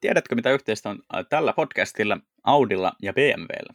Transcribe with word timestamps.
Tiedätkö, 0.00 0.34
mitä 0.34 0.50
yhteistä 0.50 0.90
on 0.90 1.02
tällä 1.28 1.52
podcastilla, 1.52 2.18
Audilla 2.44 2.92
ja 3.02 3.12
BMWllä? 3.12 3.74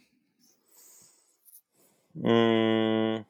Mm. 2.14 3.24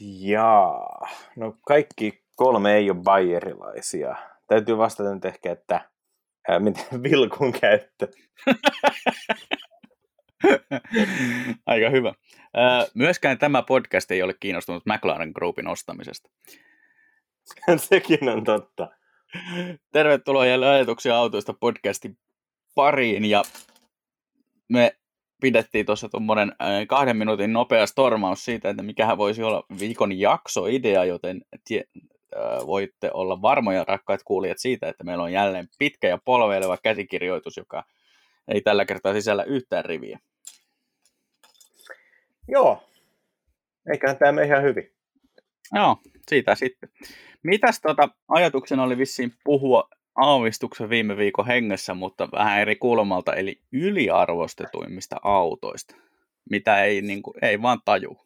Jaa, 0.00 1.08
no 1.36 1.56
kaikki 1.66 2.22
kolme 2.36 2.74
ei 2.74 2.90
ole 2.90 2.98
bayerilaisia. 3.02 4.16
Täytyy 4.48 4.78
vastata 4.78 5.14
nyt 5.14 5.24
ehkä, 5.24 5.52
että 5.52 5.90
ää, 6.48 6.58
miten 6.58 7.02
vilkun 7.02 7.52
käyttö. 7.52 8.08
Aika 11.66 11.90
hyvä. 11.90 12.14
Myöskään 12.94 13.38
tämä 13.38 13.62
podcast 13.62 14.10
ei 14.10 14.22
ole 14.22 14.34
kiinnostunut 14.40 14.86
McLaren 14.86 15.32
Groupin 15.34 15.68
ostamisesta. 15.68 16.30
Sekin 17.76 18.28
on 18.28 18.44
totta. 18.44 18.88
Tervetuloa 19.92 20.46
jälleen 20.46 20.72
ajatuksia 20.72 21.16
autoista 21.16 21.54
podcastin 21.60 22.18
pariin 22.74 23.24
ja 23.24 23.42
me 24.68 24.96
pidettiin 25.40 25.86
tuossa 25.86 26.08
tuommoinen 26.08 26.52
kahden 26.88 27.16
minuutin 27.16 27.52
nopea 27.52 27.86
stormaus 27.86 28.44
siitä, 28.44 28.70
että 28.70 28.82
mikähän 28.82 29.18
voisi 29.18 29.42
olla 29.42 29.64
viikon 29.80 30.18
jaksoidea, 30.18 31.04
joten 31.04 31.40
tie, 31.68 31.84
äh, 32.36 32.66
voitte 32.66 33.10
olla 33.14 33.42
varmoja 33.42 33.84
rakkaat 33.88 34.20
kuulijat 34.24 34.58
siitä, 34.58 34.88
että 34.88 35.04
meillä 35.04 35.24
on 35.24 35.32
jälleen 35.32 35.68
pitkä 35.78 36.08
ja 36.08 36.18
polveileva 36.24 36.78
käsikirjoitus, 36.82 37.56
joka 37.56 37.84
ei 38.48 38.60
tällä 38.60 38.84
kertaa 38.84 39.12
sisällä 39.12 39.44
yhtään 39.44 39.84
riviä. 39.84 40.18
Joo, 42.48 42.82
eiköhän 43.92 44.18
tämä 44.18 44.42
ihan 44.42 44.62
hyvin. 44.62 44.92
Joo, 45.72 45.96
siitä 46.28 46.54
sitten. 46.54 46.88
Mitäs 47.42 47.80
tota, 47.80 48.08
ajatuksena 48.28 48.82
oli 48.82 48.98
vissiin 48.98 49.32
puhua 49.44 49.88
aavistuksen 50.16 50.90
viime 50.90 51.16
viikon 51.16 51.46
hengessä, 51.46 51.94
mutta 51.94 52.28
vähän 52.32 52.60
eri 52.60 52.76
kulmalta, 52.76 53.34
eli 53.34 53.60
yliarvostetuimmista 53.72 55.16
autoista, 55.22 55.96
mitä 56.50 56.84
ei, 56.84 57.02
niin 57.02 57.22
kuin, 57.22 57.34
ei 57.42 57.62
vaan 57.62 57.80
taju. 57.84 58.18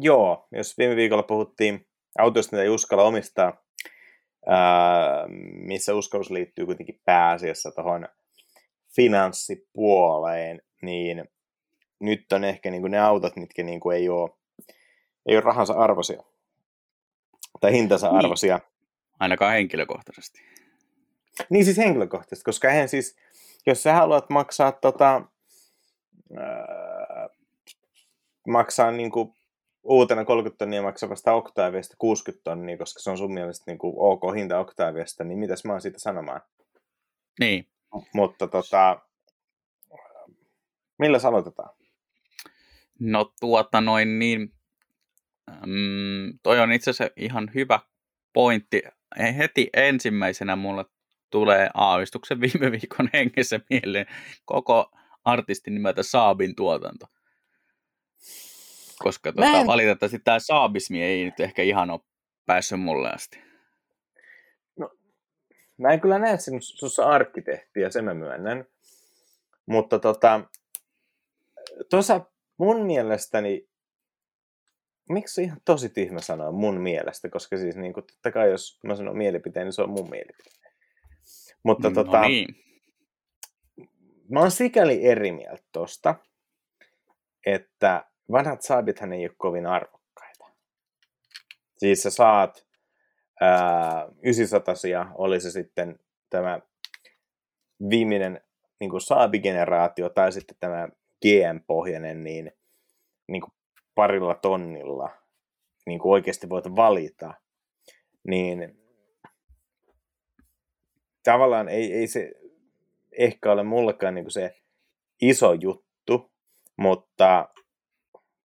Joo, 0.00 0.48
jos 0.52 0.78
viime 0.78 0.96
viikolla 0.96 1.22
puhuttiin 1.22 1.86
autoista, 2.18 2.56
mitä 2.56 2.62
ei 2.62 2.68
uskalla 2.68 3.04
omistaa, 3.04 3.64
ää, 4.46 5.26
missä 5.52 5.94
uskallus 5.94 6.30
liittyy 6.30 6.66
kuitenkin 6.66 7.00
pääasiassa 7.04 7.70
tuohon 7.70 8.08
finanssipuoleen, 8.96 10.62
niin 10.82 11.24
nyt 12.00 12.32
on 12.32 12.44
ehkä 12.44 12.70
niin 12.70 12.80
kuin 12.80 12.90
ne 12.90 12.98
autot, 12.98 13.36
mitkä 13.36 13.62
niin 13.62 13.80
kuin 13.80 13.96
ei, 13.96 14.08
ole, 14.08 14.30
ei 15.26 15.36
ole 15.36 15.40
rahansa 15.40 15.72
arvoisia 15.72 16.22
tai 17.60 17.72
hintansa 17.72 18.06
niin. 18.06 18.18
arvoisia. 18.18 18.60
Ainakaan 19.20 19.52
henkilökohtaisesti. 19.52 20.40
Niin 21.50 21.64
siis 21.64 21.76
henkilökohtaisesti, 21.76 22.44
koska 22.44 22.70
eihän 22.70 22.88
siis, 22.88 23.16
jos 23.66 23.82
sä 23.82 23.92
haluat 23.92 24.30
maksaa 24.30 24.72
tota, 24.72 25.22
ää, 26.36 27.28
maksaa 28.46 28.90
niin 28.90 29.10
kuin 29.10 29.34
uutena 29.82 30.24
30 30.24 30.58
tonnia 30.58 30.82
maksavasta 30.82 31.32
Octaviasta 31.32 31.94
60 31.98 32.44
tonnia, 32.44 32.78
koska 32.78 33.00
se 33.00 33.10
on 33.10 33.18
sun 33.18 33.34
mielestä 33.34 33.64
niin 33.66 33.78
kuin 33.78 33.94
ok 33.96 34.22
hinta 34.36 34.58
Octaviasta, 34.58 35.24
niin 35.24 35.38
mitäs 35.38 35.64
mä 35.64 35.72
oon 35.72 35.80
siitä 35.80 35.98
sanomaan? 35.98 36.40
Niin. 37.40 37.66
Mutta 38.14 38.46
tota, 38.46 39.00
millä 40.98 41.18
aloitetaan? 41.24 41.70
No 43.00 43.32
tuota 43.40 43.80
noin 43.80 44.18
niin, 44.18 44.52
mm, 45.66 46.38
toi 46.42 46.60
on 46.60 46.72
itse 46.72 46.90
asiassa 46.90 47.14
ihan 47.16 47.50
hyvä 47.54 47.80
pointti. 48.32 48.82
Heti 49.36 49.70
ensimmäisenä 49.74 50.56
mulle 50.56 50.84
tulee 51.30 51.70
aavistuksen 51.74 52.40
viime 52.40 52.72
viikon 52.72 53.10
hengessä 53.14 53.60
mieleen 53.70 54.06
koko 54.44 54.90
artistin 55.24 55.74
nimeltä 55.74 56.02
Saabin 56.02 56.56
tuotanto. 56.56 57.06
Koska 58.98 59.32
tuota, 59.32 59.60
en... 59.60 59.66
valitettavasti 59.66 60.18
tämä 60.18 60.38
saabismi 60.38 61.02
ei 61.02 61.24
nyt 61.24 61.40
ehkä 61.40 61.62
ihan 61.62 61.90
ole 61.90 62.00
päässyt 62.46 62.80
mulle 62.80 63.10
asti. 63.10 63.40
No, 64.76 64.90
mä 65.78 65.88
en 65.92 66.00
kyllä 66.00 66.18
näe 66.18 66.38
sinussa 66.38 67.04
arkkitehtiä, 67.04 67.90
sen 67.90 68.04
mä 68.04 68.14
myönnän. 68.14 68.64
Mutta 69.66 69.98
tota, 69.98 70.40
tuossa 71.90 72.20
mun 72.56 72.86
mielestäni, 72.86 73.67
miksi 75.08 75.34
se 75.34 75.42
ihan 75.42 75.60
tosi 75.64 75.88
tyhmä 75.88 76.20
sanoa 76.20 76.52
mun 76.52 76.80
mielestä, 76.80 77.28
koska 77.28 77.56
siis 77.56 77.76
niin 77.76 77.92
kuin, 77.92 78.06
totta 78.06 78.30
kai 78.30 78.50
jos 78.50 78.80
mä 78.84 78.96
sanon 78.96 79.16
mielipiteen, 79.16 79.66
niin 79.66 79.72
se 79.72 79.82
on 79.82 79.90
mun 79.90 80.10
mielipide. 80.10 80.50
Mutta 81.62 81.88
no 81.88 81.94
tota, 81.94 82.20
niin. 82.20 82.48
mä 84.30 84.40
oon 84.40 84.50
sikäli 84.50 85.06
eri 85.06 85.32
mieltä 85.32 85.64
tosta, 85.72 86.14
että 87.46 88.04
vanhat 88.32 88.62
saabithan 88.62 89.12
ei 89.12 89.26
ole 89.26 89.34
kovin 89.38 89.66
arvokkaita. 89.66 90.44
Siis 91.78 92.02
sä 92.02 92.10
saat 92.10 92.66
ää, 93.40 94.08
900 94.22 94.74
oli 95.14 95.40
se 95.40 95.50
sitten 95.50 95.98
tämä 96.30 96.60
viimeinen 97.90 98.40
niin 98.80 98.90
kuin 98.90 99.00
saabigeneraatio 99.00 100.08
tai 100.08 100.32
sitten 100.32 100.56
tämä 100.60 100.88
GM-pohjainen, 101.22 102.24
niin, 102.24 102.52
niin 103.28 103.40
kuin 103.40 103.52
parilla 103.98 104.34
tonnilla 104.34 105.10
niin 105.86 105.98
kuin 105.98 106.12
oikeasti 106.12 106.48
voit 106.48 106.76
valita, 106.76 107.34
niin 108.28 108.78
tavallaan 111.24 111.68
ei, 111.68 111.92
ei 111.92 112.06
se 112.06 112.32
ehkä 113.18 113.52
ole 113.52 113.62
mullekaan 113.62 114.14
niin 114.14 114.24
kuin 114.24 114.32
se 114.32 114.54
iso 115.22 115.52
juttu, 115.52 116.32
mutta 116.76 117.48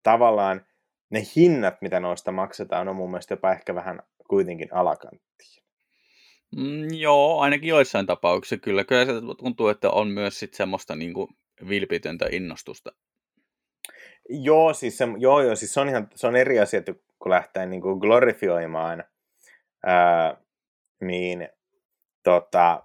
tavallaan 0.02 0.66
ne 1.10 1.22
hinnat, 1.36 1.74
mitä 1.82 2.00
noista 2.00 2.32
maksetaan, 2.32 2.88
on 2.88 2.96
mun 2.96 3.10
mielestä 3.10 3.32
jopa 3.32 3.52
ehkä 3.52 3.74
vähän 3.74 4.02
kuitenkin 4.28 4.68
alakanttiin. 4.74 5.64
Mm, 6.56 6.94
joo, 6.94 7.40
ainakin 7.40 7.68
joissain 7.68 8.06
tapauksissa 8.06 8.56
kyllä. 8.56 8.84
Kyllä 8.84 9.04
se 9.04 9.12
tuntuu, 9.38 9.68
että 9.68 9.90
on 9.90 10.08
myös 10.08 10.38
sit 10.38 10.54
semmoista 10.54 10.96
niin 10.96 11.14
kuin 11.14 11.28
vilpitöntä 11.68 12.26
innostusta. 12.30 12.92
Joo, 14.32 14.74
siis 14.74 14.98
se, 14.98 15.04
joo, 15.18 15.42
joo, 15.42 15.56
siis 15.56 15.74
se 15.74 15.80
on, 15.80 15.88
ihan, 15.88 16.08
se 16.14 16.26
on 16.26 16.36
eri 16.36 16.60
asia, 16.60 16.82
kun 17.18 17.30
lähtee 17.30 17.66
niin 17.66 17.82
kuin 17.82 17.98
glorifioimaan, 17.98 19.04
ää, 19.86 20.36
niin 21.00 21.48
tota, 22.22 22.82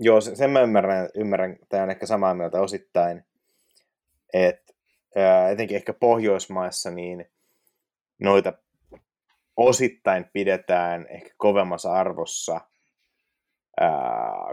joo, 0.00 0.20
sen 0.20 0.50
mä 0.50 0.60
ymmärrän, 0.60 1.08
ymmärrän, 1.14 1.56
tai 1.68 1.80
on 1.80 1.90
ehkä 1.90 2.06
samaa 2.06 2.34
mieltä 2.34 2.60
osittain, 2.60 3.24
että 4.32 4.72
etenkin 5.50 5.76
ehkä 5.76 5.92
Pohjoismaissa, 5.92 6.90
niin 6.90 7.30
noita 8.20 8.52
osittain 9.56 10.30
pidetään 10.32 11.06
ehkä 11.08 11.30
kovemmassa 11.36 11.92
arvossa 11.92 12.60
ää, 13.80 13.90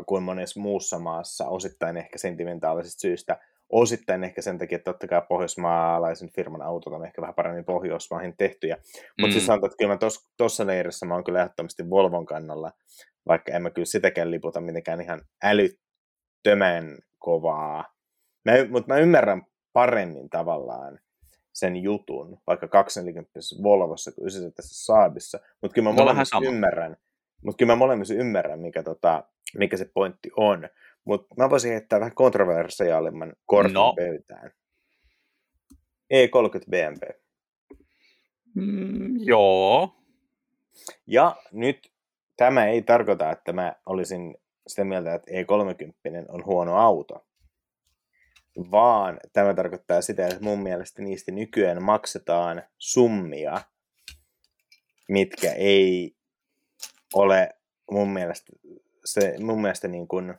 kuin 0.06 0.24
monessa 0.24 0.60
muussa 0.60 1.00
maassa, 1.00 1.48
osittain 1.48 1.98
ehkä 1.98 2.18
sentimentaalisesti 2.18 3.00
syystä, 3.00 3.40
osittain 3.72 4.24
ehkä 4.24 4.42
sen 4.42 4.58
takia, 4.58 4.76
että 4.76 4.92
totta 4.92 5.08
kai 5.08 5.22
pohjoismaalaisen 5.30 6.32
firman 6.36 6.62
autot 6.62 6.94
on 6.94 7.06
ehkä 7.06 7.22
vähän 7.22 7.36
paremmin 7.36 7.66
Pohjoismaihin 7.66 8.38
tehtyjä. 8.38 8.78
Mutta 8.78 9.28
mm. 9.28 9.32
siis 9.32 9.46
sanotaan, 9.46 9.72
että 9.72 9.78
kyllä 9.78 9.98
tuossa 10.38 10.68
leirissä 10.68 11.06
mä 11.06 11.14
oon 11.14 11.24
kyllä 11.24 11.40
ehdottomasti 11.40 11.90
Volvon 11.90 12.26
kannalla, 12.26 12.72
vaikka 13.28 13.52
en 13.52 13.62
mä 13.62 13.70
kyllä 13.70 13.86
sitäkään 13.86 14.32
liputa 14.32 14.62
mitenkään 14.62 15.02
ihan 15.02 15.22
älyttömän 15.44 16.98
kovaa. 17.20 17.86
Mutta 18.70 18.94
mä 18.94 19.00
ymmärrän 19.00 19.42
paremmin 19.74 20.30
tavallaan 20.30 21.00
sen 21.54 21.78
jutun, 21.78 22.38
vaikka 22.48 22.68
240 22.68 23.40
Volvossa 23.64 24.12
kuin 24.12 24.24
9 24.24 24.54
tässä 24.54 24.86
Saabissa, 24.86 25.40
mutta 25.62 25.76
kyllä 25.76 25.90
mä 25.90 25.96
no, 25.96 26.04
molemmissa 26.04 26.40
ymmärrän, 26.44 26.98
mutta 27.46 27.58
kyllä 27.58 27.72
mä 27.72 27.76
molemmissa 27.76 28.14
ymmärrän, 28.14 28.60
mikä, 28.60 28.84
tota, 28.84 29.24
mikä 29.58 29.78
se 29.78 29.90
pointti 29.94 30.30
on. 30.38 30.70
Mutta 31.06 31.36
mä 31.38 31.50
voisin 31.50 31.72
heittää 31.72 32.00
vähän 32.00 32.16
kontroversiaalimman 32.16 33.34
kortin 33.46 33.74
no. 33.74 33.94
pöytään. 33.96 34.52
E30 36.14 36.70
BMW. 36.70 37.10
Mm, 38.56 39.16
joo. 39.20 39.96
Ja 41.08 41.36
nyt 41.52 41.92
tämä 42.38 42.68
ei 42.68 42.82
tarkoita, 42.82 43.32
että 43.32 43.54
mä 43.54 43.76
olisin 43.86 44.38
sitä 44.68 44.84
mieltä, 44.84 45.14
että 45.14 45.32
E30 45.32 46.26
on 46.30 46.46
huono 46.46 46.76
auto 46.76 47.26
vaan 48.58 49.20
tämä 49.34 49.54
tarkoittaa 49.54 50.02
sitä, 50.02 50.28
että 50.28 50.44
mun 50.44 50.60
mielestä 50.60 51.02
niistä 51.02 51.32
nykyään 51.32 51.84
maksetaan 51.84 52.64
summia, 52.78 53.62
mitkä 55.10 55.54
ei 55.54 56.16
ole 57.14 57.50
mun 57.92 58.10
mielestä, 58.10 58.54
se, 59.06 59.36
mun 59.40 59.62
mielestä 59.62 59.88
niin 59.88 60.08
kuin 60.08 60.34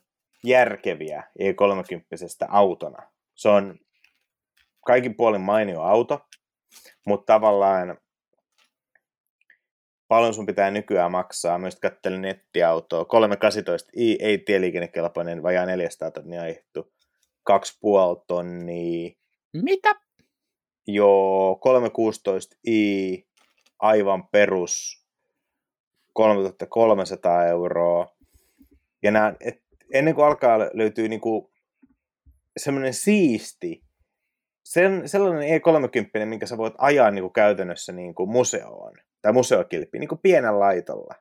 järkeviä 0.44 1.22
E30 1.38 2.46
autona. 2.48 3.02
Se 3.34 3.48
on 3.48 3.78
kaikin 4.86 5.16
puolin 5.16 5.40
mainio 5.40 5.80
auto, 5.80 6.20
mutta 7.06 7.32
tavallaan 7.32 7.98
paljon 10.08 10.34
sun 10.34 10.46
pitää 10.46 10.70
nykyään 10.70 11.10
maksaa. 11.10 11.58
Myös 11.58 11.80
kattelin 11.80 12.22
nettiautoa. 12.22 13.02
318i 13.02 14.16
ei 14.20 14.38
tieliikennekelpoinen, 14.38 15.42
vajaa 15.42 15.66
400 15.66 16.10
tonnia 16.10 16.42
aiheuttu. 16.42 16.92
2,5 17.50 18.24
tonnia. 18.26 19.10
Mitä? 19.52 19.94
Joo, 20.86 21.60
316i, 21.66 23.26
aivan 23.78 24.28
perus, 24.28 25.06
3300 26.12 27.46
euroa. 27.46 28.06
Ja 29.02 29.10
nämä, 29.10 29.34
et, 29.40 29.61
ennen 29.92 30.14
kuin 30.14 30.26
alkaa 30.26 30.58
löytyy 30.58 31.08
niinku 31.08 31.52
semmoinen 32.56 32.94
siisti, 32.94 33.84
sen, 34.64 35.08
sellainen 35.08 35.60
E30, 35.60 36.26
minkä 36.26 36.46
sä 36.46 36.58
voit 36.58 36.74
ajaa 36.78 37.10
niinku 37.10 37.30
käytännössä 37.30 37.92
niinku 37.92 38.26
museoon, 38.26 38.94
tai 39.22 39.32
museokilppi, 39.32 39.98
niinku 39.98 40.16
pienellä 40.16 40.60
laitolla. 40.60 41.14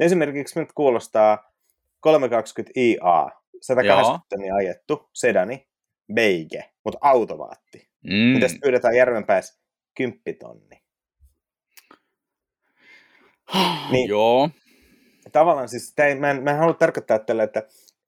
Esimerkiksi 0.00 0.60
nyt 0.60 0.72
kuulostaa 0.72 1.52
320IA, 2.06 3.30
180 3.62 4.26
tonnia 4.28 4.54
ajettu, 4.54 5.08
sedani, 5.12 5.68
beige, 6.14 6.70
mutta 6.84 6.98
automaatti. 7.00 7.90
Mm. 8.04 8.12
Mitäs 8.12 8.56
pyydetään 8.62 8.96
Järvenpäässä? 8.96 9.60
Kymppitonni. 9.96 10.82
niin, 13.92 14.08
Joo. 14.08 14.50
Tavallaan 15.32 15.68
siis, 15.68 15.94
ei, 15.98 16.14
mä, 16.14 16.30
en, 16.30 16.42
mä 16.42 16.50
en 16.50 16.58
halua 16.58 16.74
tarkoittaa 16.74 17.18
tällä, 17.18 17.42
että 17.42 17.62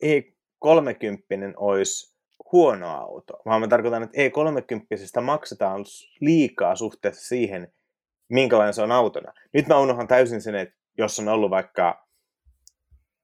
E30 0.04 1.54
olisi 1.56 2.16
huono 2.52 2.88
auto, 2.88 3.34
vaan 3.44 3.60
mä 3.60 3.69
tarkoitan, 3.69 4.02
että 4.02 4.19
E30 4.19 5.20
maksetaan 5.20 5.84
liikaa 6.20 6.76
suhteessa 6.76 7.28
siihen, 7.28 7.72
minkälainen 8.28 8.74
se 8.74 8.82
on 8.82 8.92
autona. 8.92 9.32
Nyt 9.52 9.66
mä 9.66 9.78
unohan 9.78 10.08
täysin 10.08 10.42
sen, 10.42 10.54
että 10.54 10.74
jos 10.98 11.19
on 11.19 11.28
ollut 11.28 11.50
vaikka 11.50 12.06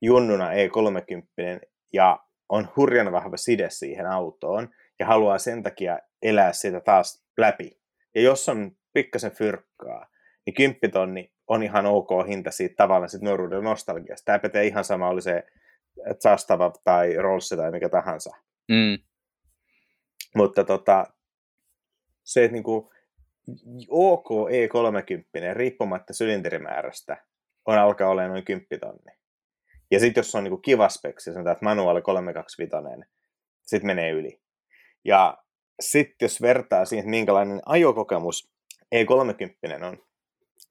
junnuna 0.02 0.50
E30 0.50 1.66
ja 1.92 2.18
on 2.48 2.68
hurjan 2.76 3.12
vahva 3.12 3.36
side 3.36 3.70
siihen 3.70 4.06
autoon 4.06 4.68
ja 4.98 5.06
haluaa 5.06 5.38
sen 5.38 5.62
takia 5.62 5.98
elää 6.22 6.52
sitä 6.52 6.80
taas 6.80 7.24
läpi. 7.36 7.80
Ja 8.14 8.22
jos 8.22 8.48
on 8.48 8.72
pikkasen 8.92 9.32
fyrkkaa, 9.32 10.06
niin 10.48 10.54
kymppitonni 10.54 11.32
on 11.46 11.62
ihan 11.62 11.86
ok 11.86 12.08
hinta 12.28 12.50
siitä 12.50 12.74
tavallaan 12.76 13.10
sit 13.10 13.22
nuoruuden 13.22 13.64
nostalgiasta. 13.64 14.24
Tämä 14.24 14.38
pätee 14.38 14.66
ihan 14.66 14.84
sama, 14.84 15.08
oli 15.08 15.22
se 15.22 15.42
Zastava 16.22 16.72
tai 16.84 17.14
Rolls 17.14 17.48
tai 17.48 17.70
mikä 17.70 17.88
tahansa. 17.88 18.30
Mm. 18.68 18.98
Mutta 20.36 20.64
tota, 20.64 21.06
se, 22.24 22.44
että 22.44 22.52
niinku, 22.52 22.92
OK 23.88 24.28
E30, 24.30 25.54
riippumatta 25.54 26.12
sylinterimäärästä, 26.12 27.24
on 27.64 27.78
alkaa 27.78 28.08
olemaan 28.08 28.30
noin 28.30 28.44
10 28.44 28.66
tonni. 28.80 29.12
Ja 29.90 30.00
sitten 30.00 30.20
jos 30.20 30.34
on 30.34 30.44
niinku 30.44 30.58
kiva 30.58 30.88
speksi, 30.88 31.32
sanotaan, 31.32 31.52
että 31.52 31.64
manuaali 31.64 32.02
325, 32.02 33.10
sitten 33.62 33.86
menee 33.86 34.10
yli. 34.10 34.40
Ja 35.04 35.38
sitten 35.80 36.26
jos 36.26 36.42
vertaa 36.42 36.84
siihen, 36.84 37.02
että 37.02 37.10
minkälainen 37.10 37.60
ajokokemus 37.66 38.50
E30 38.94 39.84
on 39.84 40.07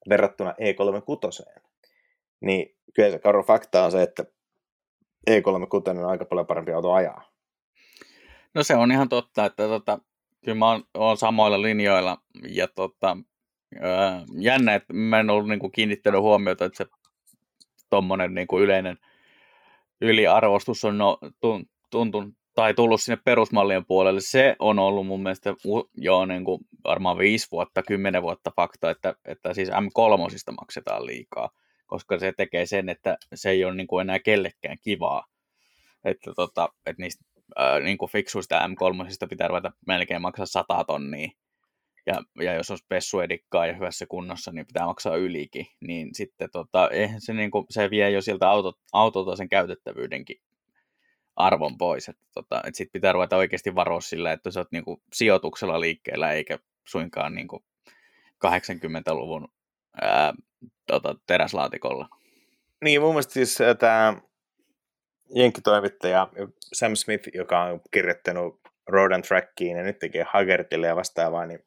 verrattuna 0.10 0.52
E36, 0.52 1.54
niin 2.42 2.76
kyllä 2.94 3.12
se 3.12 3.20
karu 3.20 3.44
fakta 3.44 3.86
on 3.86 3.92
se, 3.92 4.02
että 4.02 4.26
E36 5.30 6.00
on 6.00 6.06
aika 6.06 6.26
paljon 6.26 6.48
parempi 6.48 6.72
auto 6.72 6.94
ajaa. 6.94 7.32
No 8.54 8.64
se 8.64 8.76
on 8.76 8.92
ihan 8.92 9.10
totta, 9.10 9.46
että 9.46 9.68
tota, 9.68 10.00
kyllä 10.46 10.58
mä 10.58 10.70
oon, 10.72 10.84
oon 10.94 11.18
samoilla 11.18 11.62
linjoilla 11.62 12.18
ja 12.50 12.68
tota, 12.68 13.18
öö, 13.76 13.90
jännä, 14.40 14.76
että 14.76 14.94
mä 14.94 15.20
en 15.20 15.30
ollut 15.30 15.50
niinku 15.50 15.70
kiinnittänyt 15.70 16.22
huomiota, 16.22 16.66
että 16.66 16.78
se 16.78 16.86
tuommoinen 17.90 18.34
niinku 18.34 18.60
yleinen 18.60 18.98
yliarvostus 20.02 20.86
on 20.86 20.98
no, 20.98 21.20
tuntunut 21.90 22.34
tai 22.58 22.74
tullut 22.74 23.02
sinne 23.02 23.18
perusmallien 23.26 23.86
puolelle, 23.86 24.22
se 24.22 24.56
on 24.60 24.80
ollut 24.80 25.08
mun 25.08 25.24
mielestä 25.24 25.54
jo 25.96 26.26
niin 26.26 26.46
kuin 26.46 26.62
varmaan 26.84 27.18
viisi 27.18 27.48
vuotta, 27.52 27.84
kymmenen 27.84 28.22
vuotta 28.22 28.52
fakta, 28.56 28.90
että, 28.90 29.14
että 29.26 29.54
siis 29.54 29.70
M3 29.70 30.52
maksetaan 30.52 31.06
liikaa, 31.06 31.50
koska 31.88 32.20
se 32.20 32.34
tekee 32.38 32.66
sen, 32.66 32.90
että 32.90 33.18
se 33.34 33.50
ei 33.50 33.66
ole 33.66 33.76
niin 33.76 33.88
kuin 33.88 34.02
enää 34.02 34.20
kellekään 34.20 34.78
kivaa. 34.84 35.26
Että, 36.06 36.32
tota, 36.36 36.70
että 36.86 37.02
niistä 37.02 37.26
ää, 37.56 37.80
niin 37.80 37.98
kuin 37.98 38.12
fiksuista 38.12 38.68
M3 38.68 39.28
pitää 39.30 39.48
ruveta 39.48 39.72
melkein 39.88 40.22
maksaa 40.22 40.46
100 40.46 40.84
tonnia. 40.84 41.30
Ja, 42.06 42.22
ja 42.44 42.54
jos 42.54 42.72
on 42.72 42.78
spessuedikkaa 42.78 43.66
ja 43.66 43.74
hyvässä 43.74 44.06
kunnossa, 44.10 44.52
niin 44.52 44.68
pitää 44.68 44.86
maksaa 44.86 45.16
ylikin. 45.16 45.66
Niin 45.82 46.10
sitten 46.14 46.50
tota, 46.52 46.90
eihän 46.90 47.22
se, 47.22 47.34
niin 47.34 47.52
kuin, 47.52 47.66
se 47.70 47.90
vie 47.90 48.10
jo 48.10 48.22
siltä 48.22 48.50
autot, 48.50 48.76
autolta 48.94 49.36
sen 49.36 49.50
käytettävyydenkin 49.50 50.38
arvon 51.38 51.78
pois. 51.78 52.10
Että, 52.10 52.26
tota, 52.34 52.58
että 52.58 52.78
sit 52.78 52.92
pitää 52.92 53.12
ruveta 53.12 53.38
oikeasti 53.38 53.76
varoa 53.76 54.02
sillä, 54.02 54.32
että 54.32 54.52
sä 54.52 54.60
oot 54.60 54.72
niinku 54.72 55.02
sijoituksella 55.14 55.80
liikkeellä, 55.80 56.32
eikä 56.32 56.60
suinkaan 56.88 57.36
niinku 57.36 57.64
80-luvun 58.46 59.48
ää, 60.02 60.34
tota, 60.88 61.16
teräslaatikolla. 61.28 62.10
Niin, 62.84 63.02
mun 63.02 63.10
mielestä 63.10 63.34
siis 63.34 63.58
tämä 63.80 64.22
jenkkitoimittaja 65.36 66.28
Sam 66.74 66.96
Smith, 66.96 67.30
joka 67.34 67.64
on 67.64 67.82
kirjoittanut 67.92 68.62
Road 68.88 69.12
and 69.12 69.24
Trackiin 69.24 69.78
ja 69.78 69.84
nyt 69.84 70.00
tekee 70.00 70.26
Hagertille 70.30 70.88
ja 70.88 70.96
vastaavaa, 70.96 71.46
niin 71.46 71.60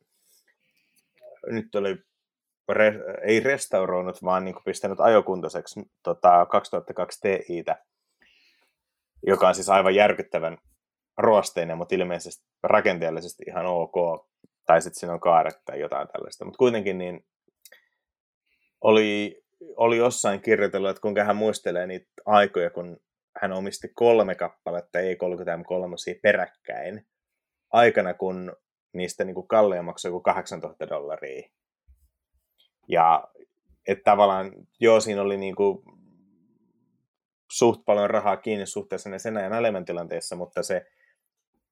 nyt 1.47 1.75
oli 1.75 1.97
re, 2.69 2.95
ei 3.23 3.41
restauroinut, 3.41 4.25
vaan 4.25 4.45
niin 4.45 4.55
pistänyt 4.65 5.01
ajokuntoiseksi 5.01 5.81
tota, 6.03 6.47
2002 6.47 7.21
Tiitä 7.47 7.85
joka 9.27 9.49
on 9.49 9.55
siis 9.55 9.69
aivan 9.69 9.95
järkyttävän 9.95 10.59
ruosteinen, 11.19 11.79
mutta 11.79 11.95
ilmeisesti 11.95 12.45
rakenteellisesti 12.63 13.45
ihan 13.47 13.67
ok, 13.67 13.95
tai 14.67 14.83
sitten 14.83 15.01
siinä 15.01 15.13
on 15.13 15.21
kaaret 15.21 15.61
tai 15.65 15.81
jotain 15.81 16.09
tällaista. 16.09 16.45
Mutta 16.45 16.59
kuitenkin 16.59 16.99
niin 16.99 17.27
oli, 18.81 19.43
oli 19.77 19.97
jossain 19.97 20.41
kirjoitellut, 20.41 20.91
että 20.91 21.01
kuinka 21.01 21.25
hän 21.25 21.37
muistelee 21.37 21.87
niitä 21.87 22.07
aikoja, 22.27 22.71
kun 22.71 23.01
hän 23.41 23.53
omisti 23.53 23.89
kolme 23.95 24.35
kappaletta 24.35 24.99
E30M3 24.99 26.21
peräkkäin, 26.23 27.07
aikana 27.73 28.15
kun 28.15 28.57
niistä 28.93 29.25
niin 29.25 29.49
kalleja 29.49 29.83
maksoi 29.83 30.09
joku 30.09 30.21
8000 30.21 30.89
dollaria. 30.89 31.49
Ja 32.89 33.29
että 33.89 34.05
tavallaan, 34.05 34.53
joo, 34.81 35.01
siinä 35.01 35.23
oli 35.23 35.37
niin 35.37 35.55
kuin 35.55 35.83
suht 37.51 37.81
paljon 37.85 38.11
rahaa 38.11 38.37
kiinni 38.37 38.67
suhteessa 38.67 39.19
sen 39.19 39.37
ajan 39.37 39.53
elämäntilanteessa, 39.53 40.37
mutta 40.37 40.63
se 40.63 40.87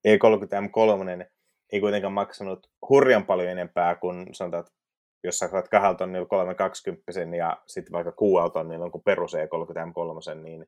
E30M3 0.07 1.25
ei 1.71 1.79
kuitenkaan 1.79 2.13
maksanut 2.13 2.71
hurjan 2.89 3.25
paljon 3.25 3.49
enempää 3.49 3.95
kuin 3.95 4.27
sanotaan, 4.33 4.61
että 4.61 4.73
jos 5.23 5.39
sä 5.39 5.47
saat 5.47 5.67
kahdella 5.67 5.95
tonnilla 5.95 6.25
320 6.25 7.11
ja 7.37 7.57
sitten 7.67 7.91
vaikka 7.91 8.11
kuudella 8.11 8.49
tonnilla 8.49 8.85
on 8.85 8.91
kuin 8.91 9.03
perus 9.03 9.33
E30M3, 9.33 10.35
niin 10.35 10.65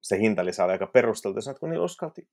se 0.00 0.18
hinta 0.18 0.44
lisää 0.44 0.66
aika 0.66 0.86
perusteltu, 0.86 1.38
jos 1.38 1.58
kun 1.60 1.70
niillä 1.70 1.84
uskalti 1.84 2.28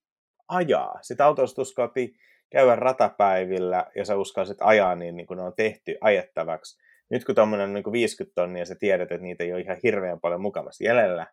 ajaa. 0.48 1.00
Sitä 1.02 1.26
autosta 1.26 1.62
uskalti 1.62 2.16
käydä 2.50 2.76
ratapäivillä 2.76 3.86
ja 3.96 4.06
sä 4.06 4.16
uskalsit 4.16 4.58
ajaa 4.62 4.96
niin, 4.96 5.16
niin 5.16 5.28
kuin 5.28 5.38
ne 5.38 5.44
on 5.44 5.54
tehty 5.56 5.98
ajettavaksi 6.02 6.89
nyt 7.10 7.26
kun 7.26 7.36
tuommoinen 7.36 7.68
on 7.68 7.74
niin 7.74 7.92
50 7.92 8.36
tonnia 8.36 8.62
ja 8.62 8.66
sä 8.66 8.76
tiedät, 8.80 9.12
että 9.12 9.26
niitä 9.26 9.44
ei 9.44 9.54
ole 9.54 9.62
ihan 9.62 9.78
hirveän 9.84 10.20
paljon 10.20 10.42
mukavasti 10.42 10.84
jäljellä, 10.84 11.28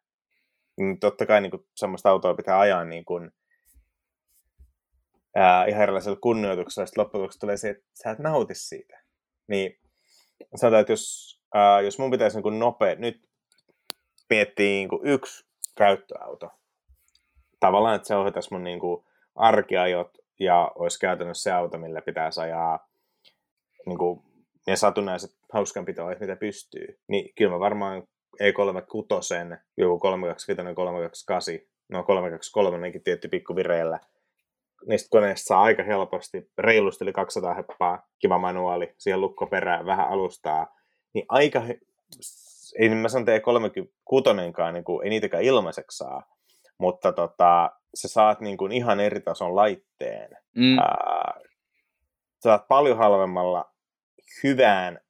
niin 0.76 1.00
totta 1.00 1.26
kai 1.26 1.40
niin 1.40 1.50
kuin, 1.50 1.66
semmoista 1.74 2.10
autoa 2.10 2.34
pitää 2.34 2.60
ajaa 2.60 2.84
niin 2.84 3.04
kuin, 3.04 3.30
ää, 5.34 5.66
ihan 5.66 5.82
erilaisella 5.82 6.18
kunnioituksella, 6.20 6.88
ja 6.96 7.02
loppujen 7.02 7.30
tulee 7.40 7.56
se, 7.56 7.70
että 7.70 7.84
sä 8.02 8.10
et 8.10 8.18
nauti 8.18 8.54
siitä. 8.54 9.02
Niin 9.48 9.78
sanotaan, 10.54 10.80
että 10.80 10.92
jos, 10.92 11.36
ää, 11.54 11.80
jos 11.80 11.98
mun 11.98 12.10
pitäisi 12.10 12.40
niin 12.40 12.58
nopea, 12.58 12.94
nyt 12.94 13.28
miettiä 14.30 14.66
niin 14.66 14.88
kuin 14.88 15.06
yksi 15.06 15.46
käyttöauto, 15.78 16.50
tavallaan, 17.60 17.96
että 17.96 18.08
se 18.08 18.16
ohjattaisi 18.16 18.52
mun 18.52 18.64
niin 18.64 18.80
kuin 18.80 19.04
arkiajot 19.34 20.18
ja 20.40 20.72
olisi 20.74 20.98
käytännössä 20.98 21.42
se 21.42 21.52
auto, 21.52 21.78
millä 21.78 22.02
pitäisi 22.02 22.40
ajaa 22.40 22.88
niin 23.86 23.98
kuin 23.98 24.25
ne 24.66 24.76
satunnaiset 24.76 25.30
hauskanpitoajat, 25.52 26.20
mitä 26.20 26.36
pystyy, 26.36 26.98
niin 27.08 27.34
kyllä 27.34 27.52
mä 27.52 27.60
varmaan 27.60 28.02
E36, 28.42 29.56
joku 29.76 29.98
325, 29.98 30.74
328, 30.74 31.54
no 31.88 32.02
323 32.02 32.90
tietty 33.04 33.28
pikkuvireellä, 33.28 34.00
niistä 34.88 35.08
koneista 35.10 35.46
saa 35.46 35.62
aika 35.62 35.82
helposti, 35.82 36.50
reilusti 36.58 37.04
yli 37.04 37.12
200 37.12 37.54
heppaa, 37.54 38.02
kiva 38.18 38.38
manuaali, 38.38 38.94
siihen 38.98 39.20
lukko 39.20 39.46
perään, 39.46 39.86
vähän 39.86 40.08
alustaa, 40.08 40.66
niin 41.14 41.26
aika, 41.28 41.62
ei 42.78 42.88
mä 42.88 43.08
sanon 43.08 43.28
E36, 43.28 44.72
niin 44.72 44.84
kuin, 44.84 45.04
ei 45.04 45.10
niitäkään 45.10 45.42
ilmaiseksi 45.42 45.96
saa, 45.96 46.22
mutta 46.78 47.12
tota, 47.12 47.70
sä 47.94 48.08
saat 48.08 48.40
niin 48.40 48.56
kuin 48.56 48.72
ihan 48.72 49.00
eri 49.00 49.20
tason 49.20 49.56
laitteen. 49.56 50.30
Mm. 50.56 50.78
Ää, 50.78 51.40
saat 52.40 52.68
paljon 52.68 52.98
halvemmalla 52.98 53.75
hyvään, 54.42 55.00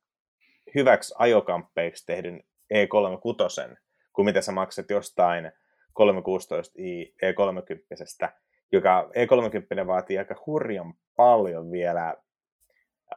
hyväksi 0.74 1.14
ajokamppeiksi 1.18 2.06
tehdyn 2.06 2.44
E36, 2.74 3.76
kuin 4.12 4.26
mitä 4.26 4.40
sä 4.40 4.52
maksat 4.52 4.90
jostain 4.90 5.52
316i 6.00 7.14
E30, 7.22 8.28
joka 8.72 9.10
E30 9.10 9.86
vaatii 9.86 10.18
aika 10.18 10.42
hurjan 10.46 10.94
paljon 11.16 11.72
vielä 11.72 12.14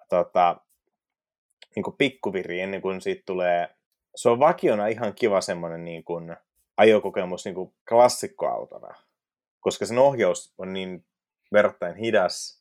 tota, 0.09 0.57
niin 1.75 1.97
pikkuviri 1.97 2.61
ennen 2.61 2.81
kuin 2.81 3.01
siitä 3.01 3.23
tulee, 3.25 3.69
se 4.15 4.29
on 4.29 4.39
vakiona 4.39 4.87
ihan 4.87 5.13
kiva 5.13 5.41
semmoinen 5.41 5.85
niin 5.85 6.03
kuin, 6.03 6.35
ajokokemus 6.77 7.45
niin 7.45 7.55
kuin 7.55 7.73
klassikkoautona, 7.89 8.95
koska 9.59 9.85
sen 9.85 9.97
ohjaus 9.97 10.53
on 10.57 10.73
niin 10.73 11.05
verrattain 11.53 11.95
hidas 11.95 12.58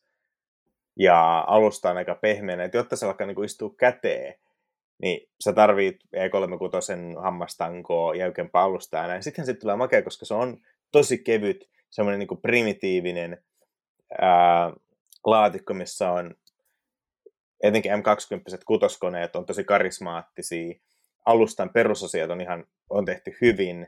ja 0.99 1.45
alusta 1.47 1.91
on 1.91 1.97
aika 1.97 2.15
pehmeänä, 2.15 2.65
että 2.65 2.77
jotta 2.77 2.97
se 2.97 3.07
alkaa 3.07 3.27
niin 3.27 3.35
kuin 3.35 3.47
istua 3.47 3.75
käteen, 3.79 4.35
niin 5.03 5.29
sä 5.45 5.53
tarvit 5.53 5.97
E36 6.17 7.23
hammastankoa, 7.23 8.15
jäykempää 8.15 8.63
alustaa 8.63 9.03
ja 9.03 9.09
näin. 9.09 9.23
Sitten 9.23 9.59
tulee 9.61 9.77
makea, 9.77 10.03
koska 10.03 10.27
se 10.27 10.35
on 10.35 10.59
tosi 10.93 11.19
kevyt, 11.19 11.69
semmoinen 11.91 12.19
niin 12.19 12.43
primitiivinen 12.43 13.45
ää, 14.21 14.73
laatikko, 15.27 15.75
missä 15.75 16.11
on 16.11 16.35
etenkin 17.63 17.93
M20 17.93 18.63
kutoskoneet 18.67 19.37
on 19.37 19.47
tosi 19.47 19.65
karismaattisia, 19.65 20.75
alustan 21.27 21.71
perusasiat 21.71 22.31
on 22.31 22.41
ihan 22.41 22.67
on 22.91 23.05
tehty 23.05 23.37
hyvin, 23.41 23.87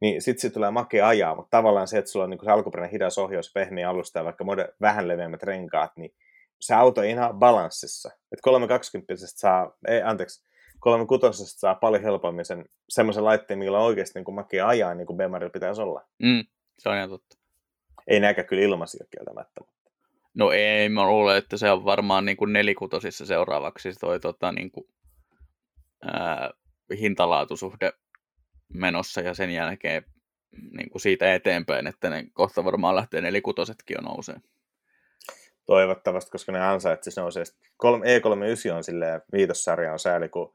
niin 0.00 0.22
sitten 0.22 0.40
se 0.40 0.50
tulee 0.50 0.70
makea 0.70 1.08
ajaa, 1.08 1.34
mutta 1.34 1.56
tavallaan 1.56 1.88
se, 1.88 1.98
että 1.98 2.10
sulla 2.10 2.24
on 2.24 2.30
niin 2.30 2.44
se 2.44 2.50
alkuperäinen 2.50 2.92
hidas 2.92 3.18
ohjaus, 3.18 3.52
pehmeä 3.52 3.90
alusta 3.90 4.18
ja 4.18 4.24
vaikka 4.24 4.44
moder- 4.44 4.74
vähän 4.80 5.08
leveämmät 5.08 5.42
renkaat, 5.42 5.96
niin 5.96 6.14
se 6.60 6.74
auto 6.74 7.02
ei 7.02 7.10
ihan 7.10 7.38
balanssissa. 7.38 8.10
Että 8.32 8.42
320 8.42 9.14
saa, 9.16 9.76
ei, 9.88 10.02
anteeksi, 10.02 10.44
36 10.80 11.58
saa 11.58 11.74
paljon 11.74 12.02
helpommin 12.02 12.44
sen 12.44 12.64
semmoisen 12.88 13.24
laitteen, 13.24 13.58
millä 13.58 13.78
oikeasti 13.78 14.18
niin 14.18 14.24
kuin 14.24 14.34
makea 14.34 14.68
ajaa, 14.68 14.94
niin 14.94 15.06
kuin 15.06 15.16
Bemarilla 15.16 15.50
pitäisi 15.50 15.82
olla. 15.82 16.04
Mm, 16.22 16.44
se 16.78 16.88
on 16.88 16.96
ihan 16.96 17.08
totta. 17.08 17.36
Ei 18.06 18.20
näkään 18.20 18.46
kyllä 18.46 18.62
ilmaisia 18.62 19.06
kieltämättä. 19.10 19.60
No 20.34 20.52
ei, 20.52 20.88
mä 20.88 21.06
luulen, 21.06 21.36
että 21.36 21.56
se 21.56 21.70
on 21.70 21.84
varmaan 21.84 22.24
niin 22.24 22.36
kuin 22.36 22.52
nelikutosissa 22.52 23.26
seuraavaksi 23.26 23.92
toi 24.00 24.20
tota, 24.20 24.52
niin 24.52 24.70
kuin, 24.70 24.88
ää, 26.02 26.50
hintalaatusuhde 27.00 27.92
menossa 28.74 29.20
ja 29.20 29.34
sen 29.34 29.50
jälkeen 29.50 30.04
niin 30.76 30.90
kuin 30.90 31.02
siitä 31.02 31.34
eteenpäin, 31.34 31.86
että 31.86 32.10
ne 32.10 32.24
kohta 32.32 32.64
varmaan 32.64 32.96
lähtee 32.96 33.20
nelikutosetkin 33.20 33.94
jo 33.94 34.00
nousee. 34.00 34.36
Toivottavasti, 35.66 36.30
koska 36.30 36.52
ne 36.52 36.60
ansaitsisi 36.60 37.20
nousee. 37.20 37.44
E39 37.84 38.74
on 38.76 38.84
silleen, 38.84 39.20
viitossarja 39.32 39.92
on 39.92 39.98
sääli, 39.98 40.28
kun 40.28 40.54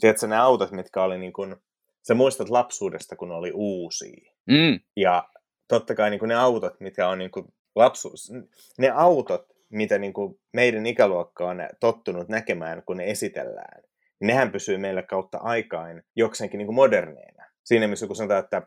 tiedätkö, 0.00 0.26
ne 0.26 0.36
autot, 0.36 0.72
mitkä 0.72 1.02
oli 1.02 1.18
niin 1.18 1.32
kuin, 1.32 1.56
sä 2.02 2.14
muistat 2.14 2.48
lapsuudesta, 2.48 3.16
kun 3.16 3.28
ne 3.28 3.34
oli 3.34 3.52
uusia. 3.54 4.32
Mm. 4.46 4.80
Ja 4.96 5.28
totta 5.68 5.94
kai 5.94 6.10
niin 6.10 6.18
kuin 6.18 6.28
ne 6.28 6.34
autot, 6.34 6.80
mitkä 6.80 7.08
on 7.08 7.18
niin 7.18 7.30
kuin 7.30 7.46
lapsuus, 7.74 8.32
ne 8.78 8.90
autot, 8.90 9.46
mitä 9.70 9.98
niin 9.98 10.12
kuin 10.12 10.40
meidän 10.52 10.86
ikäluokka 10.86 11.48
on 11.48 11.58
tottunut 11.80 12.28
näkemään, 12.28 12.82
kun 12.86 12.96
ne 12.96 13.10
esitellään, 13.10 13.82
nehän 14.20 14.52
pysyy 14.52 14.78
meillä 14.78 15.02
kautta 15.02 15.38
aikaan 15.38 16.02
jokseenkin 16.16 16.58
niin 16.58 16.66
kuin 16.66 16.76
moderneina. 16.76 17.44
Siinä 17.64 17.88
missä 17.88 18.06
kun 18.06 18.16
sanotaan, 18.16 18.44
että 18.44 18.62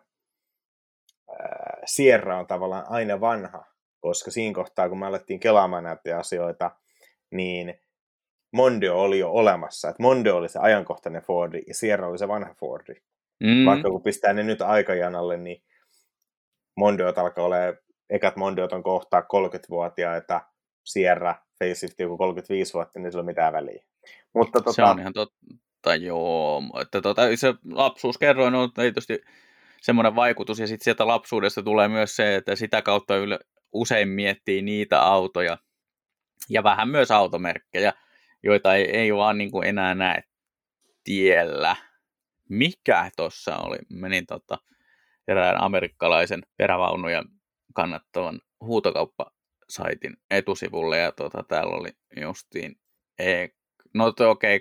ää, 1.39 1.81
Sierra 1.85 2.39
on 2.39 2.47
tavallaan 2.47 2.85
aina 2.89 3.21
vanha, 3.21 3.65
koska 3.99 4.31
siinä 4.31 4.55
kohtaa, 4.55 4.89
kun 4.89 4.99
me 4.99 5.05
alettiin 5.05 5.39
kelaamaan 5.39 5.83
näitä 5.83 6.19
asioita, 6.19 6.71
niin 7.31 7.81
Mondeo 8.53 9.01
oli 9.01 9.19
jo 9.19 9.31
olemassa. 9.31 9.89
Että 9.89 10.03
Mondeo 10.03 10.35
oli 10.35 10.49
se 10.49 10.59
ajankohtainen 10.59 11.21
Fordi 11.21 11.63
ja 11.67 11.73
Sierra 11.73 12.07
oli 12.07 12.17
se 12.17 12.27
vanha 12.27 12.53
Fordi. 12.59 13.01
Mm. 13.43 13.65
Vaikka 13.65 13.89
kun 13.89 14.03
pistää 14.03 14.33
ne 14.33 14.43
nyt 14.43 14.61
aikajanalle, 14.61 15.37
niin 15.37 15.63
Mondeo 16.77 17.13
alkaa 17.17 17.45
olemaan 17.45 17.77
ekat 18.11 18.35
Mondiot 18.35 18.73
on 18.73 18.83
kohta 18.83 19.19
30-vuotiaita, 19.19 20.41
Sierra, 20.85 21.35
Facelift 21.59 21.99
joku 21.99 22.17
35 22.17 22.73
vuotta, 22.73 22.99
niin 22.99 23.11
sillä 23.11 23.21
ole 23.21 23.25
mitään 23.25 23.53
väliä. 23.53 23.83
Mutta, 24.33 24.61
tota... 24.61 24.73
Se 24.73 24.83
on 24.83 24.99
ihan 24.99 25.13
totta, 25.13 25.95
joo. 25.95 26.61
Että 26.81 27.01
tota, 27.01 27.21
se 27.35 27.53
lapsuuskerroin 27.71 28.55
on 28.55 28.73
tietysti 28.73 29.21
semmoinen 29.81 30.15
vaikutus, 30.15 30.59
ja 30.59 30.67
sitten 30.67 30.83
sieltä 30.83 31.07
lapsuudesta 31.07 31.63
tulee 31.63 31.87
myös 31.87 32.15
se, 32.15 32.35
että 32.35 32.55
sitä 32.55 32.81
kautta 32.81 33.17
yle, 33.17 33.39
usein 33.73 34.09
miettii 34.09 34.61
niitä 34.61 35.01
autoja, 35.01 35.57
ja 36.49 36.63
vähän 36.63 36.89
myös 36.89 37.11
automerkkejä, 37.11 37.93
joita 38.43 38.75
ei, 38.75 38.97
ei 38.97 39.15
vaan 39.15 39.37
niin 39.37 39.51
kuin 39.51 39.67
enää 39.67 39.95
näe 39.95 40.23
tiellä. 41.03 41.75
Mikä 42.49 43.09
tuossa 43.17 43.57
oli? 43.57 43.77
Menin 43.89 44.25
tota, 44.25 44.57
erään 45.27 45.61
amerikkalaisen 45.61 46.41
perävaunuja 46.57 47.23
kannattavan 47.73 48.41
huutokauppasaitin 48.61 50.17
etusivulle 50.31 50.97
ja 50.97 51.11
tuota, 51.11 51.43
täällä 51.47 51.75
oli 51.75 51.89
justiin 52.21 52.75
e, 53.19 53.47
no 53.93 54.05
okei, 54.05 54.55
okay, 54.55 54.59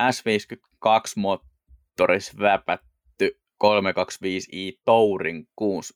S52 0.00 1.12
moottoris 1.16 2.38
väpätty 2.38 3.40
325i 3.64 4.80
Touring 4.84 5.46
6, 5.56 5.94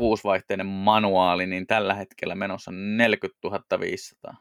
6-vaihteinen 0.00 0.66
manuaali, 0.66 1.46
niin 1.46 1.66
tällä 1.66 1.94
hetkellä 1.94 2.34
menossa 2.34 2.70
40 2.70 3.80
500. 3.80 4.36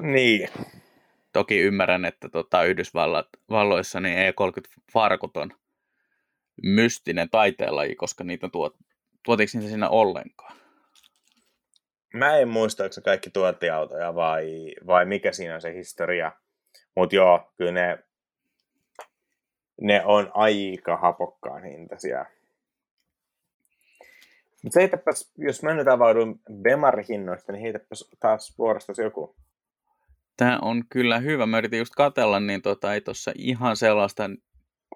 Niin. 0.00 0.48
Toki 1.32 1.58
ymmärrän, 1.58 2.04
että 2.04 2.28
tota, 2.28 2.64
Yhdysvalloissa 2.64 4.00
niin 4.00 4.16
E30 4.18 4.82
farkut 4.92 5.36
on 5.36 5.52
mystinen 6.62 7.30
taiteenlaji, 7.30 7.94
koska 7.94 8.24
niitä 8.24 8.48
tuot, 8.48 8.76
tuotiinko 9.24 9.50
niitä 9.54 9.68
siinä 9.68 9.88
ollenkaan? 9.88 10.59
Mä 12.14 12.36
en 12.36 12.48
muista, 12.48 12.82
onko 12.82 12.92
se 12.92 13.00
kaikki 13.00 13.30
tuottiautoja 13.30 14.14
vai, 14.14 14.74
vai 14.86 15.06
mikä 15.06 15.32
siinä 15.32 15.54
on 15.54 15.60
se 15.60 15.74
historia. 15.74 16.32
Mutta 16.96 17.16
joo, 17.16 17.52
kyllä 17.56 17.72
ne, 17.72 17.98
ne 19.80 20.02
on 20.04 20.30
aika 20.34 20.96
hapokkaan 20.96 21.64
hintaisia. 21.64 22.26
Mutta 24.62 24.80
heitäpäs, 24.80 25.32
jos 25.38 25.62
mä 25.62 25.74
nyt 25.74 25.88
avaudun 25.88 26.40
Bemar-hinnoista, 26.52 27.52
niin 27.52 27.62
heitäpäs 27.62 28.10
taas 28.20 28.58
vuorosta 28.58 29.02
joku. 29.02 29.36
Tämä 30.36 30.58
on 30.62 30.82
kyllä 30.88 31.18
hyvä. 31.18 31.46
Mä 31.46 31.58
yritin 31.58 31.78
just 31.78 31.94
katella, 31.96 32.40
niin 32.40 32.62
tota, 32.62 32.94
ei 32.94 33.00
tuossa 33.00 33.32
ihan 33.34 33.76
sellaista 33.76 34.30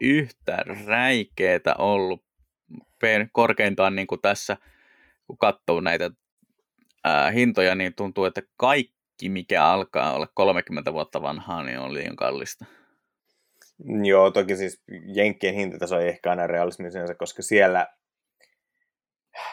yhtä 0.00 0.56
räikeetä 0.86 1.74
ollut 1.78 2.24
korkeintaan 3.32 3.96
niin 3.96 4.06
kuin 4.06 4.20
tässä, 4.20 4.56
kun 5.26 5.38
katsoo 5.38 5.80
näitä 5.80 6.10
ää, 7.04 7.30
hintoja, 7.30 7.74
niin 7.74 7.94
tuntuu, 7.94 8.24
että 8.24 8.42
kaikki, 8.56 9.28
mikä 9.28 9.64
alkaa 9.64 10.14
olla 10.14 10.28
30 10.34 10.92
vuotta 10.92 11.22
vanhaa, 11.22 11.62
niin 11.62 11.78
on 11.78 11.94
liian 11.94 12.16
kallista. 12.16 12.64
Joo, 14.04 14.30
toki 14.30 14.56
siis 14.56 14.82
Jenkkien 15.14 15.54
hintataso 15.54 15.98
ei 16.00 16.08
ehkä 16.08 16.30
aina 16.30 16.46
realismi 16.46 16.90
sinänsä, 16.90 17.14
koska 17.14 17.42
siellä, 17.42 17.86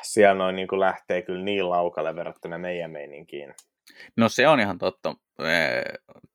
siellä 0.02 0.34
noin 0.34 0.56
niin 0.56 0.68
kuin 0.68 0.80
lähtee 0.80 1.22
kyllä 1.22 1.44
niin 1.44 1.70
laukalle 1.70 2.16
verrattuna 2.16 2.58
meidän 2.58 2.92
meininkiin. 2.92 3.54
No 4.18 4.30
se 4.30 4.48
on 4.48 4.60
ihan 4.60 4.78
totta, 4.78 5.16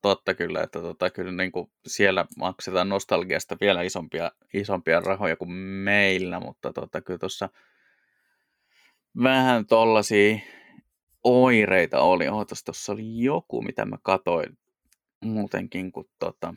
totta 0.03 0.35
kyllä, 0.35 0.63
että 0.63 0.81
tota, 0.81 1.11
kyllä 1.11 1.33
niin 1.33 1.53
kuin 1.53 1.71
siellä 1.87 2.25
maksetaan 2.37 2.89
nostalgiasta 2.89 3.57
vielä 3.61 3.83
isompia, 3.83 4.33
isompia 4.55 5.01
rahoja 5.01 5.37
kuin 5.37 5.51
meillä, 5.51 6.41
mutta 6.41 6.73
tota, 6.73 7.01
kyllä 7.01 7.19
tuossa 7.19 7.49
vähän 9.23 9.67
tollaisia 9.67 10.39
oireita 11.27 12.01
oli. 12.01 12.29
Ootas, 12.29 12.65
tuossa 12.65 12.93
oli 12.93 13.23
joku, 13.23 13.63
mitä 13.63 13.85
mä 13.85 13.97
katoin 14.03 14.59
muutenkin 15.25 15.93
kuin 15.93 16.07
tota, 16.19 16.55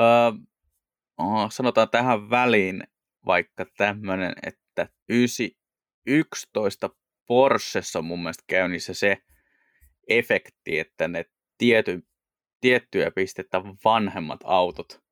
öö, 0.00 0.32
oh, 1.18 1.50
sanotaan 1.52 1.90
tähän 1.90 2.30
väliin 2.30 2.82
vaikka 3.26 3.66
tämmöinen, 3.76 4.32
että 4.46 4.88
911 5.08 6.90
Porschessa 7.26 8.02
mun 8.02 8.18
mielestä 8.22 8.44
käynnissä 8.46 8.94
se 8.94 9.18
efekti, 10.08 10.78
että 10.78 11.08
ne 11.08 11.24
tiety, 11.58 12.06
tiettyjä 12.60 13.10
pistettä 13.10 13.62
vanhemmat 13.84 14.40
autot, 14.44 15.02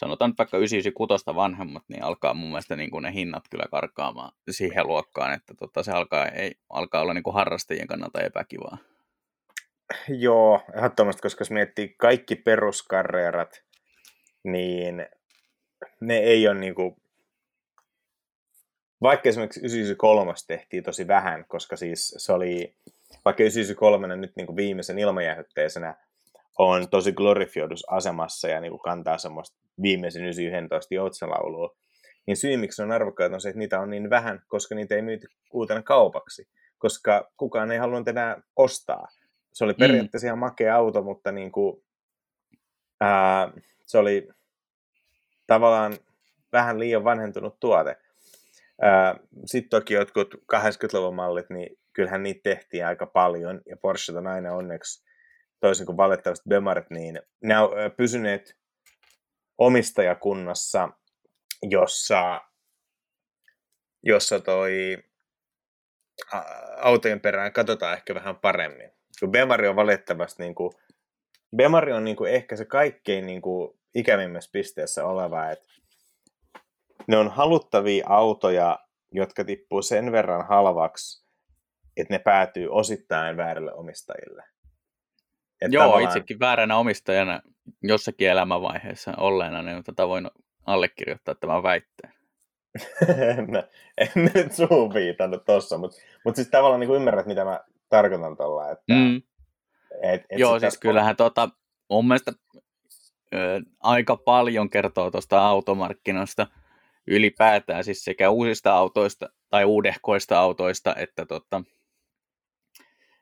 sanotaan 0.00 0.30
nyt 0.30 0.38
vaikka 0.38 0.56
996 0.56 1.24
vanhemmat, 1.34 1.82
niin 1.88 2.04
alkaa 2.04 2.34
mun 2.34 2.48
mielestä 2.48 2.76
niin 2.76 2.90
kuin 2.90 3.02
ne 3.02 3.14
hinnat 3.14 3.44
kyllä 3.50 3.64
karkaamaan 3.70 4.32
siihen 4.50 4.86
luokkaan, 4.86 5.32
että 5.32 5.54
tota, 5.54 5.82
se 5.82 5.92
alkaa, 5.92 6.28
ei, 6.28 6.54
alkaa 6.70 7.02
olla 7.02 7.14
niin 7.14 7.22
kuin 7.22 7.34
harrastajien 7.34 7.86
kannalta 7.86 8.20
epäkivaa. 8.20 8.78
Joo, 10.08 10.60
ehdottomasti, 10.76 11.22
koska 11.22 11.42
jos 11.42 11.50
miettii 11.50 11.94
kaikki 11.98 12.36
peruskarreerat, 12.36 13.62
niin 14.44 15.06
ne 16.00 16.18
ei 16.18 16.48
ole 16.48 16.58
niin 16.58 16.74
kuin 16.74 16.96
vaikka 19.02 19.28
esimerkiksi 19.28 19.60
993 19.60 20.32
tehtiin 20.46 20.84
tosi 20.84 21.08
vähän, 21.08 21.44
koska 21.48 21.76
siis 21.76 22.14
se 22.16 22.32
oli 22.32 22.74
vaikka 23.24 23.42
993 23.42 24.16
nyt 24.16 24.32
niin 24.36 24.46
kuin 24.46 24.56
viimeisen 24.56 24.98
ilmajäähytteisenä 24.98 25.94
on 26.58 26.88
tosi 26.90 27.12
glorifioidus 27.12 27.84
asemassa 27.90 28.48
ja 28.48 28.60
niin 28.60 28.70
kuin 28.70 28.80
kantaa 28.80 29.18
semmoista 29.18 29.58
viimeisen 29.82 30.22
911 30.22 30.94
joutsalaulua, 30.94 31.76
niin 32.26 32.36
syy 32.36 32.56
miksi 32.56 32.82
on 32.82 32.92
arvokkaita 32.92 33.34
on 33.34 33.40
se, 33.40 33.48
että 33.48 33.58
niitä 33.58 33.80
on 33.80 33.90
niin 33.90 34.10
vähän, 34.10 34.42
koska 34.48 34.74
niitä 34.74 34.94
ei 34.94 35.02
myyty 35.02 35.28
uutena 35.52 35.82
kaupaksi, 35.82 36.48
koska 36.78 37.30
kukaan 37.36 37.70
ei 37.70 37.78
halunnut 37.78 38.08
enää 38.08 38.42
ostaa. 38.56 39.08
Se 39.52 39.64
oli 39.64 39.72
mm. 39.72 39.78
periaatteessa 39.78 40.26
mm. 40.26 40.28
ihan 40.28 40.38
makea 40.38 40.76
auto, 40.76 41.02
mutta 41.02 41.32
niin 41.32 41.52
kuin, 41.52 41.84
ää, 43.00 43.52
se 43.86 43.98
oli 43.98 44.28
tavallaan 45.46 45.92
vähän 46.52 46.80
liian 46.80 47.04
vanhentunut 47.04 47.60
tuote. 47.60 47.96
Sitten 49.46 49.70
toki 49.70 49.94
jotkut 49.94 50.34
80-luvun 50.34 51.14
mallit, 51.14 51.50
niin 51.50 51.78
kyllähän 51.92 52.22
niitä 52.22 52.40
tehtiin 52.42 52.86
aika 52.86 53.06
paljon, 53.06 53.60
ja 53.66 53.76
Porsche 53.76 54.18
on 54.18 54.26
aina 54.26 54.52
onneksi, 54.52 55.09
toisin 55.60 55.86
kuin 55.86 55.96
valitettavasti 55.96 56.48
Bemarit, 56.48 56.90
niin 56.90 57.20
ne 57.42 57.58
on 57.58 57.70
pysyneet 57.96 58.56
omistajakunnassa, 59.58 60.88
jossa, 61.62 62.40
jossa 64.02 64.40
toi 64.40 64.98
autojen 66.76 67.20
perään 67.20 67.52
katsotaan 67.52 67.94
ehkä 67.94 68.14
vähän 68.14 68.36
paremmin. 68.36 68.90
Kun 69.20 69.32
Bemari 69.32 69.68
on 69.68 69.76
valitettavasti 69.76 70.42
niin 70.42 70.54
kuin, 70.54 70.72
Bemari 71.56 71.92
on 71.92 72.04
niin 72.04 72.16
kuin 72.16 72.32
ehkä 72.32 72.56
se 72.56 72.64
kaikkein 72.64 73.26
niin 73.26 73.42
kuin 73.42 73.80
ikävimmässä 73.94 74.50
pisteessä 74.52 75.06
oleva, 75.06 75.50
että 75.50 75.72
ne 77.08 77.16
on 77.16 77.28
haluttavia 77.28 78.06
autoja, 78.08 78.78
jotka 79.12 79.44
tippuu 79.44 79.82
sen 79.82 80.12
verran 80.12 80.46
halvaksi, 80.46 81.26
että 81.96 82.14
ne 82.14 82.18
päätyy 82.18 82.68
osittain 82.70 83.36
väärille 83.36 83.72
omistajille. 83.74 84.44
Että 85.60 85.76
Joo, 85.76 85.84
tavallaan... 85.84 86.04
itsekin 86.04 86.40
vääränä 86.40 86.76
omistajana 86.76 87.40
jossakin 87.82 88.28
elämänvaiheessa 88.28 89.14
olleena, 89.16 89.62
niin 89.62 89.84
tätä 89.84 90.08
voin 90.08 90.30
allekirjoittaa 90.66 91.34
tämän 91.34 91.62
väitteen. 91.62 92.12
en, 93.38 93.64
en 93.96 94.30
nyt 94.34 94.52
suun 94.52 94.94
viitannut 94.94 95.44
tossa, 95.44 95.78
mutta 95.78 95.96
mut 96.24 96.36
siis 96.36 96.48
tavallaan 96.48 96.80
niin 96.80 96.94
ymmärrät, 96.94 97.26
mitä 97.26 97.44
mä 97.44 97.60
tarkoitan 97.88 98.36
tuolla. 98.36 98.70
Että, 98.70 98.94
mm. 98.94 99.16
et, 100.02 100.24
et 100.30 100.38
Joo, 100.38 100.60
siis 100.60 100.78
kyllähän 100.78 101.16
tota, 101.16 101.48
mun 101.90 102.08
mielestä 102.08 102.32
ö, 103.34 103.60
aika 103.80 104.16
paljon 104.16 104.70
kertoo 104.70 105.10
tuosta 105.10 105.46
automarkkinoista 105.46 106.46
ylipäätään, 107.06 107.84
siis 107.84 108.04
sekä 108.04 108.30
uusista 108.30 108.74
autoista 108.74 109.28
tai 109.50 109.64
uudehkoista 109.64 110.38
autoista, 110.38 110.94
että 110.96 111.26
tota, 111.26 111.62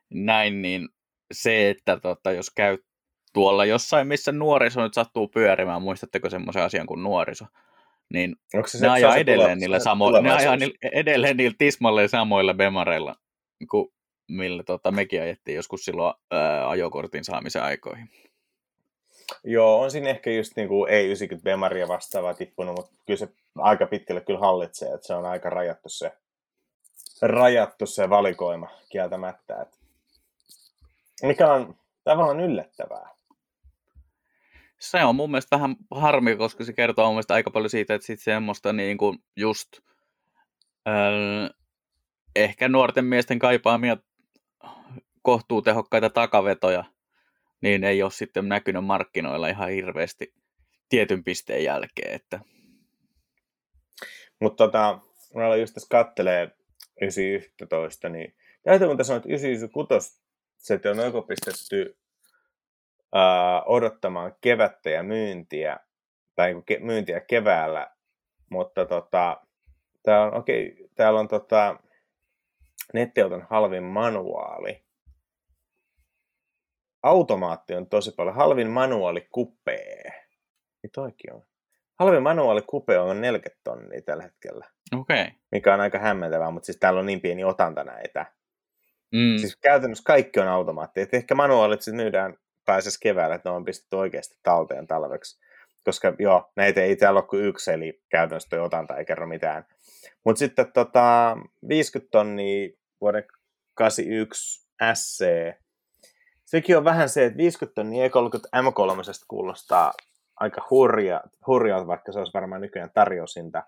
näin, 0.09 0.61
niin 0.61 0.89
se, 1.31 1.69
että 1.69 1.99
tota, 1.99 2.31
jos 2.31 2.49
käy 2.49 2.77
tuolla 3.33 3.65
jossain, 3.65 4.07
missä 4.07 4.31
nuoriso 4.31 4.83
nyt 4.83 4.93
sattuu 4.93 5.27
pyörimään, 5.27 5.81
muistatteko 5.81 6.29
semmoisen 6.29 6.63
asian 6.63 6.87
kuin 6.87 7.03
nuoriso, 7.03 7.45
niin 8.13 8.35
Onko 8.53 8.67
se 8.67 8.79
ne 8.81 8.89
ajaa 8.89 9.15
edelleen 9.15 9.59
niillä, 9.59 9.79
samo- 9.79 10.21
ne 10.21 10.31
ajaa 10.31 10.55
niillä, 10.55 10.75
edelleen 10.91 11.37
niillä 11.37 11.55
tismalleen 11.57 12.09
samoilla 12.09 12.53
bemareilla, 12.53 13.15
kuin 13.69 13.93
millä 14.27 14.63
tota, 14.63 14.91
mekin 14.91 15.21
ajettiin 15.21 15.55
joskus 15.55 15.85
silloin 15.85 16.13
ää, 16.31 16.69
ajokortin 16.69 17.23
saamisen 17.23 17.63
aikoihin. 17.63 18.09
Joo, 19.43 19.81
on 19.81 19.91
siinä 19.91 20.09
ehkä 20.09 20.31
just 20.31 20.55
niin 20.55 20.67
kuin 20.67 20.91
ei 20.91 21.05
90 21.05 21.43
Bemaria 21.43 21.87
vastaavaa 21.87 22.33
tippunut, 22.33 22.75
mutta 22.75 22.91
kyllä 23.05 23.17
se 23.17 23.27
aika 23.57 23.85
pitkälle 23.85 24.21
kyllä 24.21 24.39
hallitsee, 24.39 24.93
että 24.93 25.07
se 25.07 25.13
on 25.13 25.25
aika 25.25 25.49
rajattu 25.49 25.89
se, 25.89 26.11
rajattu 27.21 27.85
se 27.85 28.09
valikoima 28.09 28.69
kieltämättä. 28.89 29.61
Että 29.61 29.77
mikä 31.23 31.53
on 31.53 31.75
tavallaan 32.03 32.39
yllättävää. 32.39 33.09
Se 34.79 35.03
on 35.03 35.15
mun 35.15 35.31
mielestä 35.31 35.55
vähän 35.55 35.75
harmi, 35.91 36.35
koska 36.35 36.63
se 36.63 36.73
kertoo 36.73 37.05
mun 37.05 37.13
mielestä 37.13 37.33
aika 37.33 37.51
paljon 37.51 37.69
siitä, 37.69 37.93
että 37.93 38.05
sitten 38.05 38.23
semmoista 38.23 38.73
niin 38.73 38.97
kuin 38.97 39.17
just 39.35 39.67
öö, 40.87 41.49
ehkä 42.35 42.69
nuorten 42.69 43.05
miesten 43.05 43.39
kaipaamia 43.39 43.97
kohtuu 45.21 45.61
tehokkaita 45.61 46.09
takavetoja, 46.09 46.83
niin 47.61 47.83
ei 47.83 48.03
ole 48.03 48.11
sitten 48.11 48.49
näkynyt 48.49 48.85
markkinoilla 48.85 49.47
ihan 49.47 49.69
hirveästi 49.69 50.33
tietyn 50.89 51.23
pisteen 51.23 51.63
jälkeen. 51.63 52.15
Että... 52.15 52.39
Mutta 54.41 54.63
tota, 54.63 54.99
mä 55.35 55.55
just 55.55 55.73
tässä 55.73 55.87
kattelee 55.89 56.51
911, 57.01 58.09
niin 58.09 58.35
täytyy 58.63 58.87
kun 58.87 58.97
on, 59.09 59.17
että 59.17 59.29
996 59.29 60.21
se 60.59 60.79
on 60.91 60.97
joko 60.97 61.21
pistetty 61.21 61.97
ää, 63.13 63.63
odottamaan 63.63 64.35
kevättä 64.41 64.89
ja 64.89 65.03
myyntiä, 65.03 65.79
tai 66.35 66.53
niin 66.53 66.65
ke, 66.65 66.79
myyntiä 66.79 67.19
keväällä, 67.19 67.91
mutta 68.49 68.85
tota, 68.85 69.41
täällä 70.03 70.25
on, 70.25 70.33
okay, 70.33 70.71
täällä 70.95 71.19
on 71.19 71.27
tota, 71.27 71.75
nettiauton 72.93 73.47
halvin 73.49 73.83
manuaali. 73.83 74.85
Automaatti 77.03 77.75
on 77.75 77.87
tosi 77.87 78.11
paljon. 78.11 78.35
Halvin 78.35 78.69
manuaali 78.69 79.27
kupee. 79.31 80.03
Niin 80.83 80.91
toikin 80.91 81.33
on. 81.33 81.43
Halvin 81.99 82.23
manuaali 82.23 82.61
kupe 82.61 82.99
on 82.99 83.21
40 83.21 83.61
tonnia 83.63 84.01
tällä 84.01 84.23
hetkellä. 84.23 84.69
Okei. 84.99 85.21
Okay. 85.21 85.33
Mikä 85.51 85.73
on 85.73 85.81
aika 85.81 85.99
hämmentävää, 85.99 86.51
mutta 86.51 86.65
siis 86.65 86.77
täällä 86.79 86.99
on 86.99 87.05
niin 87.05 87.21
pieni 87.21 87.43
otanta 87.43 87.83
näitä. 87.83 88.25
Mm. 89.11 89.37
Siis 89.37 89.55
käytännössä 89.55 90.03
kaikki 90.05 90.39
on 90.39 90.47
automaatti. 90.47 91.01
Et 91.01 91.13
ehkä 91.13 91.35
manuaalit 91.35 91.81
sitten 91.81 92.03
myydään 92.03 92.37
pääses 92.65 92.97
keväällä, 92.97 93.35
että 93.35 93.49
ne 93.49 93.55
on 93.55 93.65
pistetty 93.65 93.95
oikeasti 93.95 94.39
talteen 94.43 94.87
talveksi. 94.87 95.39
Koska 95.83 96.13
joo, 96.19 96.51
näitä 96.55 96.81
ei 96.81 96.95
täällä 96.95 97.19
ole 97.19 97.27
kuin 97.27 97.45
yksi, 97.45 97.71
eli 97.71 98.01
käytännössä 98.09 98.49
toi 98.49 98.59
otanta 98.59 98.97
ei 98.97 99.05
kerro 99.05 99.27
mitään. 99.27 99.65
Mutta 100.25 100.39
sitten 100.39 100.71
tota, 100.73 101.37
50 101.67 102.11
tonnia 102.11 102.69
vuoden 103.01 103.23
81 103.73 104.67
SC. 104.93 105.25
Sekin 106.45 106.77
on 106.77 106.83
vähän 106.83 107.09
se, 107.09 107.25
että 107.25 107.37
50 107.37 107.75
tonnia 107.75 108.07
E30 108.07 108.11
M3 108.61 109.23
kuulostaa 109.27 109.93
aika 110.39 110.67
hurja, 110.69 111.21
hurja, 111.47 111.87
vaikka 111.87 112.11
se 112.11 112.19
olisi 112.19 112.33
varmaan 112.33 112.61
nykyään 112.61 112.91
tarjosinta. 112.93 113.63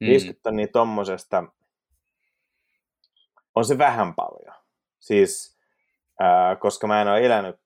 Mm. 0.00 0.06
50 0.06 0.42
tonnia 0.42 0.68
tommosesta 0.72 1.44
on 3.54 3.64
se 3.64 3.78
vähän 3.78 4.14
paljon. 4.14 4.59
Siis, 5.00 5.58
ää, 6.20 6.56
koska 6.56 6.86
mä 6.86 7.02
en 7.02 7.08
ole 7.08 7.26
elänyt, 7.26 7.56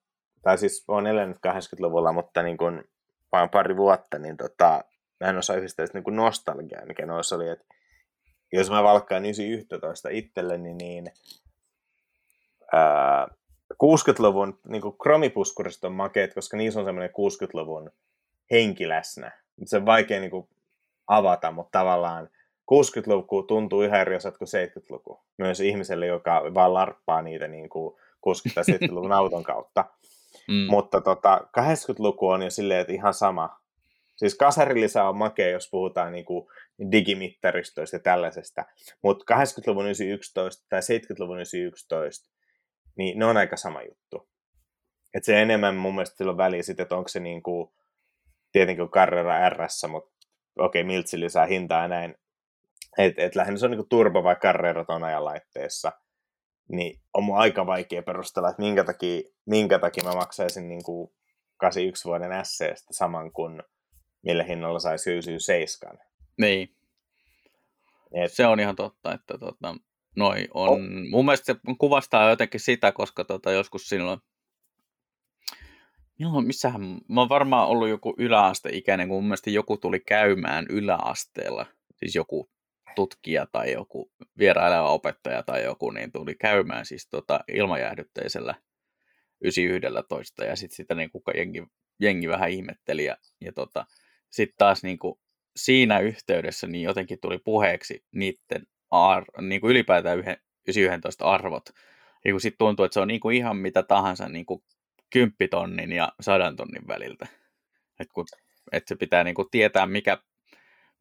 tai 0.42 0.58
siis 0.58 0.84
olen 0.88 1.06
elänyt 1.06 1.36
80-luvulla, 1.36 2.12
mutta 2.12 2.42
niin 2.42 2.56
kuin 2.56 2.84
vain 3.32 3.48
pari 3.48 3.76
vuotta, 3.76 4.18
niin 4.18 4.36
tota, 4.36 4.84
mä 5.20 5.28
en 5.28 5.38
osaa 5.38 5.56
yhdistää 5.56 5.86
niin 5.94 6.04
kuin 6.04 6.16
nostalgiaa, 6.16 6.86
mikä 6.86 7.06
noissa 7.06 7.36
oli, 7.36 7.48
että 7.48 7.64
jos 8.52 8.70
mä 8.70 8.82
valkkaan 8.82 9.24
911 9.24 10.08
itselleni, 10.08 10.74
niin 10.74 11.12
ää, 12.72 13.28
60-luvun 13.72 14.60
niin 14.68 14.82
kuin 14.82 14.98
kromipuskurista 14.98 15.86
on 15.86 15.94
makeet, 15.94 16.34
koska 16.34 16.56
niissä 16.56 16.80
on 16.80 16.86
semmoinen 16.86 17.10
60-luvun 17.10 17.90
henki 18.50 18.88
läsnä. 18.88 19.32
Se 19.64 19.76
on 19.76 19.86
vaikea 19.86 20.20
niin 20.20 20.30
kuin, 20.30 20.48
avata, 21.06 21.50
mutta 21.50 21.78
tavallaan 21.78 22.28
60-luku 22.72 23.42
tuntuu 23.42 23.83
ihan 23.83 24.00
eri 24.00 24.16
osat 24.16 24.38
kuin 24.38 24.48
70-luku. 24.48 25.20
Myös 25.38 25.61
ihmiselle, 25.61 26.07
joka 26.07 26.42
vaan 26.55 26.74
larppaa 26.74 27.22
niitä 27.22 27.48
niin 27.48 27.68
kuin 27.68 27.96
60-70-luvun 28.29 29.12
auton 29.22 29.42
kautta. 29.42 29.85
Mm. 30.48 30.66
Mutta 30.70 31.00
tota, 31.00 31.40
80-luku 31.59 32.29
on 32.29 32.42
jo 32.42 32.50
silleen, 32.50 32.81
että 32.81 32.92
ihan 32.92 33.14
sama. 33.14 33.61
Siis 34.16 34.35
kasarilisä 34.35 35.05
on 35.05 35.16
makea, 35.16 35.48
jos 35.48 35.70
puhutaan 35.70 36.12
niin 36.12 36.24
kuin 36.24 36.46
digimittaristoista 36.92 37.96
ja 37.96 38.00
tällaisesta. 38.00 38.64
Mutta 39.03 39.35
80-luvun 39.35 39.85
911 39.85 40.66
tai 40.68 40.81
70-luvun 40.81 41.37
911, 41.37 42.31
niin 42.96 43.18
ne 43.18 43.24
on 43.24 43.37
aika 43.37 43.57
sama 43.57 43.83
juttu. 43.83 44.29
Et 45.14 45.24
se 45.24 45.42
enemmän 45.42 45.74
mun 45.74 45.94
mielestä 45.94 46.16
sillä 46.16 46.31
on 46.31 46.37
väliä 46.37 46.62
sitten, 46.62 46.83
että 46.83 46.96
onko 46.96 47.09
se 47.09 47.20
niin 47.20 47.42
kuin, 47.42 47.70
tietenkin 48.53 48.88
Carrera 48.88 49.48
RS, 49.48 49.87
mutta 49.88 50.11
okei, 50.59 50.83
okay, 50.83 50.87
miltsi 50.87 51.20
lisää 51.20 51.46
hintaa 51.46 51.83
ja 51.83 51.88
näin, 51.88 52.14
et, 52.98 53.18
et 53.18 53.35
lähinnä 53.35 53.59
se 53.59 53.66
on 53.66 53.70
niin 53.70 53.88
turbo 53.88 54.22
vai 54.22 54.37
Carrera 54.37 54.85
ton 54.85 55.04
ajan 55.04 55.24
laitteessa, 55.24 55.92
niin 56.68 57.00
on 57.14 57.24
mun 57.24 57.38
aika 57.38 57.66
vaikea 57.66 58.02
perustella, 58.02 58.50
että 58.50 58.62
minkä 58.62 58.85
takia, 58.85 59.22
minkä 59.46 59.78
takia 59.78 60.04
mä 60.04 60.12
maksaisin 60.12 60.68
niin 60.68 60.85
kuin 60.85 61.11
81 61.57 62.04
vuoden 62.04 62.44
SCstä 62.44 62.88
saman 62.90 63.33
kuin 63.33 63.62
millä 64.22 64.44
hinnalla 64.44 64.78
saisi 64.78 65.11
97. 65.11 65.98
Niin. 66.38 66.76
Et... 68.14 68.33
Se 68.33 68.46
on 68.46 68.61
ihan 68.61 68.76
totta, 68.76 69.12
että 69.12 69.38
tota, 69.38 69.76
noi 70.16 70.48
on, 70.54 70.68
oh. 70.68 70.78
mun 71.11 71.24
mielestä 71.24 71.52
se 71.52 71.61
kuvastaa 71.78 72.30
jotenkin 72.30 72.61
sitä, 72.61 72.92
koska 72.92 73.24
tota, 73.24 73.52
joskus 73.52 73.88
silloin, 73.88 74.20
milloin, 76.18 76.46
missähän, 76.46 76.83
mä 77.09 77.20
oon 77.20 77.28
varmaan 77.28 77.68
ollut 77.68 77.88
joku 77.88 78.14
yläasteikäinen, 78.18 79.09
kun 79.09 79.16
mun 79.16 79.24
mielestä 79.24 79.50
joku 79.50 79.76
tuli 79.76 80.00
käymään 80.00 80.66
yläasteella, 80.70 81.66
siis 81.96 82.14
joku 82.14 82.50
tutkija 82.94 83.46
tai 83.52 83.72
joku 83.72 84.12
vieraileva 84.38 84.90
opettaja 84.90 85.42
tai 85.42 85.64
joku, 85.64 85.90
niin 85.90 86.12
tuli 86.12 86.35
käymään 86.35 86.87
siis 86.87 87.09
tota 87.09 87.40
ilmajäähdytteisellä 87.48 88.54
911 89.40 90.44
ja 90.44 90.57
sitten 90.57 90.76
sitä 90.76 90.94
niin 90.94 91.11
jengi, 91.35 91.62
jengi 92.00 92.28
vähän 92.28 92.50
ihmetteli 92.50 93.04
ja, 93.04 93.16
ja 93.40 93.52
tota, 93.52 93.87
sitten 94.30 94.54
taas 94.59 94.83
niin 94.83 94.98
kuin 94.98 95.20
siinä 95.57 96.00
yhteydessä 96.00 96.66
niin 96.66 96.83
jotenkin 96.83 97.18
tuli 97.20 97.38
puheeksi 97.38 98.04
niiden 98.14 98.66
ar, 98.90 99.24
niin 99.40 99.61
kuin 99.61 99.70
ylipäätään 99.70 100.18
911 100.18 101.24
arvot. 101.24 101.64
Kun 102.30 102.40
sitten 102.40 102.59
tuntuu, 102.59 102.85
että 102.85 102.94
se 102.94 103.00
on 103.00 103.09
niin 103.09 103.20
kuin 103.20 103.37
ihan 103.37 103.57
mitä 103.57 103.83
tahansa 103.83 104.28
niin 104.28 104.46
kuin 104.46 104.64
10 105.12 105.35
tonnin 105.50 105.92
ja 105.92 106.12
100 106.20 106.52
tonnin 106.57 106.88
väliltä. 106.88 107.26
Että 108.00 108.14
kun, 108.14 108.24
et 108.72 108.88
se 108.88 108.96
pitää 108.96 109.24
niin 109.24 109.35
kuin 109.35 109.48
tietää, 109.50 109.87
mikä, 109.87 110.18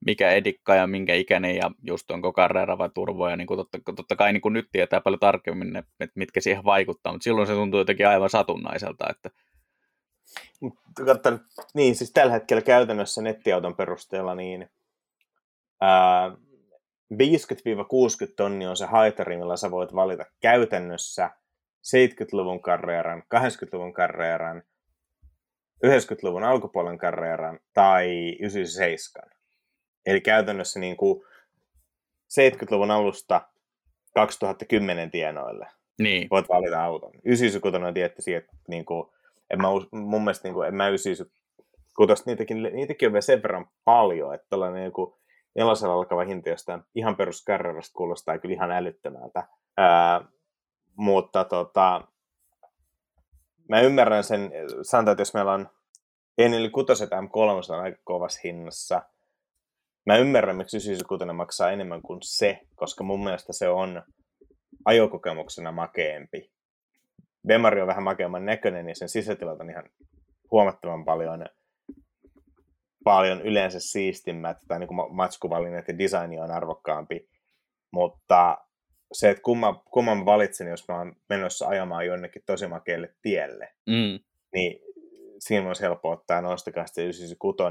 mikä 0.06 0.32
edikka 0.32 0.76
ja 0.76 0.88
minkä 0.88 1.16
ikäinen 1.16 1.56
ja 1.56 1.72
just 1.84 2.12
onko 2.12 2.34
Carrera 2.34 2.78
vai 2.78 2.90
Turbo. 2.94 3.30
Ja 3.30 3.36
niin 3.36 3.48
kuin 3.48 3.58
totta, 3.58 3.80
totta 3.96 4.16
kai 4.16 4.34
niin 4.34 4.42
kuin 4.42 4.54
nyt 4.54 4.70
tietää 4.72 5.02
paljon 5.02 5.20
tarkemmin, 5.20 5.76
että 5.76 6.14
mitkä 6.16 6.42
siihen 6.42 6.64
vaikuttaa, 6.64 7.14
mutta 7.14 7.24
silloin 7.24 7.48
se 7.48 7.54
tuntuu 7.54 7.80
jotenkin 7.80 8.08
aivan 8.08 8.30
satunnaiselta. 8.30 9.06
Että... 9.10 9.30
Mutta 10.62 11.40
niin, 11.74 11.96
siis 11.96 12.12
tällä 12.12 12.34
hetkellä 12.34 12.62
käytännössä 12.62 13.22
nettiauton 13.22 13.76
perusteella 13.76 14.36
niin 14.36 14.70
ää, 15.82 16.32
50-60 17.14 17.16
tonni 18.38 18.68
on 18.68 18.78
se 18.78 18.86
haitari, 18.86 19.38
millä 19.38 19.58
sä 19.58 19.72
voit 19.72 19.96
valita 19.96 20.26
käytännössä 20.42 21.30
70-luvun 21.84 22.62
karreeran, 22.62 23.24
80-luvun 23.36 23.94
karreeran, 23.94 24.64
90-luvun 25.86 26.44
alkupuolen 26.44 26.98
karreeran 26.98 27.60
tai 27.74 28.36
97. 28.40 29.43
Eli 30.06 30.22
käytännössä 30.22 30.80
niin 30.80 30.98
kuin 30.98 31.24
70-luvun 32.40 32.92
alusta 32.92 33.42
2010 34.14 35.12
tienoille 35.12 35.68
niin. 36.00 36.28
voit 36.32 36.50
valita 36.50 36.84
auton. 36.84 37.12
96 37.24 37.78
on 37.78 37.94
tietty 37.94 38.36
että 38.36 38.54
niin 38.68 38.86
kuin, 38.86 39.10
en 39.50 39.62
mä, 39.62 39.68
mun 39.92 40.24
mielestä 40.24 40.48
niin 40.48 40.54
kuin, 40.54 40.68
en 40.68 40.76
mä 40.76 40.88
96, 40.88 42.24
niitäkin, 42.26 42.64
niitäkin 42.64 43.08
on 43.08 43.14
vielä 43.14 43.22
sen 43.22 43.44
verran 43.44 43.68
paljon, 43.84 44.34
että 44.34 44.48
tällainen 44.50 44.82
niin 44.82 44.94
kuin, 44.94 45.14
nelosella 45.56 45.94
alkava 45.94 46.24
hinta 46.24 46.50
jostain 46.50 46.82
ihan 46.96 47.16
peruskarrerasta 47.16 47.94
kuulostaa 47.94 48.38
kyllä 48.38 48.54
ihan 48.54 48.72
älyttömältä. 48.72 49.44
Ää, 49.78 50.26
mutta 50.96 51.44
tota, 51.44 52.08
mä 53.70 53.82
ymmärrän 53.82 54.24
sen, 54.24 54.52
sanotaan, 54.82 55.14
että 55.14 55.22
jos 55.22 55.34
meillä 55.34 55.54
on 55.54 55.70
Eneli 56.38 56.70
6 56.70 57.06
M3 57.06 57.74
on 57.74 57.80
aika 57.80 57.98
kovassa 58.04 58.40
hinnassa, 58.44 59.02
mä 60.06 60.18
ymmärrän, 60.18 60.58
miksi 60.58 60.78
96 60.78 61.26
maksaa 61.34 61.72
enemmän 61.72 62.02
kuin 62.02 62.20
se, 62.24 62.60
koska 62.76 63.04
mun 63.04 63.24
mielestä 63.24 63.54
se 63.54 63.70
on 63.70 64.04
ajokokemuksena 64.86 65.72
makeempi. 65.72 66.52
Bemari 67.48 67.82
on 67.82 67.88
vähän 67.88 68.04
makeamman 68.04 68.46
näköinen, 68.46 68.86
niin 68.86 68.96
sen 68.96 69.10
sisätilat 69.10 69.60
on 69.60 69.70
ihan 69.70 69.90
huomattavan 70.52 71.06
paljon 71.06 71.46
paljon 73.04 73.42
yleensä 73.42 73.80
siistimmät 73.80 74.58
tai 74.68 74.80
niin 74.80 74.88
kuin 74.88 75.16
matskuvalinnat 75.16 75.88
ja 75.88 75.98
designi 75.98 76.40
on 76.40 76.52
arvokkaampi, 76.52 77.30
mutta 77.92 78.58
se, 79.14 79.30
että 79.30 79.44
kumman, 79.44 79.80
kumman 79.92 80.26
valitsen, 80.26 80.68
jos 80.68 80.88
mä 80.88 80.98
oon 80.98 81.16
menossa 81.30 81.68
ajamaan 81.68 82.06
jonnekin 82.06 82.42
tosi 82.46 82.68
makealle 82.68 83.14
tielle, 83.22 83.74
mm. 83.88 84.20
niin 84.54 84.80
siinä 85.40 85.68
olisi 85.68 85.82
helppo 85.82 86.12
ottaa 86.12 86.42
nostakaa 86.42 86.88
se 86.88 87.02
96. 87.02 87.64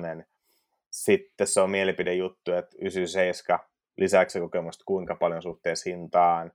Sitten 0.93 1.47
se 1.47 1.61
on 1.61 1.71
mielipidejuttu, 1.71 2.53
että 2.53 2.77
97 2.81 3.59
lisäksi 3.97 4.41
kokemusta 4.41 4.85
kuinka 4.87 5.15
paljon 5.15 5.43
suhteessa 5.43 5.91
hintaan. 5.91 6.53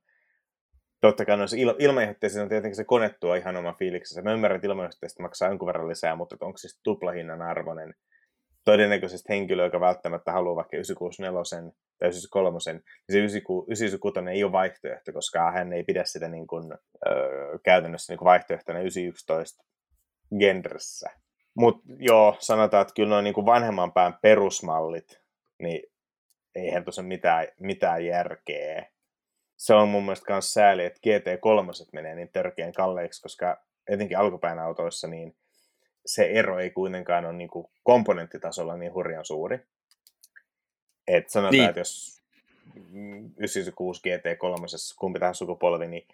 Totta 1.01 1.25
kai 1.25 1.37
noissa 1.37 1.57
il- 1.57 1.75
ilmajohteissa 1.79 2.41
on 2.41 2.49
tietenkin 2.49 2.75
se 2.75 2.83
konettua 2.83 3.35
ihan 3.35 3.57
oma 3.57 3.73
fiiliksensä. 3.73 4.21
Mä 4.21 4.33
ymmärrän, 4.33 4.55
että 4.55 4.67
ilmajohteista 4.67 5.23
maksaa 5.23 5.49
jonkun 5.49 5.65
verran 5.65 5.87
lisää, 5.87 6.15
mutta 6.15 6.37
onko 6.39 6.57
siis 6.57 6.79
tuplahinnan 6.83 7.41
arvoinen 7.41 7.93
todennäköisesti 8.65 9.29
henkilö, 9.29 9.63
joka 9.63 9.79
välttämättä 9.79 10.31
haluaa 10.31 10.55
vaikka 10.55 10.77
964 10.77 11.71
tai 11.99 12.07
93, 12.07 12.53
niin 12.73 12.83
se 13.09 13.17
996 13.17 14.19
ei 14.31 14.43
ole 14.43 14.51
vaihtoehto, 14.51 15.13
koska 15.13 15.51
hän 15.51 15.73
ei 15.73 15.83
pidä 15.83 16.03
sitä 16.05 16.27
niin 16.27 16.47
kuin, 16.47 16.73
öö, 17.07 17.59
käytännössä 17.63 18.13
niin 18.13 18.17
kuin 18.17 18.25
vaihtoehtona 18.25 18.79
911 18.79 19.63
genressä. 20.39 21.09
Mutta 21.57 21.83
joo, 21.99 22.35
sanotaan, 22.39 22.81
että 22.81 22.93
kyllä 22.93 23.09
noin 23.09 23.23
niin 23.23 23.33
kuin 23.33 23.45
vanhemman 23.45 23.91
pään 23.91 24.17
perusmallit, 24.21 25.21
niin 25.59 25.91
eihän 26.55 26.83
tuossa 26.83 27.03
mitään, 27.03 27.47
mitään 27.59 28.05
järkeä. 28.05 28.85
Se 29.57 29.73
on 29.73 29.89
mun 29.89 30.03
mielestä 30.03 30.33
myös 30.33 30.53
sääli, 30.53 30.85
että 30.85 30.99
GT3 31.07 31.89
menee 31.91 32.15
niin 32.15 32.29
törkeän 32.33 32.73
kalleiksi, 32.73 33.21
koska 33.21 33.57
etenkin 33.87 34.17
alkupään 34.17 34.59
autoissa, 34.59 35.07
niin 35.07 35.35
se 36.05 36.25
ero 36.25 36.59
ei 36.59 36.69
kuitenkaan 36.69 37.25
ole 37.25 37.33
niin 37.33 37.49
kuin 37.49 37.67
komponenttitasolla 37.83 38.77
niin 38.77 38.93
hurjan 38.93 39.25
suuri. 39.25 39.59
Et 41.07 41.29
sanotaan, 41.29 41.51
niin. 41.51 41.69
että 41.69 41.79
jos 41.79 42.23
96 43.37 44.01
GT3, 44.07 44.95
kumpi 44.99 45.19
tahansa 45.19 45.37
sukupolvi, 45.37 45.87
niin 45.87 46.07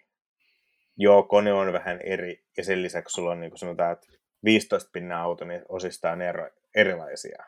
joo, 0.96 1.22
kone 1.22 1.52
on 1.52 1.72
vähän 1.72 2.00
eri, 2.00 2.44
ja 2.56 2.64
sen 2.64 2.82
lisäksi 2.82 3.14
sulla 3.14 3.30
on 3.30 3.40
niin 3.40 3.50
kuin 3.50 3.58
sanotaan, 3.58 3.92
että 3.92 4.23
15 4.44 4.90
pinnan 4.92 5.20
auto, 5.20 5.44
niin 5.44 5.62
osistaan 5.68 6.22
ero, 6.22 6.50
erilaisia. 6.74 7.44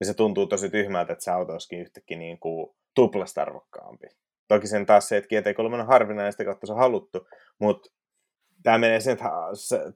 Ja 0.00 0.06
se 0.06 0.14
tuntuu 0.14 0.46
tosi 0.46 0.70
tyhmältä, 0.70 1.12
että 1.12 1.24
se 1.24 1.30
auto 1.30 1.52
olisikin 1.52 1.80
yhtäkkiä 1.80 2.18
niin 2.18 2.38
kuin 2.38 2.76
tuplasta 2.94 3.42
arvokkaampi. 3.42 4.06
Toki 4.48 4.66
sen 4.66 4.86
taas 4.86 5.08
se, 5.08 5.16
että 5.16 5.28
GT3 5.36 5.74
on 5.74 5.86
harvinainen, 5.86 6.32
sitä 6.32 6.44
kautta 6.44 6.66
se 6.66 6.72
on 6.72 6.78
haluttu, 6.78 7.28
mutta 7.58 7.90
tämä 8.62 8.78
menee 8.78 9.00
sen, 9.00 9.12
että 9.12 9.24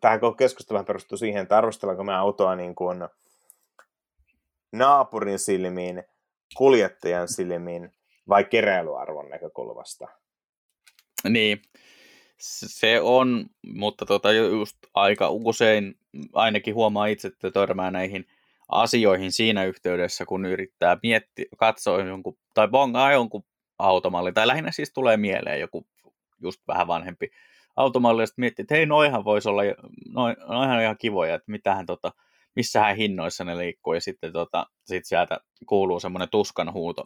tämä 0.00 0.18
keskustelu 0.38 0.84
perustuu 0.84 1.18
siihen, 1.18 1.42
että 1.42 1.58
arvostellaanko 1.58 2.04
me 2.04 2.14
autoa 2.14 2.56
niin 2.56 2.74
kuin 2.74 3.08
naapurin 4.72 5.38
silmiin, 5.38 6.04
kuljettajan 6.56 7.28
silmiin 7.28 7.92
vai 8.28 8.44
keräilyarvon 8.44 9.30
näkökulmasta. 9.30 10.08
Niin, 11.28 11.62
se 12.42 13.00
on, 13.00 13.46
mutta 13.74 14.06
tota 14.06 14.32
just 14.32 14.76
aika 14.94 15.30
usein 15.30 15.98
ainakin 16.32 16.74
huomaa 16.74 17.06
itse, 17.06 17.28
että 17.28 17.50
törmää 17.50 17.90
näihin 17.90 18.26
asioihin 18.68 19.32
siinä 19.32 19.64
yhteydessä, 19.64 20.26
kun 20.26 20.46
yrittää 20.46 20.96
miettiä, 21.02 21.44
katsoa 21.58 22.00
jonkun, 22.00 22.38
tai 22.54 22.68
bongaa 22.68 23.12
jonkun 23.12 23.44
automalli, 23.78 24.32
tai 24.32 24.46
lähinnä 24.46 24.70
siis 24.70 24.92
tulee 24.92 25.16
mieleen 25.16 25.60
joku 25.60 25.86
just 26.42 26.60
vähän 26.68 26.86
vanhempi 26.86 27.30
automalli, 27.76 28.22
ja 28.22 28.26
miettii, 28.36 28.62
että 28.62 28.74
hei, 28.74 28.86
noihan 28.86 29.24
voisi 29.24 29.48
olla, 29.48 29.62
noin, 30.08 30.36
noihan 30.48 30.82
ihan 30.82 30.98
kivoja, 30.98 31.34
että 31.34 31.50
mitähän 31.50 31.86
tota, 31.86 32.12
missähän 32.56 32.96
hinnoissa 32.96 33.44
ne 33.44 33.58
liikkuu, 33.58 33.94
ja 33.94 34.00
sitten 34.00 34.32
tota, 34.32 34.66
sit 34.84 35.04
sieltä 35.04 35.40
kuuluu 35.66 36.00
semmoinen 36.00 36.28
tuskan 36.28 36.72
huuto 36.72 37.04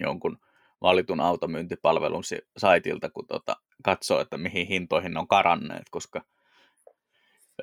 jonkun 0.00 0.38
valitun 0.82 1.20
automyyntipalvelun 1.20 2.22
saitilta, 2.56 3.10
kun 3.10 3.26
tota, 3.26 3.56
katsoo, 3.84 4.20
että 4.20 4.36
mihin 4.38 4.66
hintoihin 4.66 5.14
ne 5.14 5.20
on 5.20 5.28
karanneet, 5.28 5.90
koska 5.90 6.22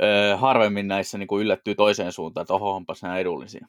öö, 0.01 0.35
harvemmin 0.35 0.87
näissä 0.87 1.17
niin 1.17 1.27
kuin 1.27 1.41
yllättyy 1.41 1.75
toiseen 1.75 2.11
suuntaan, 2.11 2.43
että 2.43 2.53
oho, 2.53 2.75
onpas 2.75 3.03
nämä 3.03 3.17
edullisia. 3.17 3.67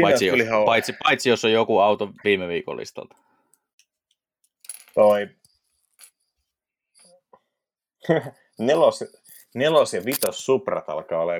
paitsi, 0.00 0.26
jos, 0.26 0.38
paitsi, 0.66 0.92
paitsi 1.04 1.28
jos 1.28 1.44
on 1.44 1.52
joku 1.52 1.78
auto 1.78 2.12
viime 2.24 2.48
viikon 2.48 2.76
listalta. 2.76 3.16
Toi 4.94 5.28
nelos, 8.58 9.04
nelos 9.54 9.94
ja 9.94 10.04
vitos 10.04 10.46
Suprat 10.46 10.88
alkaa 10.88 11.22
olla 11.22 11.32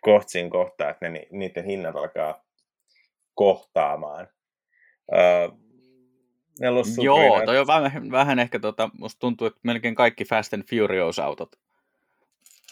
kohtsin 0.00 0.50
kohtaa, 0.50 0.90
että 0.90 1.08
ne, 1.08 1.26
niiden 1.30 1.64
hinnat 1.64 1.96
alkaa 1.96 2.44
kohtaamaan. 3.34 4.28
Nelos 6.60 6.98
Joo, 6.98 7.42
toi 7.44 7.58
on 7.58 7.66
vähän, 7.66 8.10
vähän 8.10 8.38
ehkä, 8.38 8.58
tota, 8.58 8.90
musta 8.98 9.20
tuntuu, 9.20 9.46
että 9.46 9.60
melkein 9.62 9.94
kaikki 9.94 10.24
Fast 10.24 10.54
and 10.54 10.62
Furious-autot 10.62 11.56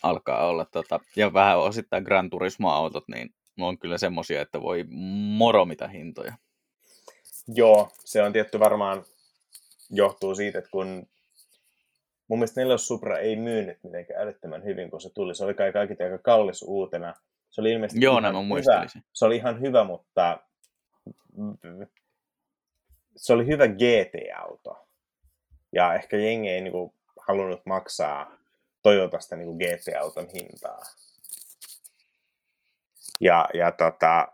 alkaa 0.03 0.47
olla, 0.47 0.65
tota, 0.65 1.01
ja 1.17 1.33
vähän 1.33 1.59
osittain 1.59 2.05
Gran 2.05 2.31
Turismo-autot, 2.31 3.05
niin 3.09 3.35
on 3.61 3.79
kyllä 3.79 3.99
semmosia, 3.99 4.43
että 4.43 4.63
voi 4.63 4.85
moro 5.39 5.65
mitä 5.65 5.89
hintoja. 5.89 6.35
Joo, 7.49 7.91
se 8.05 8.23
on 8.23 8.33
tietty 8.33 8.61
varmaan 8.61 9.05
johtuu 9.91 10.35
siitä, 10.35 10.59
että 10.59 10.71
kun 10.71 11.07
mun 12.29 12.39
mielestä 12.39 12.61
Nelos 12.61 12.87
Supra 12.87 13.19
ei 13.19 13.37
myynyt 13.37 13.79
mitenkään 13.83 14.23
älyttömän 14.23 14.65
hyvin, 14.65 14.91
kun 14.91 15.01
se 15.01 15.11
tuli. 15.15 15.35
Se 15.35 15.45
oli 15.45 15.55
kai 15.55 15.73
kaikki 15.73 16.03
aika 16.03 16.19
kallis 16.19 16.63
uutena. 16.63 17.15
Se 17.51 17.61
oli 17.61 17.73
ilmeisesti 17.73 18.05
Joo, 18.05 18.19
ihan 18.19 18.49
hyvä. 18.49 18.87
Se 19.13 19.25
oli 19.25 19.37
ihan 19.37 19.61
hyvä, 19.61 19.85
mutta 19.85 20.41
se 23.17 23.33
oli 23.33 23.47
hyvä 23.47 23.69
GT-auto. 23.69 24.87
Ja 25.73 25.95
ehkä 25.95 26.17
jengi 26.17 26.49
ei 26.49 26.61
niinku 26.61 26.95
halunnut 27.21 27.67
maksaa 27.67 28.37
Toyotasta 28.83 29.37
niinku 29.37 29.57
GT-auton 29.59 30.29
hintaa. 30.35 30.83
Ja, 33.21 33.49
ja 33.55 33.73
tota, 33.73 34.29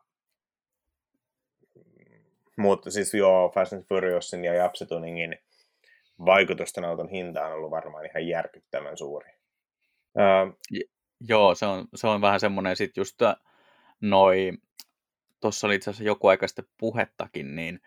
Mutta 2.61 2.91
siis 2.91 3.15
joo, 3.15 3.49
Fast 3.55 3.73
and 3.73 3.85
Furiousin 3.89 4.45
ja 4.45 4.55
Japsetuningin 4.55 5.39
vaikutusten 6.27 6.85
auton 6.85 7.09
hinta 7.09 7.47
on 7.47 7.53
ollut 7.53 7.71
varmaan 7.71 8.07
ihan 8.07 8.27
järkyttävän 8.27 8.97
suuri. 8.97 9.31
Öö, 10.19 10.53
joo, 11.21 11.55
se 11.55 11.67
on, 11.67 11.89
se 11.95 12.07
on 12.07 12.21
vähän 12.21 12.41
semmoinen 12.41 12.77
sitten 12.77 13.01
just 13.01 13.17
noi, 14.01 14.53
tuossa 15.41 15.67
oli 15.67 15.75
itse 15.75 15.91
asiassa 15.91 16.05
joku 16.05 16.27
aika 16.27 16.49
sitten 16.49 16.65
puhettakin, 16.79 17.57
niin 17.57 17.81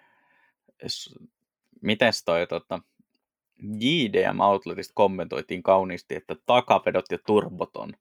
miten 1.82 2.14
toi 2.26 2.48
tota, 2.48 2.80
JDM 3.80 4.40
Outletista 4.40 4.94
kommentoitiin 4.96 5.64
kauniisti, 5.64 6.16
että 6.16 6.36
takavedot 6.46 7.06
ja 7.12 7.18
turbot 7.26 7.76
on, 7.76 7.94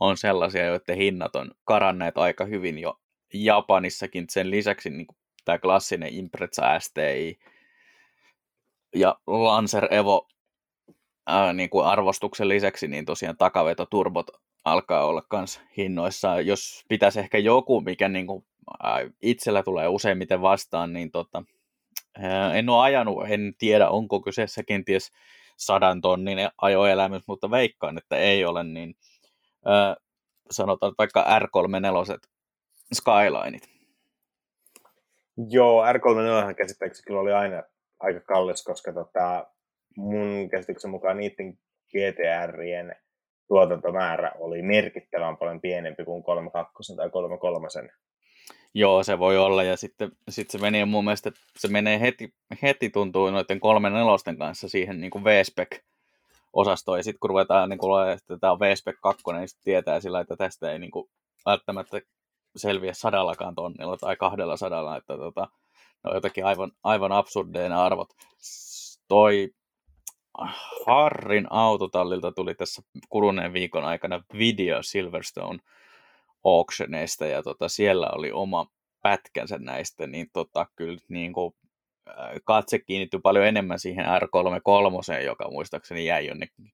on 0.00 0.16
sellaisia, 0.16 0.64
joiden 0.64 0.96
hinnat 0.96 1.36
on 1.36 1.50
karanneet 1.64 2.18
aika 2.18 2.44
hyvin 2.44 2.78
jo 2.78 3.00
Japanissakin. 3.34 4.24
Sen 4.30 4.50
lisäksi 4.50 4.90
niin 4.90 5.06
tämä 5.44 5.58
klassinen 5.58 6.14
Impreza 6.14 6.78
STI 6.80 7.38
ja 8.94 9.18
Lancer 9.26 9.94
Evo 9.94 10.28
ää, 11.26 11.52
niin 11.52 11.70
kuin 11.70 11.86
arvostuksen 11.86 12.48
lisäksi, 12.48 12.88
niin 12.88 13.04
tosiaan 13.04 13.36
takavetoturbot 13.36 14.30
alkaa 14.64 15.06
olla 15.06 15.22
myös 15.32 15.60
hinnoissa. 15.76 16.40
Jos 16.40 16.84
pitäisi 16.88 17.20
ehkä 17.20 17.38
joku, 17.38 17.80
mikä 17.80 18.08
niin 18.08 18.26
kuin, 18.26 18.46
ää, 18.82 18.98
itsellä 19.22 19.62
tulee 19.62 19.88
useimmiten 19.88 20.40
vastaan, 20.40 20.92
niin 20.92 21.10
tota, 21.10 21.44
en 22.54 22.68
ole 22.68 22.82
ajanut, 22.82 23.24
en 23.28 23.54
tiedä 23.58 23.88
onko 23.88 24.20
kyseessä 24.20 24.62
kenties 24.62 25.12
sadan 25.56 26.00
tonnin 26.00 26.38
ajoelämys, 26.62 27.22
mutta 27.28 27.50
veikkaan, 27.50 27.98
että 27.98 28.16
ei 28.16 28.44
ole, 28.44 28.64
niin 28.64 28.94
sanotaan 30.50 30.94
vaikka 30.98 31.24
R34 31.38 32.28
Skylineit. 32.94 33.68
Joo, 35.50 35.84
R34 35.84 36.54
käsittääkseni 36.54 37.04
kyllä 37.06 37.20
oli 37.20 37.32
aina 37.32 37.62
aika 38.00 38.20
kallis, 38.20 38.64
koska 38.64 38.92
tota, 38.92 39.46
mun 39.96 40.48
käsityksen 40.50 40.90
mukaan 40.90 41.16
niiden 41.16 41.58
GTRien 41.88 42.96
tuotantomäärä 43.48 44.32
oli 44.38 44.62
merkittävän 44.62 45.36
paljon 45.36 45.60
pienempi 45.60 46.04
kuin 46.04 46.22
32 46.22 46.96
tai 46.96 47.10
33. 47.10 47.68
Joo, 48.74 49.02
se 49.02 49.18
voi 49.18 49.38
olla, 49.38 49.62
ja 49.62 49.76
sitten 49.76 50.12
sit 50.28 50.50
se 50.50 50.58
meni 50.58 50.84
mun 50.84 51.04
mielestä, 51.04 51.32
se 51.56 51.68
menee 51.68 52.00
heti, 52.00 52.34
heti 52.62 52.90
tuntuu 52.90 53.30
noiden 53.30 53.60
kolmen 53.60 53.92
nelosten 53.92 54.38
kanssa 54.38 54.68
siihen 54.68 55.00
niin 55.00 55.10
kuin 55.10 55.24
V-spec 55.24 55.80
osastoon, 56.52 56.98
ja 56.98 57.04
sitten 57.04 57.20
kun 57.20 57.30
ruvetaan 57.30 57.68
niin 57.68 57.78
kuin, 57.78 58.08
että 58.08 58.38
tämä 58.38 58.52
on 58.52 58.60
V-spec 58.60 58.96
2, 59.02 59.22
niin 59.32 59.48
sitten 59.48 59.64
tietää 59.64 60.00
sillä, 60.00 60.20
että 60.20 60.36
tästä 60.36 60.72
ei 60.72 60.78
niin 60.78 60.90
kuin, 60.90 61.10
välttämättä 61.46 62.00
selviä 62.56 62.92
sadallakaan 62.94 63.54
tonnilla 63.54 63.96
tai 63.96 64.16
kahdella 64.16 64.56
sadalla, 64.56 64.96
että 64.96 65.16
tota, 65.16 65.48
ne 66.04 66.10
on 66.10 66.14
jotenkin 66.14 66.44
aivan, 66.46 66.72
aivan 66.84 67.12
absurdeja 67.12 67.68
ne 67.68 67.74
arvot. 67.74 68.08
Toi 69.08 69.50
Harrin 70.86 71.46
autotallilta 71.50 72.32
tuli 72.32 72.54
tässä 72.54 72.82
kuluneen 73.08 73.52
viikon 73.52 73.84
aikana 73.84 74.22
video 74.38 74.82
Silverstone 74.82 75.58
auctioneista 76.44 77.26
ja 77.26 77.42
tota, 77.42 77.68
siellä 77.68 78.10
oli 78.12 78.32
oma 78.32 78.66
pätkänsä 79.02 79.58
näistä, 79.58 80.06
niin 80.06 80.26
tota, 80.32 80.66
kyllä 80.76 80.98
niin 81.08 81.32
kuin, 81.32 81.54
katse 82.44 82.78
kiinnittyi 82.78 83.20
paljon 83.20 83.46
enemmän 83.46 83.78
siihen 83.78 84.04
R33, 84.04 85.24
joka 85.24 85.50
muistaakseni 85.50 86.06
jäi 86.06 86.26
jonnekin, 86.26 86.72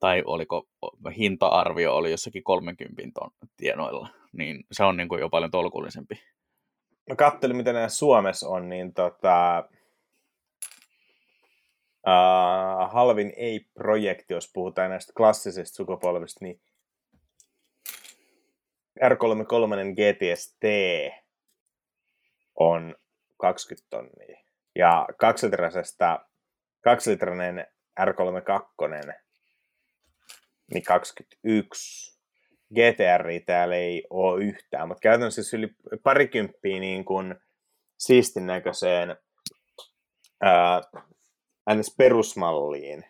tai 0.00 0.22
oliko 0.26 0.68
hinta-arvio 1.16 1.96
oli 1.96 2.10
jossakin 2.10 2.44
30 2.44 3.02
ton 3.14 3.30
tienoilla, 3.56 4.08
niin 4.32 4.64
se 4.72 4.84
on 4.84 4.96
niin 4.96 5.08
kuin 5.08 5.20
jo 5.20 5.28
paljon 5.28 5.50
tolkullisempi. 5.50 6.22
Mä 7.10 7.16
kattelin, 7.16 7.56
mitä 7.56 7.72
nämä 7.72 7.88
Suomessa 7.88 8.48
on, 8.48 8.68
niin 8.68 8.94
tota, 8.94 9.68
uh, 12.06 12.92
halvin 12.92 13.32
ei-projekti, 13.36 14.34
jos 14.34 14.50
puhutaan 14.54 14.90
näistä 14.90 15.12
klassisista 15.16 15.76
sukupolvista, 15.76 16.44
niin 16.44 16.60
R33 19.08 19.94
GTS-T 19.94 20.64
on 22.54 22.94
20 23.40 23.86
tonnia. 23.90 24.44
Ja 24.76 25.06
kaksilitrasesta, 25.18 26.26
kaksilitrainen 26.84 27.66
R32 28.00 29.14
niin 30.72 30.84
21. 30.84 32.14
GTR 32.74 33.24
täällä 33.46 33.76
ei 33.76 34.06
ole 34.10 34.44
yhtään, 34.44 34.88
mutta 34.88 35.00
käytännössä 35.00 35.42
siis 35.42 35.54
yli 35.54 35.68
parikymppiä 36.02 36.80
niin 36.80 37.04
kuin 37.04 37.34
siistin 37.98 38.46
näköiseen 38.46 39.16
ää, 40.42 40.80
ns. 41.74 41.94
perusmalliin. 41.98 43.04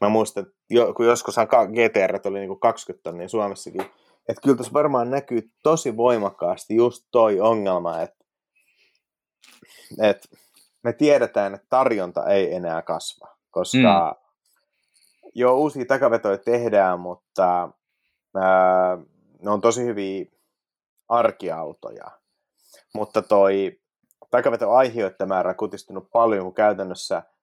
Mä 0.00 0.08
muistan, 0.08 0.46
että 0.46 0.56
jo, 0.70 0.94
kun 0.94 1.06
joskus 1.06 1.36
GTR 1.74 2.20
oli 2.24 2.38
niin 2.38 2.48
kuin 2.48 2.60
20 2.60 3.02
tonnia 3.02 3.28
Suomessakin, 3.28 3.90
että 4.28 4.42
kyllä 4.42 4.56
tässä 4.56 4.72
varmaan 4.72 5.10
näkyy 5.10 5.50
tosi 5.62 5.96
voimakkaasti 5.96 6.76
just 6.76 7.06
toi 7.10 7.40
ongelma, 7.40 8.00
että, 8.00 8.24
että 10.02 10.28
me 10.82 10.92
tiedetään, 10.92 11.54
että 11.54 11.66
tarjonta 11.70 12.26
ei 12.26 12.54
enää 12.54 12.82
kasva, 12.82 13.36
koska 13.50 14.18
mm. 14.20 15.30
joo, 15.34 15.56
uusia 15.56 15.84
takavetoja 15.84 16.38
tehdään, 16.38 17.00
mutta 17.00 17.68
ää, 18.36 18.98
ne 19.42 19.50
on 19.50 19.60
tosi 19.60 19.84
hyviä 19.84 20.24
arkiautoja. 21.08 22.10
Mutta 22.94 23.22
toi 23.22 23.80
takaveto 24.30 24.70
määrä 25.26 25.50
on 25.50 25.56
kutistunut 25.56 26.10
paljon, 26.12 26.44
kun 26.44 26.54
käytännössä– 26.54 27.22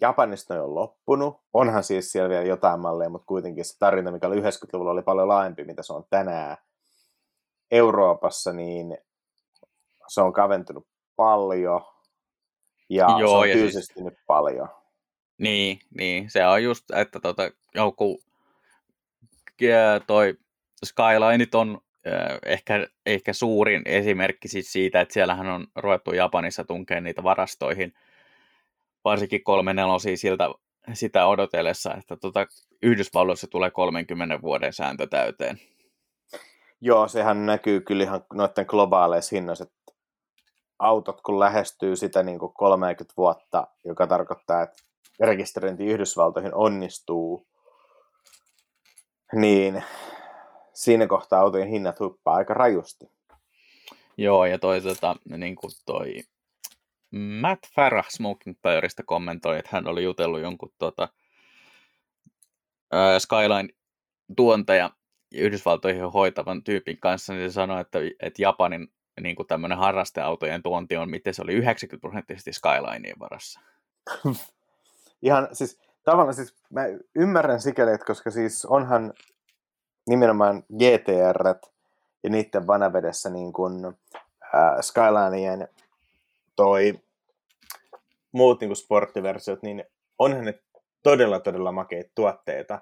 Japanista 0.00 0.54
on 0.54 0.60
jo 0.60 0.74
loppunut. 0.74 1.40
Onhan 1.52 1.84
siis 1.84 2.12
siellä 2.12 2.28
vielä 2.28 2.44
jotain 2.44 2.80
malleja, 2.80 3.10
mutta 3.10 3.26
kuitenkin 3.26 3.64
se 3.64 3.78
tarina, 3.78 4.10
mikä 4.10 4.26
oli 4.26 4.40
90-luvulla, 4.40 4.90
oli 4.90 5.02
paljon 5.02 5.28
laajempi, 5.28 5.64
mitä 5.64 5.82
se 5.82 5.92
on 5.92 6.04
tänään. 6.10 6.56
Euroopassa, 7.70 8.52
niin 8.52 8.98
se 10.08 10.20
on 10.20 10.32
kaventunut 10.32 10.86
paljon 11.16 11.80
ja 12.88 13.06
Joo, 13.18 13.30
se 13.30 13.36
on 13.36 13.48
ja 13.48 13.54
tyysistynyt 13.54 14.14
siis... 14.14 14.24
paljon. 14.26 14.68
Niin, 15.38 15.78
niin, 15.98 16.30
se 16.30 16.46
on 16.46 16.62
just, 16.62 16.90
että 16.90 17.20
tota, 17.20 17.50
joku 17.74 18.20
toi 20.06 20.34
Skylineit 20.84 21.54
on 21.54 21.80
ehkä, 22.46 22.86
ehkä 23.06 23.32
suurin 23.32 23.82
esimerkki 23.84 24.48
siis 24.48 24.72
siitä, 24.72 25.00
että 25.00 25.14
siellähän 25.14 25.46
on 25.46 25.66
ruvettu 25.76 26.12
Japanissa 26.12 26.64
tunkeen 26.64 27.04
niitä 27.04 27.22
varastoihin– 27.22 27.94
varsinkin 29.04 29.44
kolme 29.44 29.74
nelosia 29.74 30.16
siltä, 30.16 30.48
sitä 30.92 31.26
odotellessa, 31.26 31.94
että 31.94 32.16
tuota, 32.16 32.46
Yhdysvalloissa 32.82 33.46
tulee 33.46 33.70
30 33.70 34.42
vuoden 34.42 34.72
sääntö 34.72 35.06
täyteen. 35.06 35.60
Joo, 36.80 37.08
sehän 37.08 37.46
näkyy 37.46 37.80
kyllä 37.80 38.04
ihan 38.04 38.24
noiden 38.32 38.66
globaaleissa 38.68 39.36
hinnoissa, 39.36 39.64
että 39.64 39.92
autot 40.78 41.20
kun 41.20 41.40
lähestyy 41.40 41.96
sitä 41.96 42.22
niin 42.22 42.38
kuin 42.38 42.52
30 42.54 43.14
vuotta, 43.16 43.66
joka 43.84 44.06
tarkoittaa, 44.06 44.62
että 44.62 44.82
rekisteröinti 45.20 45.84
Yhdysvaltoihin 45.84 46.54
onnistuu, 46.54 47.46
niin 49.32 49.84
siinä 50.72 51.06
kohtaa 51.06 51.40
autojen 51.40 51.68
hinnat 51.68 52.00
huppaa 52.00 52.34
aika 52.34 52.54
rajusti. 52.54 53.10
Joo, 54.16 54.44
ja 54.44 54.58
toisaalta 54.58 55.16
niin 55.36 55.56
kuin 55.56 55.72
toi 55.86 56.22
Matt 57.14 57.66
Farah 57.74 58.08
Smoking 58.08 58.56
Bearista 58.62 59.02
kommentoi, 59.06 59.58
että 59.58 59.70
hän 59.72 59.86
oli 59.86 60.04
jutellut 60.04 60.40
jonkun 60.40 60.72
tota, 60.78 61.08
äh, 62.94 63.18
Skyline-tuontaja 63.18 64.90
Yhdysvaltoihin 65.34 66.12
hoitavan 66.12 66.64
tyypin 66.64 67.00
kanssa, 67.00 67.32
niin 67.32 67.50
se 67.50 67.54
sanoi, 67.54 67.80
että, 67.80 67.98
että 68.20 68.42
Japanin 68.42 68.88
niin 69.20 69.36
kuin 69.36 69.46
tämmöinen 69.46 69.78
harrasteautojen 69.78 70.62
tuonti 70.62 70.96
on, 70.96 71.10
miten 71.10 71.34
se 71.34 71.42
oli 71.42 71.52
90 71.52 72.00
prosenttisesti 72.00 72.52
Skylineen 72.52 73.18
varassa. 73.18 73.60
Ihan 75.22 75.48
siis 75.52 75.78
tavallaan 76.04 76.34
siis 76.34 76.54
mä 76.70 76.82
ymmärrän 77.14 77.60
sikäli, 77.60 77.92
että 77.92 78.06
koska 78.06 78.30
siis 78.30 78.64
onhan 78.64 79.12
nimenomaan 80.08 80.62
GTR 80.78 81.54
ja 82.22 82.30
niiden 82.30 82.66
vanavedessä 82.66 83.30
niin 83.30 83.52
kuin, 83.52 83.84
äh, 83.84 84.80
Skylineien 84.80 85.68
toi 86.56 87.00
muut 88.32 88.60
niin 88.60 88.68
kuin 88.68 88.76
sporttiversiot, 88.76 89.62
niin 89.62 89.84
onhan 90.18 90.44
ne 90.44 90.58
todella, 91.02 91.40
todella 91.40 91.72
makeita 91.72 92.10
tuotteita. 92.14 92.80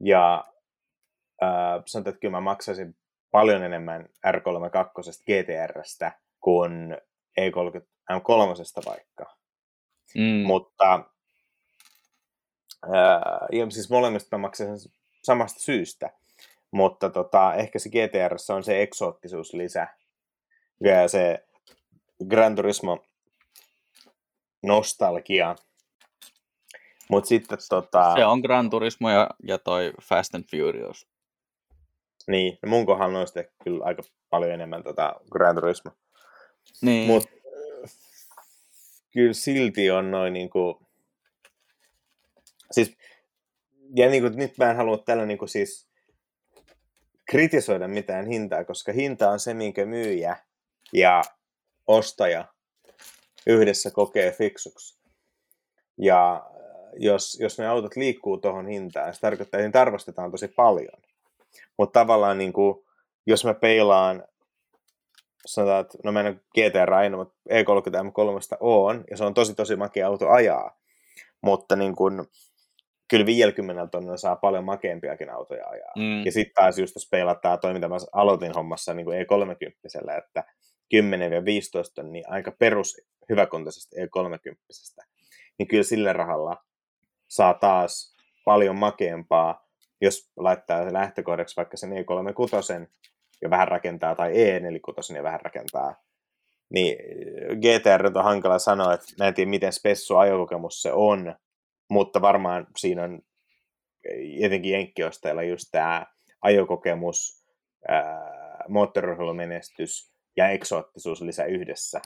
Ja 0.00 0.44
äh, 1.42 1.82
sanotaan, 1.86 2.12
että 2.12 2.20
kyllä 2.20 2.32
mä 2.32 2.40
maksaisin 2.40 2.96
paljon 3.30 3.62
enemmän 3.62 4.08
R32 4.26 5.22
GTRstä 5.26 6.12
kuin 6.40 6.96
E30 7.40 7.84
M3 8.12 8.86
vaikka. 8.86 9.36
Mm. 10.14 10.46
Mutta 10.46 11.04
äh, 12.84 13.48
ja 13.52 13.70
siis 13.70 13.90
molemmista 13.90 14.36
mä 14.36 14.40
maksaisin 14.40 14.92
samasta 15.22 15.60
syystä. 15.60 16.10
Mutta 16.70 17.10
tota, 17.10 17.54
ehkä 17.54 17.78
se 17.78 17.90
GTR 17.90 18.36
on 18.54 18.64
se 18.64 18.82
eksoottisuus 18.82 19.54
lisä. 19.54 19.88
Ja 20.80 21.08
se 21.08 21.44
Gran 22.28 22.56
Turismo 22.56 23.04
nostalgia. 24.62 25.56
Mut 27.08 27.26
sitten 27.26 27.58
tota... 27.68 28.14
Se 28.14 28.24
on 28.24 28.40
Gran 28.40 28.70
Turismo 28.70 29.10
ja, 29.10 29.30
ja 29.42 29.58
toi 29.58 29.92
Fast 30.02 30.34
and 30.34 30.44
Furious. 30.50 31.06
Niin, 32.26 32.58
no 32.62 32.68
mun 32.68 32.86
kohdalla 32.86 33.18
on 33.18 33.26
sitten 33.26 33.48
kyllä 33.64 33.84
aika 33.84 34.02
paljon 34.30 34.52
enemmän 34.52 34.82
tota 34.82 35.14
Gran 35.32 35.54
Turismo. 35.54 35.90
Niin. 36.82 37.06
Mut 37.06 37.24
kyllä 39.12 39.32
silti 39.32 39.90
on 39.90 40.10
noin 40.10 40.32
niinku... 40.32 40.86
Siis, 42.70 42.96
ja 43.96 44.10
niinku, 44.10 44.28
nyt 44.28 44.58
mä 44.58 44.70
en 44.70 44.76
halua 44.76 44.98
tällä 44.98 45.26
niinku 45.26 45.46
siis 45.46 45.88
kritisoida 47.30 47.88
mitään 47.88 48.26
hintaa, 48.26 48.64
koska 48.64 48.92
hinta 48.92 49.30
on 49.30 49.40
se, 49.40 49.54
minkä 49.54 49.84
myyjä 49.84 50.36
ja 50.92 51.22
ostaja 51.86 52.44
yhdessä 53.46 53.90
kokee 53.90 54.32
fiksuksi. 54.32 55.02
Ja 55.98 56.46
jos, 56.96 57.40
jos 57.40 57.58
ne 57.58 57.66
autot 57.66 57.96
liikkuu 57.96 58.38
tuohon 58.38 58.66
hintaan, 58.66 59.14
se 59.14 59.20
tarkoittaa, 59.20 59.58
että 59.58 59.68
niitä 59.68 59.80
arvostetaan 59.80 60.30
tosi 60.30 60.48
paljon. 60.48 61.02
Mutta 61.78 62.00
tavallaan 62.00 62.38
niin 62.38 62.52
kuin, 62.52 62.84
jos 63.26 63.44
mä 63.44 63.54
peilaan, 63.54 64.24
sanotaan, 65.46 65.80
että 65.80 65.98
no 66.04 66.12
mä 66.12 66.20
en 66.20 66.26
ole 66.26 66.40
GTR 66.54 66.92
aina, 66.92 67.16
mutta 67.16 67.34
E30 67.50 67.54
M3 67.54 68.56
on, 68.60 69.04
ja 69.10 69.16
se 69.16 69.24
on 69.24 69.34
tosi 69.34 69.54
tosi 69.54 69.76
makea 69.76 70.06
auto 70.06 70.28
ajaa. 70.28 70.78
Mutta 71.40 71.76
niin 71.76 71.96
kuin, 71.96 72.24
kyllä 73.10 73.26
50 73.26 73.86
tonnilla 73.86 74.16
saa 74.16 74.36
paljon 74.36 74.64
makeampiakin 74.64 75.30
autoja 75.30 75.68
ajaa. 75.68 75.92
Mm. 75.96 76.24
Ja 76.24 76.32
sitten 76.32 76.54
taas 76.54 76.78
just 76.78 76.94
jos 76.94 77.08
peilataan 77.10 77.58
toi, 77.60 77.72
mitä 77.72 77.88
mä 77.88 77.96
aloitin 78.12 78.54
hommassa 78.54 78.94
niin 78.94 79.04
kuin 79.04 79.18
E30, 79.18 80.18
että 80.18 80.44
10 80.92 81.32
ja 81.32 81.44
15 81.44 81.94
tonnia 81.94 82.28
aika 82.28 82.52
perus 82.58 83.00
hyväkuntoisesta 83.28 83.96
E30, 83.96 85.06
niin 85.58 85.68
kyllä 85.68 85.82
sillä 85.82 86.12
rahalla 86.12 86.56
saa 87.28 87.54
taas 87.54 88.16
paljon 88.44 88.76
makeampaa, 88.76 89.68
jos 90.00 90.30
laittaa 90.36 90.92
lähtökohdaksi 90.92 91.56
vaikka 91.56 91.76
sen 91.76 91.90
E36 91.90 92.88
ja 93.42 93.50
vähän 93.50 93.68
rakentaa, 93.68 94.14
tai 94.14 94.32
E46 94.32 95.16
ja 95.16 95.22
vähän 95.22 95.40
rakentaa, 95.40 95.96
niin 96.70 96.96
GTR 97.56 98.06
on 98.06 98.24
hankala 98.24 98.58
sanoa, 98.58 98.94
että 98.94 99.06
mä 99.18 99.28
en 99.28 99.34
tiedä 99.34 99.50
miten 99.50 99.72
spessu 99.72 100.16
ajokokemus 100.16 100.82
se 100.82 100.92
on, 100.92 101.34
mutta 101.90 102.22
varmaan 102.22 102.66
siinä 102.76 103.04
on 103.04 103.20
jotenkin 104.22 104.72
jenkkiostajilla 104.72 105.42
just 105.42 105.64
tämä 105.72 106.06
ajokokemus, 106.42 107.46
moottorurheilumenestys 108.68 110.11
ja 110.36 110.48
eksoottisuus 110.48 111.20
lisää 111.20 111.46
yhdessä. 111.46 112.00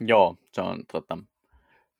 Joo, 0.00 0.36
se 0.52 0.60
on 0.60 0.84
tota, 0.92 1.18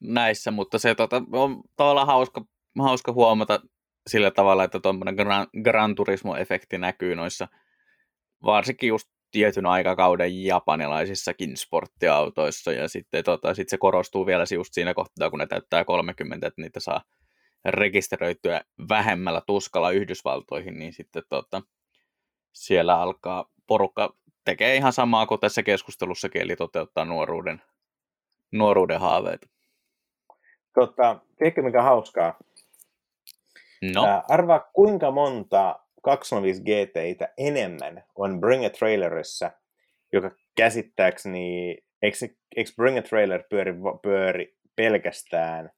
näissä, 0.01 0.51
mutta 0.51 0.79
se 0.79 0.95
tota, 0.95 1.23
on 1.33 1.63
tavallaan 1.77 2.07
hauska, 2.07 2.45
hauska 2.79 3.13
huomata 3.13 3.61
sillä 4.07 4.31
tavalla, 4.31 4.65
että 4.65 4.81
tuommoinen 4.81 5.15
Gran, 5.15 5.47
Gran 5.63 5.95
Turismo-efekti 5.95 6.79
näkyy 6.79 7.15
noissa 7.15 7.49
varsinkin 8.43 8.89
just 8.89 9.09
tietyn 9.31 9.67
aikakauden 9.67 10.45
japanilaisissakin 10.45 11.57
sporttiautoissa, 11.57 12.73
ja 12.73 12.89
sitten 12.89 13.25
tota, 13.25 13.55
sit 13.55 13.69
se 13.69 13.79
korostuu 13.79 14.27
vielä 14.27 14.45
just 14.55 14.75
siinä 14.75 14.95
kohtaa, 14.95 15.31
kun 15.31 15.39
ne 15.39 15.47
täyttää 15.47 15.85
30, 15.85 16.47
että 16.47 16.63
niitä 16.63 16.81
saa 16.81 17.03
rekisteröityä 17.65 18.61
vähemmällä 18.89 19.43
tuskalla 19.47 19.91
Yhdysvaltoihin, 19.91 20.79
niin 20.79 20.93
sitten 20.93 21.23
tota, 21.29 21.63
siellä 22.53 23.01
alkaa 23.01 23.51
porukka 23.69 24.15
tekee 24.45 24.77
ihan 24.77 24.93
samaa 24.93 25.27
kuin 25.27 25.41
tässä 25.41 25.63
keskustelussakin, 25.63 26.43
eli 26.43 26.57
toteuttaa 26.57 27.05
nuoruuden, 27.05 27.63
nuoruuden 28.53 29.01
haaveita. 29.01 29.49
Tota, 30.75 31.21
tiedätkö 31.39 31.63
mikä 31.63 31.83
hauskaa? 31.83 32.39
No. 33.95 34.07
Ää, 34.07 34.25
arvaa 34.29 34.71
kuinka 34.73 35.11
monta 35.11 35.81
205 36.03 36.63
GTitä 36.63 37.33
enemmän 37.39 38.05
on 38.15 38.41
Bring 38.41 38.67
a 38.67 38.71
Trailerissa, 38.71 39.51
joka 40.13 40.31
käsittääkseni, 40.57 41.79
eikö, 42.03 42.17
eikö 42.57 42.71
Bring 42.77 42.99
a 42.99 43.03
Trailer 43.03 43.43
pyöri, 43.51 43.75
pyöri 44.03 44.57
pelkästään 44.77 45.71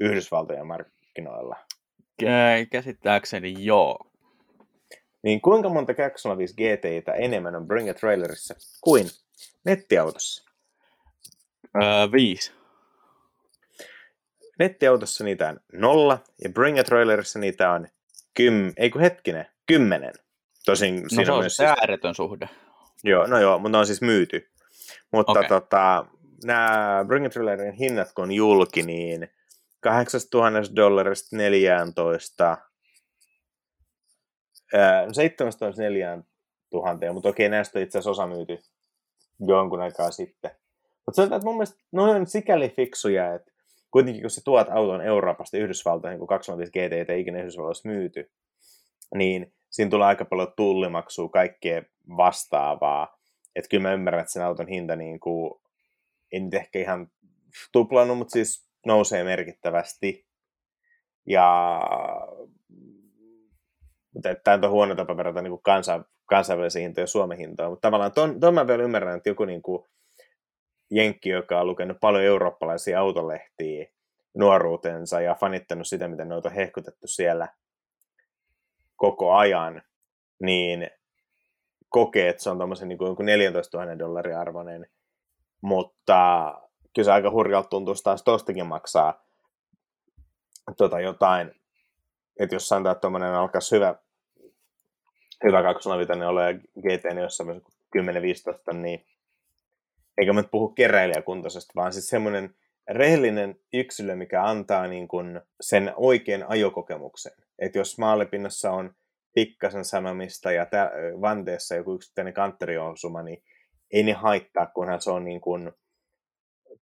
Yhdysvaltojen 0.00 0.66
markkinoilla? 0.66 1.56
Käsittääkseni 2.70 3.54
joo. 3.58 4.05
Niin 5.26 5.40
kuinka 5.40 5.68
monta 5.68 5.94
205 5.94 6.54
GTitä 6.54 7.12
enemmän 7.12 7.56
on 7.56 7.66
Bring 7.66 7.90
a 7.90 7.94
Trailerissa 7.94 8.54
kuin 8.80 9.06
nettiautossa? 9.64 10.50
Öö, 11.82 12.12
viisi. 12.12 12.52
Nettiautossa 14.58 15.24
niitä 15.24 15.48
on 15.48 15.60
nolla 15.72 16.18
ja 16.44 16.50
Bring 16.50 16.78
a 16.78 16.84
Trailerissa 16.84 17.38
niitä 17.38 17.70
on 17.70 17.86
kym, 18.34 18.72
ei 18.76 18.90
kun 18.90 19.00
hetkinen, 19.00 19.46
kymmenen. 19.66 20.12
Tosin 20.64 21.02
no, 21.02 21.08
siinä 21.08 21.34
on 21.34 21.40
myös 21.40 21.56
siis... 21.56 21.68
ääretön 21.68 22.14
suhde. 22.14 22.48
Joo, 23.04 23.26
no 23.26 23.40
joo, 23.40 23.58
mutta 23.58 23.68
ne 23.68 23.78
on 23.78 23.86
siis 23.86 24.02
myyty. 24.02 24.50
Mutta 25.12 25.32
okay. 25.32 25.48
tota, 25.48 26.06
nämä 26.44 27.04
Bring 27.06 27.26
a 27.26 27.28
Trailerin 27.28 27.74
hinnat 27.74 28.12
kun 28.12 28.22
on 28.22 28.32
julki, 28.32 28.82
niin 28.82 29.28
8000 29.80 30.76
dollarista 30.76 31.36
14, 31.36 32.58
704 35.12 36.18
000, 36.72 37.12
mutta 37.12 37.28
okei, 37.28 37.48
näistä 37.48 37.78
on 37.78 37.82
itse 37.82 37.98
asiassa 37.98 38.10
osa 38.10 38.26
myyty 38.26 38.58
jonkun 39.40 39.80
aikaa 39.80 40.10
sitten. 40.10 40.50
Mutta 41.06 41.16
sanotaan, 41.16 41.38
että 41.38 41.46
mun 41.46 41.54
mielestä 41.54 41.82
ne 41.92 42.02
on 42.02 42.26
sikäli 42.26 42.68
fiksuja, 42.68 43.34
että 43.34 43.52
kuitenkin 43.90 44.22
kun 44.22 44.30
sä 44.30 44.40
tuot 44.44 44.68
auton 44.70 45.00
Euroopasta 45.00 45.56
Yhdysvaltoihin, 45.56 46.18
kun 46.18 46.28
25 46.28 46.72
GT 46.72 47.10
ei 47.10 47.20
ikinä 47.20 47.38
Yhdysvalloissa 47.38 47.88
myyty, 47.88 48.32
niin 49.14 49.54
siinä 49.70 49.90
tulee 49.90 50.06
aika 50.06 50.24
paljon 50.24 50.52
tullimaksua, 50.56 51.28
kaikkea 51.28 51.82
vastaavaa. 52.16 53.18
Että 53.56 53.68
kyllä 53.68 53.82
mä 53.82 53.92
ymmärrän, 53.92 54.20
että 54.20 54.32
sen 54.32 54.44
auton 54.44 54.68
hinta 54.68 54.96
niin 54.96 55.20
kuin, 55.20 55.60
ei 56.32 56.40
nyt 56.40 56.54
ehkä 56.54 56.78
ihan 56.78 57.10
tuplannut, 57.72 58.18
mutta 58.18 58.32
siis 58.32 58.70
nousee 58.86 59.24
merkittävästi. 59.24 60.26
Ja 61.26 61.80
mutta 64.16 64.34
tämä 64.44 64.66
on 64.66 64.70
huono 64.70 64.94
tapa 64.94 65.16
verrata 65.16 65.42
niin 65.42 65.62
kansa, 65.62 66.04
kansainvälisiä 66.26 66.82
hintoja 66.82 67.02
ja 67.02 67.06
Suomen 67.06 67.38
hintoja, 67.38 67.70
mutta 67.70 67.88
tavallaan 67.88 68.12
ton, 68.12 68.40
ton 68.40 68.54
mä 68.54 68.66
vielä 68.66 68.82
ymmärrän, 68.82 69.16
että 69.16 69.28
joku 69.28 69.44
niin 69.44 69.62
kuin, 69.62 69.84
Jenkki, 70.90 71.28
joka 71.28 71.60
on 71.60 71.66
lukenut 71.66 71.96
paljon 72.00 72.24
eurooppalaisia 72.24 73.00
autolehtiä 73.00 73.86
nuoruutensa 74.34 75.20
ja 75.20 75.34
fanittanut 75.34 75.86
sitä, 75.86 76.08
miten 76.08 76.28
noita 76.28 76.48
on 76.48 76.54
hehkutettu 76.54 77.06
siellä 77.06 77.48
koko 78.96 79.34
ajan, 79.34 79.82
niin 80.42 80.90
kokee, 81.88 82.28
että 82.28 82.42
se 82.42 82.50
on 82.50 82.56
tuommoisen 82.56 82.88
niin 82.88 82.98
kuin 82.98 83.16
14 83.26 83.78
000 83.78 83.98
dollarin 83.98 84.38
arvoinen, 84.38 84.86
mutta 85.60 86.54
kyllä 86.94 87.04
se 87.04 87.12
aika 87.12 87.30
hurjalta 87.30 87.68
tuntuu 87.68 87.94
taas 88.04 88.22
tostakin 88.22 88.66
maksaa 88.66 89.24
tota 90.76 91.00
jotain, 91.00 91.54
että 92.40 92.54
jos 92.54 92.68
sanotaan, 92.68 92.92
että 92.92 93.00
tuommoinen 93.00 93.34
alkaisi 93.34 93.74
hyvä, 93.74 93.94
hyvä 95.44 95.62
205 95.62 96.12
ole 96.24 96.54
GT, 96.54 97.04
niin 97.04 97.22
jossain 97.22 97.62
10-15, 98.70 98.72
niin 98.72 99.06
eikä 100.18 100.32
mä 100.32 100.42
puhu 100.50 100.68
keräilijäkuntoisesta, 100.68 101.72
vaan 101.76 101.92
siis 101.92 102.08
semmoinen 102.08 102.54
rehellinen 102.90 103.56
yksilö, 103.72 104.16
mikä 104.16 104.44
antaa 104.44 104.86
niin 104.86 105.08
kuin 105.08 105.40
sen 105.60 105.92
oikean 105.96 106.44
ajokokemuksen. 106.48 107.32
Että 107.58 107.78
jos 107.78 107.98
maalipinnassa 107.98 108.70
on 108.70 108.94
pikkasen 109.34 109.84
sanomista 109.84 110.52
ja 110.52 110.66
tä- 110.66 110.90
vanteessa 111.20 111.74
joku 111.74 111.94
yksittäinen 111.94 112.34
kantteriosuma, 112.34 113.22
niin 113.22 113.42
ei 113.92 114.02
ne 114.02 114.12
haittaa, 114.12 114.66
kunhan 114.66 115.00
se 115.00 115.10
on 115.10 115.24
niin 115.24 115.40
kuin, 115.40 115.72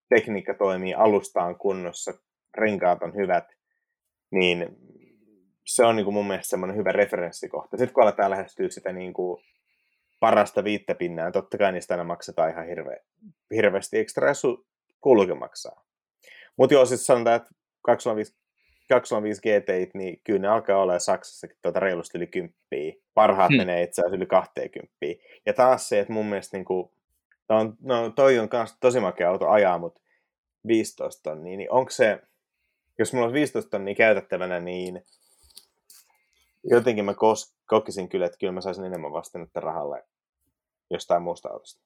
tekniikka 0.09 0.53
toimii 0.53 0.93
alustaan 0.93 1.55
kunnossa, 1.55 2.13
renkaat 2.57 3.01
on 3.01 3.15
hyvät, 3.15 3.45
niin 4.31 4.77
se 5.65 5.85
on 5.85 5.95
niin 5.95 6.03
kuin 6.03 6.13
mun 6.13 6.27
mielestä 6.27 6.49
semmoinen 6.49 6.77
hyvä 6.77 6.91
referenssikohta. 6.91 7.77
Sitten 7.77 7.93
kun 7.93 8.03
aletaan 8.03 8.31
lähestyä 8.31 8.69
sitä 8.69 8.93
niin 8.93 9.13
kuin 9.13 9.43
parasta 10.19 10.63
viittä 10.63 10.95
pinnaa, 10.95 11.31
totta 11.31 11.57
kai 11.57 11.71
niistä 11.71 11.93
aina 11.93 12.03
maksetaan 12.03 12.49
ihan 12.49 12.67
hirveä, 12.67 12.97
hirveästi 13.55 13.99
ekstra, 13.99 14.27
ja 14.27 14.33
su, 14.33 14.65
kuuluukin 15.01 15.39
maksaa. 15.39 15.85
Mutta 16.57 16.73
joo, 16.73 16.85
siis 16.85 17.05
sanotaan, 17.05 17.35
että 17.35 17.49
205, 17.81 18.35
205 18.89 19.41
GT, 19.41 19.93
niin 19.93 20.21
kyllä 20.23 20.39
ne 20.39 20.47
alkaa 20.47 20.81
olla 20.81 20.99
Saksassakin 20.99 21.57
tuota 21.61 21.79
reilusti 21.79 22.17
yli 22.17 22.27
kymppiä. 22.27 22.93
Parhaat 23.13 23.49
hmm. 23.49 23.57
menee 23.57 23.83
itse 23.83 24.01
asiassa 24.01 24.15
yli 24.15 24.25
20. 24.25 24.93
Ja 25.45 25.53
taas 25.53 25.89
se, 25.89 25.99
että 25.99 26.13
mun 26.13 26.25
mielestä 26.25 26.57
niin 26.57 26.65
kuin, 26.65 26.89
on, 27.49 27.77
no, 27.81 28.09
toi 28.09 28.39
on 28.39 28.49
myös 28.53 28.75
tosi 28.79 28.99
makea 28.99 29.29
auto 29.29 29.49
ajaa, 29.49 29.77
mutta 29.77 30.01
15 30.67 31.23
tonnia, 31.23 31.57
niin 31.57 31.71
onko 31.71 31.91
se, 31.91 32.21
jos 32.99 33.13
mulla 33.13 33.25
olisi 33.25 33.39
15 33.39 33.69
tonnia 33.69 33.95
käytettävänä, 33.95 34.59
niin 34.59 35.05
jotenkin 36.63 37.05
mä 37.05 37.11
kos- 37.11 37.55
kokisin 37.65 38.09
kyllä, 38.09 38.25
että 38.25 38.37
kyllä 38.37 38.53
mä 38.53 38.61
saisin 38.61 38.85
enemmän 38.85 39.11
vastennetta 39.11 39.59
rahalle 39.59 40.03
jostain 40.89 41.23
muusta 41.23 41.49
autosta. 41.49 41.83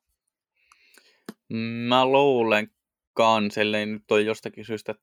Mä 1.87 2.05
luulen 2.05 2.71
kans, 3.13 3.57
ellei 3.57 3.85
nyt 3.85 4.11
ole 4.11 4.21
jostakin 4.21 4.65
syystä 4.65 4.95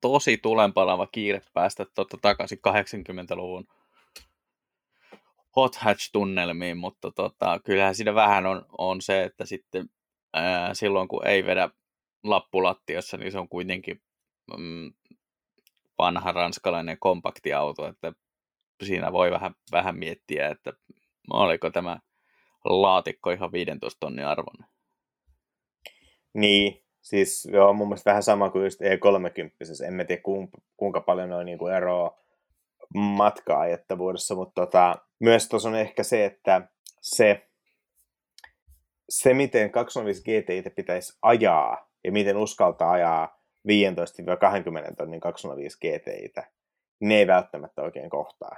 tosi 0.00 0.36
tulenpalava 0.38 1.06
kiire 1.06 1.42
päästä 1.54 1.86
totta 1.94 2.18
takaisin 2.22 2.58
80-luvun 2.68 3.66
hot 5.56 5.76
hatch-tunnelmiin, 5.76 6.76
mutta 6.76 7.10
tota, 7.10 7.60
kyllähän 7.64 7.94
siinä 7.94 8.14
vähän 8.14 8.46
on, 8.46 8.66
on 8.78 9.00
se, 9.00 9.22
että 9.22 9.44
sitten 9.44 9.88
ää, 10.34 10.74
silloin 10.74 11.08
kun 11.08 11.26
ei 11.26 11.46
vedä 11.46 11.70
lappulattiassa, 12.24 13.16
niin 13.16 13.32
se 13.32 13.38
on 13.38 13.48
kuitenkin 13.48 14.02
mm, 14.58 14.92
vanha 15.98 16.32
ranskalainen 16.32 16.96
kompaktiauto, 17.00 17.88
että 17.88 18.12
siinä 18.84 19.12
voi 19.12 19.30
vähän, 19.30 19.54
vähän 19.72 19.98
miettiä, 19.98 20.48
että 20.48 20.72
oliko 21.32 21.70
tämä 21.70 21.98
laatikko 22.64 23.30
ihan 23.30 23.52
15 23.52 24.00
tonnin 24.00 24.26
arvoinen. 24.26 24.68
Niin, 26.34 26.84
siis 27.02 27.48
joo, 27.52 27.72
mun 27.72 27.88
mielestä 27.88 28.10
vähän 28.10 28.22
sama 28.22 28.50
kuin 28.50 28.64
just 28.64 28.80
E30. 28.80 29.86
En 29.86 29.94
mä 29.94 30.04
tiedä 30.04 30.22
kuinka, 30.76 31.00
paljon 31.00 31.28
noin 31.28 31.44
niin 31.44 31.72
eroa 31.76 32.18
matka-ajettavuudessa, 32.94 34.34
mutta 34.34 34.66
tota, 34.66 34.96
myös 35.20 35.48
tuossa 35.48 35.68
on 35.68 35.74
ehkä 35.74 36.02
se, 36.02 36.24
että 36.24 36.68
se, 37.00 37.48
se 39.08 39.34
miten 39.34 39.70
205 39.70 40.22
GTI 40.22 40.70
pitäisi 40.70 41.18
ajaa 41.22 41.90
ja 42.04 42.12
miten 42.12 42.36
uskaltaa 42.36 42.92
ajaa 42.92 43.40
15-20 44.92 44.94
tonnin 44.96 45.20
205 45.20 45.78
GTI, 45.78 46.32
ne 47.00 47.18
ei 47.18 47.26
välttämättä 47.26 47.82
oikein 47.82 48.10
kohtaa. 48.10 48.56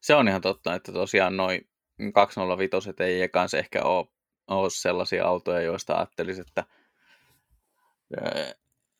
Se 0.00 0.14
on 0.14 0.28
ihan 0.28 0.40
totta, 0.40 0.74
että 0.74 0.92
tosiaan 0.92 1.36
noin 1.36 1.68
205 2.14 2.76
ei 3.00 3.22
ekans 3.22 3.54
ehkä 3.54 3.82
ole, 3.82 4.06
ole 4.50 4.68
sellaisia 4.70 5.26
autoja, 5.26 5.60
joista 5.60 5.96
ajattelisin, 5.96 6.44
että 6.48 6.64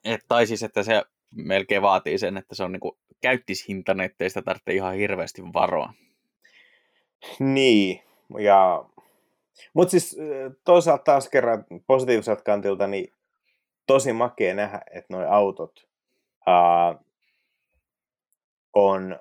et, 0.05 0.20
tai 0.28 0.47
siis, 0.47 0.62
että 0.62 0.82
se 0.82 1.03
melkein 1.35 1.82
vaatii 1.82 2.18
sen, 2.18 2.37
että 2.37 2.55
se 2.55 2.64
on 2.64 2.72
niin 2.72 2.93
käyttishintainen, 3.20 4.07
ettei 4.07 4.28
sitä 4.30 4.43
tarvitse 4.43 4.72
ihan 4.72 4.95
hirveästi 4.95 5.43
varoa. 5.43 5.93
Niin, 7.39 8.03
ja... 8.39 8.85
Mutta 9.74 9.91
siis 9.91 10.16
toisaalta 10.64 11.05
taas 11.05 11.28
kerran 11.28 11.64
positiiviselta 11.87 12.43
kantilta, 12.43 12.87
niin 12.87 13.12
tosi 13.87 14.12
makea 14.12 14.55
nähdä, 14.55 14.80
että 14.91 15.16
nuo 15.16 15.26
autot 15.28 15.89
ää, 16.47 16.99
on 18.75 19.20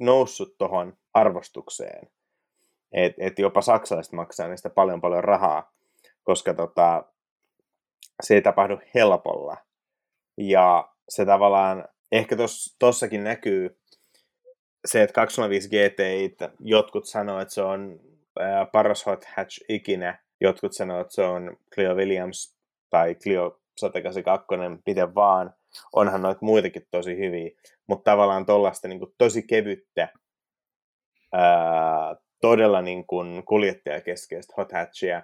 noussut 0.00 0.58
tuohon 0.58 0.96
arvostukseen. 1.14 2.08
Että 2.92 3.24
et 3.24 3.38
jopa 3.38 3.60
saksalaiset 3.60 4.12
maksaa 4.12 4.48
niistä 4.48 4.70
paljon 4.70 5.00
paljon 5.00 5.24
rahaa, 5.24 5.72
koska 6.22 6.54
tota, 6.54 7.04
se 8.22 8.34
ei 8.34 8.42
tapahdu 8.42 8.78
helpolla. 8.94 9.56
Ja 10.36 10.88
se 11.08 11.26
tavallaan, 11.26 11.88
ehkä 12.12 12.36
tossakin 12.78 13.24
näkyy 13.24 13.78
se, 14.84 15.02
että 15.02 15.14
205 15.14 15.68
GTI, 15.68 16.36
jotkut 16.60 17.04
sanoo, 17.04 17.40
että 17.40 17.54
se 17.54 17.62
on 17.62 18.00
ää, 18.40 18.66
paras 18.66 19.06
hot 19.06 19.24
hatch 19.36 19.64
ikinä, 19.68 20.18
jotkut 20.40 20.72
sanoo, 20.72 21.00
että 21.00 21.14
se 21.14 21.22
on 21.22 21.56
Clio 21.74 21.94
Williams 21.94 22.56
tai 22.90 23.14
Clio 23.14 23.60
182, 23.76 24.46
miten 24.86 25.14
vaan. 25.14 25.54
Onhan 25.92 26.22
noita 26.22 26.38
muitakin 26.42 26.86
tosi 26.90 27.18
hyviä, 27.18 27.50
mutta 27.86 28.10
tavallaan 28.10 28.46
tuollaista 28.46 28.88
niin 28.88 29.00
tosi 29.18 29.42
kevyttä, 29.42 30.08
ää, 31.32 32.16
todella 32.40 32.82
niin 32.82 33.06
kuin 33.06 33.42
kuljettajakeskeistä 33.44 34.54
hot 34.56 34.72
hatchia 34.72 35.22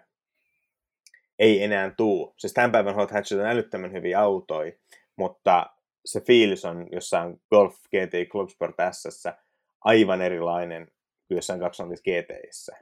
ei 1.38 1.62
enää 1.62 1.90
tuu. 1.96 2.34
Siis 2.36 2.52
tämän 2.52 2.72
päivän 2.72 2.94
hot 2.94 3.10
hatchit 3.10 3.38
on 3.38 3.46
älyttömän 3.46 3.92
hyviä 3.92 4.20
autoja, 4.20 4.72
mutta 5.16 5.66
se 6.04 6.20
fiilis 6.20 6.64
on 6.64 6.86
jossain 6.92 7.40
Golf 7.50 7.76
GTI 7.76 8.26
Club 8.26 8.48
Sport 8.48 8.76
S 8.90 9.24
aivan 9.80 10.22
erilainen 10.22 10.86
kuin 11.28 11.36
jossain 11.36 11.60
205 11.60 12.02
GTIssä. 12.02 12.76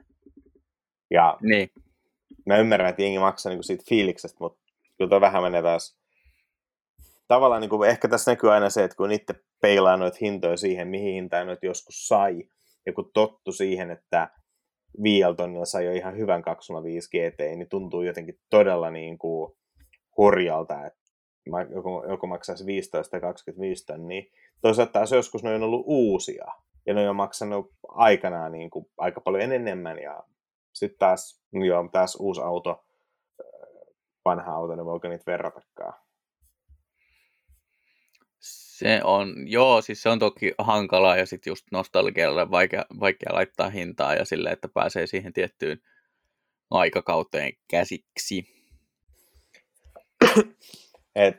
Ja 1.11 1.37
niin. 1.41 1.69
mä 2.45 2.57
ymmärrän, 2.57 2.89
että 2.89 3.01
jengi 3.01 3.19
maksaa 3.19 3.49
niinku 3.49 3.63
siitä 3.63 3.83
fiiliksestä, 3.89 4.37
mutta 4.39 4.59
kyllä 4.97 5.21
vähän 5.21 5.43
menee 5.43 5.61
taas 5.61 5.97
tavallaan 7.27 7.61
niin 7.61 7.69
kuin, 7.69 7.89
ehkä 7.89 8.07
tässä 8.07 8.31
näkyy 8.31 8.51
aina 8.51 8.69
se, 8.69 8.83
että 8.83 8.97
kun 8.97 9.11
itse 9.11 9.33
peilaa 9.61 9.97
noita 9.97 10.17
hintoja 10.21 10.57
siihen, 10.57 10.87
mihin 10.87 11.13
hintaan 11.13 11.47
noita 11.47 11.65
joskus 11.65 12.07
sai, 12.07 12.43
ja 12.85 12.93
kun 12.93 13.11
tottu 13.13 13.51
siihen, 13.51 13.91
että 13.91 14.29
Vialtonilla 15.03 15.65
sai 15.65 15.85
jo 15.85 15.91
ihan 15.91 16.17
hyvän 16.17 16.41
205 16.41 17.09
GT, 17.09 17.39
niin 17.39 17.69
tuntuu 17.69 18.01
jotenkin 18.01 18.39
todella 18.49 18.91
niin 18.91 19.17
kuin 19.17 19.57
hurjalta, 20.17 20.85
että 20.85 20.99
joku, 21.75 22.03
joku 22.09 22.27
maksaisi 22.27 22.65
15 22.65 23.11
tai 23.11 23.21
25 23.21 23.85
niin 23.97 24.31
toisaalta 24.61 24.91
taas 24.91 25.11
joskus 25.11 25.43
ne 25.43 25.55
on 25.55 25.63
ollut 25.63 25.83
uusia, 25.85 26.45
ja 26.85 26.93
ne 26.93 27.09
on 27.09 27.15
maksanut 27.15 27.71
aikanaan 27.87 28.51
niin 28.51 28.69
kuin 28.69 28.85
aika 28.97 29.21
paljon 29.21 29.51
enemmän, 29.51 29.99
ja 29.99 30.23
sitten 30.73 30.99
taas, 30.99 31.43
joo, 31.53 31.89
taas 31.91 32.17
uusi 32.19 32.41
auto, 32.41 32.85
vanha 34.25 34.51
auto, 34.51 34.75
niin 34.75 34.85
voiko 34.85 35.07
niitä 35.07 35.31
verratakaan. 35.31 36.06
Se 38.77 39.01
on, 39.03 39.33
joo, 39.45 39.81
siis 39.81 40.01
se 40.01 40.09
on 40.09 40.19
toki 40.19 40.53
hankalaa 40.57 41.17
ja 41.17 41.25
sitten 41.25 41.51
just 41.51 41.65
nostalgialle 41.71 42.51
vaikea, 42.51 42.85
vaikea 42.99 43.33
laittaa 43.33 43.69
hintaa 43.69 44.15
ja 44.15 44.25
sille, 44.25 44.49
että 44.49 44.67
pääsee 44.67 45.07
siihen 45.07 45.33
tiettyyn 45.33 45.81
aikakauteen 46.71 47.53
käsiksi. 47.69 48.63
Et, 51.15 51.37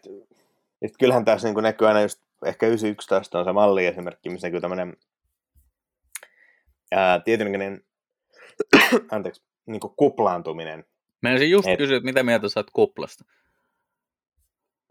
et 0.82 0.93
kyllähän 0.99 1.24
tässä 1.24 1.49
niin 1.49 1.62
näkyy 1.62 1.89
aina 1.89 2.03
just, 2.03 2.22
ehkä 2.47 2.66
911 2.66 3.39
on 3.39 3.45
se 3.45 3.53
malli 3.53 3.86
esimerkki, 3.86 4.30
missä 4.30 4.47
näkyy 4.47 4.61
tämmöinen 4.61 4.97
tietynlainen 7.24 7.84
anteeksi, 9.11 9.43
niin 9.66 9.80
kuplaantuminen. 9.97 10.84
Mä 11.22 11.30
olisin 11.30 11.51
just 11.51 11.68
et, 11.68 11.78
kysyä, 11.78 11.97
että 11.97 12.05
mitä 12.05 12.22
mieltä 12.22 12.49
sä 12.49 12.61
oot 12.61 12.70
kuplasta? 12.72 13.24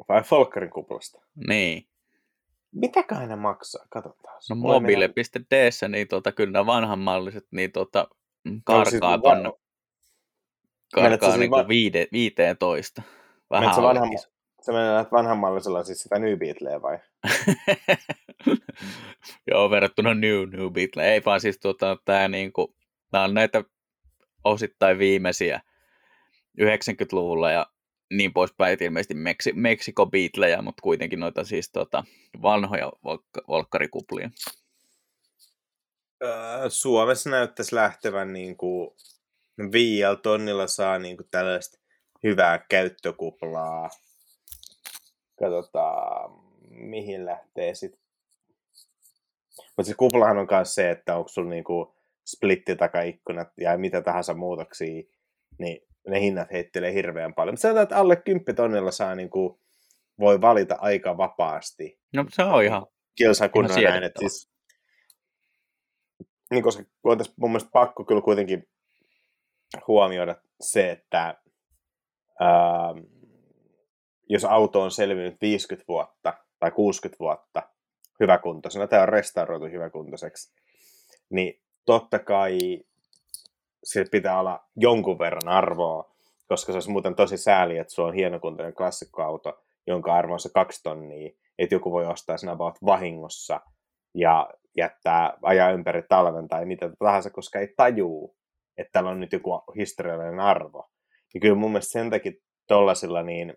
Vai 0.09 0.23
Folkkarin 0.23 0.69
kuplasta? 0.69 1.21
Niin. 1.47 1.87
Mitäköhän 2.71 3.29
ne 3.29 3.35
maksaa? 3.35 3.85
Katsotaan. 3.89 4.41
No 4.49 4.55
mobile.d, 4.55 5.71
niin 5.89 6.07
tota, 6.07 6.31
kyllä 6.31 6.51
nämä 6.51 6.65
vanhanmalliset, 6.65 7.47
niin 7.51 7.71
tota, 7.71 8.07
karkaa 8.63 9.17
no, 9.17 9.21
tonne. 9.21 9.51
Karkaa 10.95 11.37
niin 11.37 11.51
va- 11.51 11.67
viide, 11.67 12.07
15. 12.11 13.01
Vähän 13.49 13.75
se, 13.75 13.81
vanhan, 13.81 14.09
se 14.61 14.71
menee 14.71 15.05
vanhanmallisella 15.11 15.83
siis 15.83 15.99
sitä 15.99 16.19
New 16.19 16.37
Beatleä 16.37 16.81
vai? 16.81 16.99
Joo, 19.51 19.69
verrattuna 19.69 20.13
New, 20.13 20.49
New 20.49 20.71
Beatle. 20.71 21.13
Ei 21.13 21.21
vaan 21.25 21.41
siis 21.41 21.59
tota, 21.59 21.97
tää 22.05 22.27
niinku, 22.27 22.75
tää 23.11 23.23
on 23.23 23.33
näitä 23.33 23.63
osittain 24.43 24.99
viimeisiä 24.99 25.61
90-luvulla 26.61 27.51
ja 27.51 27.65
niin 28.11 28.33
poispäin, 28.33 28.73
että 28.73 28.85
ilmeisesti 28.85 29.13
Meksi, 29.13 29.53
Meksiko 29.53 30.05
Beatlejä, 30.05 30.61
mutta 30.61 30.81
kuitenkin 30.81 31.19
noita 31.19 31.43
siis 31.43 31.71
tota, 31.71 32.03
vanhoja 32.41 32.91
volk- 33.05 33.43
volkkarikuplia. 33.47 34.29
Öö, 36.23 36.69
Suomessa 36.69 37.29
näyttäisi 37.29 37.75
lähtevän 37.75 38.33
niin 38.33 38.57
kuin 38.57 38.89
tonnilla 40.23 40.67
saa 40.67 40.99
niin 40.99 41.17
kuin 41.17 41.27
tällaista 41.31 41.79
hyvää 42.23 42.65
käyttökuplaa. 42.69 43.89
Katsotaan, 45.39 46.31
mihin 46.69 47.25
lähtee 47.25 47.75
sitten. 47.75 48.01
Mutta 49.57 49.83
siis 49.83 49.97
kuplahan 49.97 50.37
on 50.37 50.47
myös 50.51 50.75
se, 50.75 50.91
että 50.91 51.15
onko 51.15 51.27
sulla 51.27 51.49
niinku 51.49 51.95
splitti 52.25 52.75
takaikkunat 52.75 53.47
ja 53.57 53.77
mitä 53.77 54.01
tahansa 54.01 54.33
muutoksia, 54.33 55.03
niin 55.59 55.87
ne 56.07 56.21
hinnat 56.21 56.51
heittelee 56.51 56.93
hirveän 56.93 57.33
paljon. 57.33 57.53
Mutta 57.53 57.61
sanotaan, 57.61 57.83
että 57.83 57.97
alle 57.97 58.15
10 58.15 58.55
tonnilla 58.55 58.91
saa 58.91 59.15
niin 59.15 59.29
kuin, 59.29 59.59
voi 60.19 60.41
valita 60.41 60.75
aika 60.79 61.17
vapaasti. 61.17 61.99
No 62.13 62.25
se 62.29 62.43
on 62.43 62.63
ihan, 62.63 62.85
Kilsa 63.15 63.49
kunnon 63.49 63.83
näin, 63.83 64.11
siis, 64.19 64.49
niin 66.51 66.63
koska 66.63 66.83
on 67.03 67.17
tässä 67.17 67.33
mun 67.37 67.51
mielestä 67.51 67.69
pakko 67.73 68.03
kyllä 68.03 68.21
kuitenkin 68.21 68.69
huomioida 69.87 70.35
se, 70.61 70.91
että 70.91 71.41
ää, 72.39 72.93
jos 74.29 74.45
auto 74.45 74.81
on 74.81 74.91
selvinnyt 74.91 75.41
50 75.41 75.85
vuotta 75.87 76.33
tai 76.59 76.71
60 76.71 77.19
vuotta 77.19 77.63
hyväkuntoisena, 78.19 78.87
tai 78.87 79.01
on 79.01 79.09
restauroitu 79.09 79.65
hyväkuntoiseksi, 79.65 80.53
niin 81.29 81.61
totta 81.85 82.19
kai 82.19 82.57
sillä 83.87 84.07
pitää 84.11 84.39
olla 84.39 84.63
jonkun 84.75 85.19
verran 85.19 85.47
arvoa, 85.47 86.11
koska 86.47 86.71
se 86.71 86.75
olisi 86.75 86.89
muuten 86.89 87.15
tosi 87.15 87.37
sääli, 87.37 87.77
että 87.77 87.93
sulla 87.93 88.09
on 88.09 88.15
hienokuntoinen 88.15 88.73
klassikkoauto, 88.73 89.63
jonka 89.87 90.13
arvo 90.13 90.33
on 90.33 90.39
se 90.39 90.49
kaksi 90.53 90.83
tonnia, 90.83 91.31
että 91.59 91.75
joku 91.75 91.91
voi 91.91 92.05
ostaa 92.05 92.37
sen 92.37 92.49
about 92.49 92.75
vahingossa 92.85 93.61
ja 94.13 94.49
jättää 94.77 95.37
ajaa 95.41 95.71
ympäri 95.71 96.03
talven 96.09 96.47
tai 96.47 96.65
mitä 96.65 96.89
tahansa, 96.99 97.29
koska 97.29 97.59
ei 97.59 97.73
tajuu, 97.77 98.35
että 98.77 98.91
täällä 98.91 99.09
on 99.09 99.19
nyt 99.19 99.33
joku 99.33 99.63
historiallinen 99.77 100.39
arvo. 100.39 100.89
Ja 101.33 101.39
kyllä 101.39 101.55
mun 101.55 101.71
mielestä 101.71 101.91
sen 101.91 102.09
takia 102.09 102.31
tollasilla 102.67 103.23
niin 103.23 103.53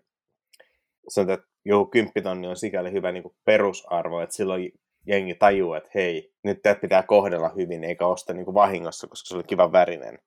sanotaan, 1.07 1.39
että 1.39 1.51
joku 1.65 1.85
kymppitonni 1.91 2.47
on 2.47 2.57
sikäli 2.57 2.91
hyvä 2.91 3.11
niin 3.11 3.23
kuin 3.23 3.35
perusarvo, 3.45 4.21
että 4.21 4.35
silloin 4.35 4.71
jengi 5.05 5.35
tajuu, 5.35 5.73
että 5.73 5.89
hei, 5.95 6.33
nyt 6.43 6.61
tätä 6.61 6.81
pitää 6.81 7.03
kohdella 7.03 7.49
hyvin, 7.49 7.83
eikä 7.83 8.05
osta 8.07 8.33
niin 8.33 8.45
kuin 8.45 8.55
vahingossa, 8.55 9.07
koska 9.07 9.27
se 9.27 9.35
oli 9.35 9.43
kiva 9.43 9.71
värinen. 9.71 10.19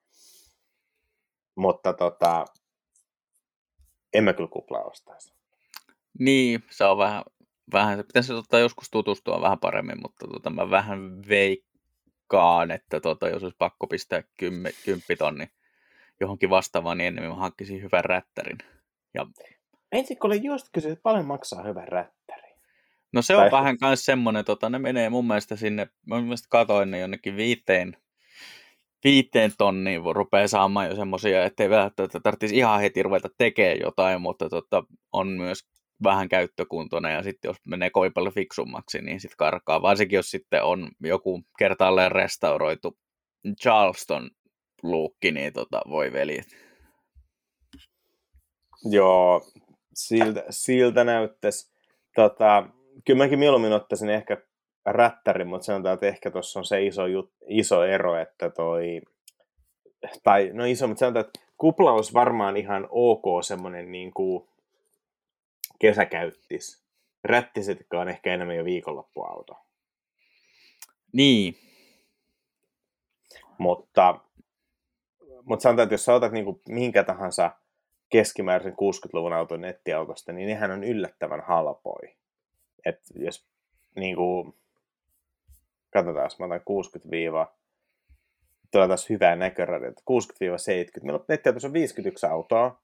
Mutta 1.55 1.93
tota, 1.93 2.45
en 4.15 4.25
mä 4.25 4.33
kyllä 4.33 4.49
kuplaa 4.53 4.83
ostaisi. 4.83 5.35
Niin, 6.19 6.65
se 6.71 6.85
on 6.85 6.99
vähän, 6.99 7.25
vähän 7.73 7.97
se 7.97 8.03
pitäisi 8.03 8.33
tota 8.33 8.59
joskus 8.59 8.91
tutustua 8.91 9.41
vähän 9.41 9.59
paremmin, 9.59 10.03
mutta 10.03 10.27
tota, 10.29 10.51
mä 10.51 10.71
vähän 10.71 11.29
veikkaan, 11.29 12.71
että 12.71 13.01
tota, 13.01 13.29
jos 13.29 13.43
olisi 13.43 13.57
pakko 13.59 13.87
pistää 13.87 14.23
kymmi, 14.39 14.71
kymppitonni 14.85 15.47
johonkin 16.21 16.51
vastaavaan, 16.51 16.99
niin 16.99 17.09
ennemmin 17.09 17.33
mä 17.33 17.37
hankkisin 17.37 17.83
hyvän 17.83 18.05
rättärin. 18.05 18.59
Ja... 19.15 19.27
Ensin 19.93 20.19
kun 20.19 20.31
olin 20.31 20.45
just 20.45 20.67
kysynyt, 20.73 21.03
paljon 21.03 21.27
maksaa 21.27 21.63
hyvän 21.63 21.89
rättäri. 21.89 22.14
No 23.15 23.23
se 23.23 23.37
on 23.37 23.43
tai... 23.43 23.51
vähän 23.51 23.77
myös 23.81 24.05
semmoinen, 24.05 24.45
tota, 24.45 24.71
ne 24.71 24.79
menee 24.79 25.11
mun 25.11 25.27
mielestä 25.27 25.57
sinne, 25.57 25.89
mä 26.07 26.21
mielestä 26.21 26.49
katoin 26.51 26.91
ne 26.91 26.99
jonnekin 26.99 27.37
viiteen, 27.37 27.97
viiteen 29.05 29.53
tonniin 29.59 30.03
rupeaa 30.15 30.49
saamaan 30.49 30.89
jo 30.89 30.97
semmoisia, 30.97 31.45
ettei 31.45 31.71
välttämättä 31.71 32.21
tarvitsisi 32.21 32.57
ihan 32.57 32.81
heti 32.81 33.03
ruveta 33.03 33.29
tekemään 33.39 33.81
jotain, 33.81 34.21
mutta 34.21 34.49
tota, 34.49 34.85
on 35.13 35.29
myös 35.29 35.65
vähän 36.05 36.29
käyttökuntoinen 36.29 37.13
ja 37.13 37.23
sitten 37.23 37.49
jos 37.49 37.57
menee 37.65 37.91
kovin 37.91 38.13
paljon 38.13 38.35
fiksummaksi, 38.35 39.03
niin 39.03 39.21
sitten 39.21 39.37
karkaa. 39.37 39.83
Varsinkin 39.83 40.17
jos 40.17 40.31
sitten 40.31 40.63
on 40.63 40.91
joku 41.01 41.43
kertaalleen 41.59 42.13
restauroitu 42.13 42.99
Charleston 43.63 44.31
luukki, 44.83 45.33
niin 45.33 45.53
tota, 45.53 45.83
voi 45.89 46.13
veljet. 46.13 46.57
Joo, 48.85 49.51
siltä, 49.95 50.45
siltä 50.51 51.05
näyttäisi. 51.05 51.75
Tota, 52.15 52.69
kyllä 53.05 53.25
mäkin 53.25 53.39
mieluummin 53.39 53.73
ottaisin 53.73 54.11
ehkä 54.11 54.37
rättärin, 54.87 55.49
mutta 55.49 55.65
sanotaan, 55.65 55.95
että 55.95 56.07
ehkä 56.07 56.31
tuossa 56.31 56.59
on 56.59 56.65
se 56.65 56.87
iso, 56.87 57.07
jut, 57.07 57.33
iso 57.49 57.85
ero, 57.85 58.17
että 58.17 58.51
toi, 58.51 59.01
tai 60.23 60.51
no 60.53 60.65
iso, 60.65 60.87
mutta 60.87 60.99
sanotaan, 60.99 61.27
että 61.27 61.41
kupla 61.59 61.93
olisi 61.93 62.15
varmaan 62.15 62.57
ihan 62.57 62.89
ok 62.91 63.25
semmoinen 63.45 63.93
niin 63.93 64.15
kuin 64.15 64.49
kesäkäyttis. 65.79 66.85
Rättisetkä 67.25 68.01
on 68.01 68.09
ehkä 68.09 68.35
enemmän 68.35 68.57
jo 68.57 68.65
viikonloppuauto. 68.65 69.57
Niin. 71.13 71.55
Mutta, 73.59 74.21
mutta 75.45 75.63
sanotaan, 75.63 75.85
että 75.85 75.95
jos 75.95 76.05
sä 76.05 76.15
otat 76.15 76.33
niin 76.33 76.45
kuin 76.45 76.61
mihinkä 76.69 77.05
tahansa 77.05 77.51
keskimääräisen 78.09 78.73
60-luvun 78.73 79.33
auton 79.33 79.61
nettiautosta, 79.61 80.33
niin 80.33 80.49
nehän 80.49 80.71
on 80.71 80.85
yllättävän 80.85 81.41
halpoi. 81.41 82.15
Et 82.85 83.01
jos 83.15 83.47
niin 83.97 84.17
kuin, 84.17 84.55
katsotaan, 85.93 86.25
jos 86.25 86.39
mä 86.39 86.47
otan 86.47 86.61
60 86.65 87.09
tulee 88.75 88.89
taas 88.89 89.11
hyvää 89.11 89.37
näköradiota, 89.37 90.03
60-70. 91.01 91.05
Meillä 91.05 91.19
on 91.19 91.25
nettiautossa 91.29 91.69
on 91.69 91.73
51 91.75 92.27
autoa. 92.27 92.81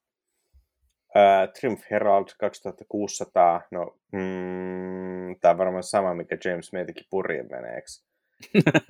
Uh, 1.09 1.53
Triumph 1.61 1.91
Herald 1.91 2.27
2600, 2.39 3.61
no 3.71 3.99
mm, 4.13 5.41
tämä 5.41 5.51
on 5.51 5.59
varmaan 5.59 5.83
sama, 5.83 6.15
mikä 6.15 6.39
James 6.45 6.73
meitikin 6.73 7.07
purjen 7.11 7.49
meneeksi. 7.51 8.05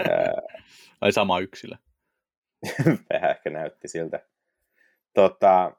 Ai 1.01 1.13
sama 1.13 1.41
yksilö. 1.41 1.77
Vähän 3.13 3.31
ehkä 3.31 3.51
näytti 3.51 3.89
siltä. 3.89 4.21
Tota, 5.15 5.73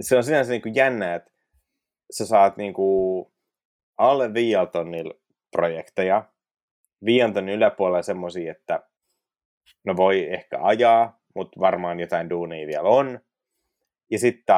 se 0.00 0.16
on 0.16 0.24
sinänsä 0.24 0.50
niin 0.50 0.62
kuin 0.62 0.74
jännä, 0.74 1.14
että 1.14 1.30
sä 2.10 2.26
saat 2.26 2.56
niin 2.56 2.72
kuin 2.74 3.32
alle 4.00 4.34
viialtonnilla 4.34 5.14
projekteja, 5.50 6.24
viiantonnin 7.04 7.54
yläpuolella 7.54 8.02
semmoisia, 8.02 8.52
että 8.52 8.82
no 9.84 9.96
voi 9.96 10.32
ehkä 10.32 10.58
ajaa, 10.62 11.20
mutta 11.34 11.60
varmaan 11.60 12.00
jotain 12.00 12.30
duunia 12.30 12.66
vielä 12.66 12.88
on. 12.88 13.20
Ja 14.10 14.18
sitten 14.18 14.56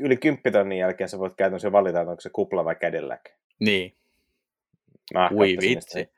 yli 0.00 0.16
kymppitonnin 0.16 0.78
jälkeen 0.78 1.08
sä 1.08 1.18
voit 1.18 1.34
käytännössä 1.36 1.72
valita, 1.72 2.00
että 2.00 2.10
onko 2.10 2.20
se 2.20 2.30
kupla 2.30 2.64
vai 2.64 2.76
kädelläk. 2.76 3.30
Niin. 3.60 3.96
Mä 5.14 5.30
Ui 5.32 5.56
vitsi. 5.60 6.08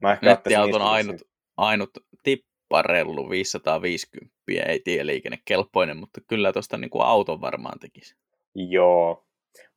Mä 0.00 0.12
ehkä 0.12 0.26
Nettiauton 0.26 0.82
ainut, 0.82 1.22
ainut 1.56 1.90
tipparellu 2.22 3.30
550, 3.30 4.34
ei 4.66 4.80
tieliikennekelpoinen, 4.80 5.96
mutta 5.96 6.20
kyllä 6.28 6.52
tuosta 6.52 6.78
niinku 6.78 7.00
auton 7.00 7.40
varmaan 7.40 7.78
tekisi. 7.78 8.16
Joo, 8.54 9.26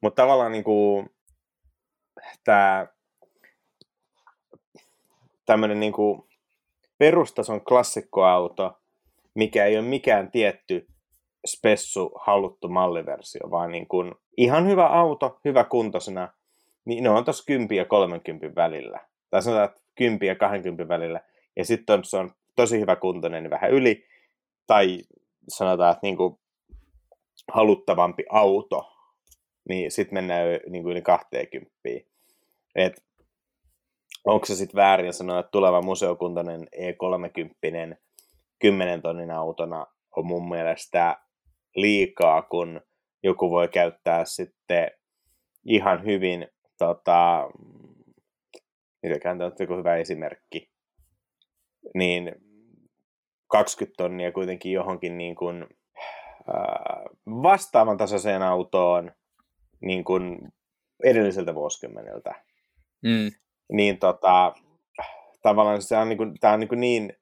mutta 0.01 0.21
tavallaan 0.21 0.51
niinku, 0.51 1.05
tämä 2.43 2.87
tämmöinen 5.45 5.79
niinku 5.79 6.27
perustason 6.97 7.65
klassikkoauto, 7.65 8.81
mikä 9.33 9.65
ei 9.65 9.77
ole 9.77 9.85
mikään 9.85 10.31
tietty 10.31 10.87
spessu 11.47 12.11
haluttu 12.25 12.67
malliversio, 12.67 13.51
vaan 13.51 13.71
niin 13.71 13.87
ihan 14.37 14.67
hyvä 14.67 14.87
auto, 14.87 15.39
hyvä 15.45 15.63
kuntoisena, 15.63 16.33
niin 16.85 17.03
ne 17.03 17.09
on 17.09 17.25
tuossa 17.25 17.43
10 17.47 17.77
ja 17.77 17.85
30 17.85 18.55
välillä. 18.55 18.99
Tai 19.29 19.41
sanotaan, 19.41 19.69
että 19.69 19.81
10 19.95 20.27
ja 20.27 20.35
20 20.35 20.87
välillä. 20.87 21.21
Ja 21.55 21.65
sitten 21.65 22.03
se 22.03 22.17
on 22.17 22.31
tosi 22.55 22.79
hyvä 22.79 22.95
kuntoinen, 22.95 23.43
niin 23.43 23.51
vähän 23.51 23.71
yli. 23.71 24.07
Tai 24.67 24.99
sanotaan, 25.47 25.91
että 25.91 25.99
niin 26.03 26.17
kuin 26.17 26.39
haluttavampi 27.51 28.23
auto, 28.29 28.94
niin 29.69 29.91
sitten 29.91 30.13
mennään 30.13 30.45
niin 30.69 30.83
kuin 30.83 30.91
yli 30.91 31.01
20. 31.01 31.71
Et 32.75 33.05
onko 34.25 34.45
se 34.45 34.55
sitten 34.55 34.75
väärin 34.75 35.13
sanoa, 35.13 35.39
että 35.39 35.51
tuleva 35.51 35.81
museokuntoinen 35.81 36.67
E30 36.75 37.95
10 38.59 39.01
tonnin 39.01 39.31
autona 39.31 39.85
on 40.15 40.25
mun 40.25 40.49
mielestä 40.49 41.17
liikaa, 41.75 42.41
kun 42.41 42.81
joku 43.23 43.51
voi 43.51 43.67
käyttää 43.67 44.25
sitten 44.25 44.91
ihan 45.65 46.05
hyvin, 46.05 46.47
tota, 46.77 47.49
mitäkään 49.03 49.41
on 49.41 49.51
joku 49.59 49.77
hyvä 49.77 49.95
esimerkki, 49.95 50.69
niin 51.93 52.35
20 53.47 53.97
tonnia 53.97 54.31
kuitenkin 54.31 54.71
johonkin 54.71 55.17
niin 55.17 55.35
kuin, 55.35 55.65
äh, 56.49 57.03
vastaavan 57.27 57.97
tasoiseen 57.97 58.41
autoon 58.41 59.11
niin 59.85 60.03
kuin 60.03 60.39
edelliseltä 61.03 61.55
vuosikymmeneltä. 61.55 62.35
Mm. 63.03 63.31
Niin 63.71 63.97
tota, 63.97 64.53
tavallaan 65.41 65.81
se 65.81 65.97
on 65.97 66.09
niin, 66.09 66.17
kuin, 66.17 66.33
tämä 66.39 66.53
on 66.53 66.59
niin, 66.59 66.67
kuin 66.67 66.79
niin 66.79 67.13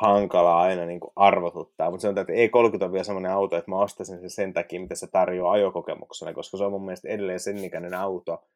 hankalaa 0.00 0.60
aina 0.60 0.84
niin 0.84 1.00
kuin 1.00 1.12
arvotuttaa, 1.16 1.90
mutta 1.90 2.02
sanotaan, 2.02 2.22
että 2.22 2.32
ei 2.32 2.48
30 2.48 2.86
on 2.86 2.92
vielä 2.92 3.04
semmoinen 3.04 3.32
auto, 3.32 3.56
että 3.56 3.70
mä 3.70 3.78
ostaisin 3.78 4.20
sen 4.20 4.30
sen 4.30 4.52
takia, 4.52 4.80
mitä 4.80 4.94
se 4.94 5.06
tarjoaa 5.06 5.52
ajokokemuksena, 5.52 6.34
koska 6.34 6.56
se 6.56 6.64
on 6.64 6.72
mun 6.72 6.84
mielestä 6.84 7.08
edelleen 7.08 7.40
sen 7.40 7.64
ikäinen 7.64 7.94
auto, 7.94 8.48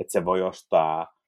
että 0.00 0.12
se 0.12 0.24
voi 0.24 0.42
ostaa 0.42 1.20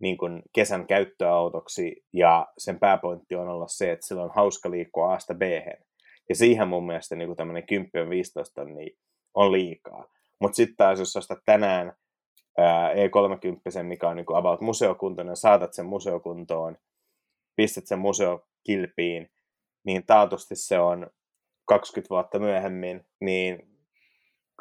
niin 0.00 0.16
kuin 0.16 0.42
kesän 0.52 0.86
käyttöautoksi, 0.86 2.04
ja 2.12 2.46
sen 2.58 2.78
pääpointti 2.78 3.34
on 3.34 3.48
olla 3.48 3.68
se, 3.68 3.92
että 3.92 4.06
sillä 4.06 4.22
on 4.22 4.34
hauska 4.34 4.70
liikkua 4.70 5.14
A-sta 5.14 5.34
b 5.34 5.42
Ja 6.28 6.34
siihen 6.34 6.68
mun 6.68 6.86
mielestä 6.86 7.16
niin 7.16 7.28
kuin 7.28 7.36
tämmöinen 7.36 7.64
10-15 8.62 8.64
niin 8.64 8.98
on 9.34 9.52
liikaa. 9.52 10.17
Mutta 10.40 10.56
sitten 10.56 10.76
taas, 10.76 10.98
jos 10.98 11.16
ostat 11.16 11.38
tänään 11.44 11.92
ää, 12.58 12.92
E30, 12.92 13.82
mikä 13.82 14.08
on 14.08 14.16
niin 14.16 14.26
kuin 14.26 14.36
about 14.36 14.60
museokuntoinen, 14.60 15.36
saatat 15.36 15.72
sen 15.72 15.86
museokuntoon, 15.86 16.78
pistät 17.56 17.86
sen 17.86 17.98
museokilpiin, 17.98 19.30
niin 19.84 20.06
taatusti 20.06 20.56
se 20.56 20.78
on 20.78 21.10
20 21.64 22.10
vuotta 22.10 22.38
myöhemmin, 22.38 23.06
niin 23.20 23.68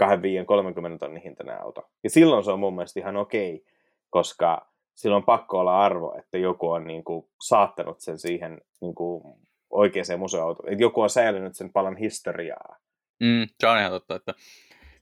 25-30 0.04 0.98
tonnin 1.00 1.24
hintainen 1.24 1.62
auto. 1.62 1.90
Ja 2.04 2.10
silloin 2.10 2.44
se 2.44 2.52
on 2.52 2.60
mun 2.60 2.76
mielestä 2.76 3.00
ihan 3.00 3.18
okei, 3.18 3.66
koska 4.10 4.72
silloin 4.96 5.22
on 5.22 5.26
pakko 5.26 5.60
olla 5.60 5.86
arvo, 5.86 6.16
että 6.20 6.38
joku 6.38 6.70
on 6.70 6.88
niin 6.88 7.04
kuin, 7.04 7.26
saattanut 7.42 8.00
sen 8.00 8.20
siihen 8.20 8.62
niin 8.82 8.96
kuin, 8.96 9.24
oikeaan 9.70 10.20
museoautoon. 10.20 10.70
Että 10.70 10.84
joku 10.84 11.02
on 11.02 11.10
säilynyt 11.10 11.56
sen 11.56 11.74
paljon 11.74 11.98
historiaa. 11.98 12.76
Mm, 13.20 13.48
se 13.60 13.68
on 13.68 13.80
ihan 13.80 13.92
totta, 13.92 14.16
että 14.16 14.34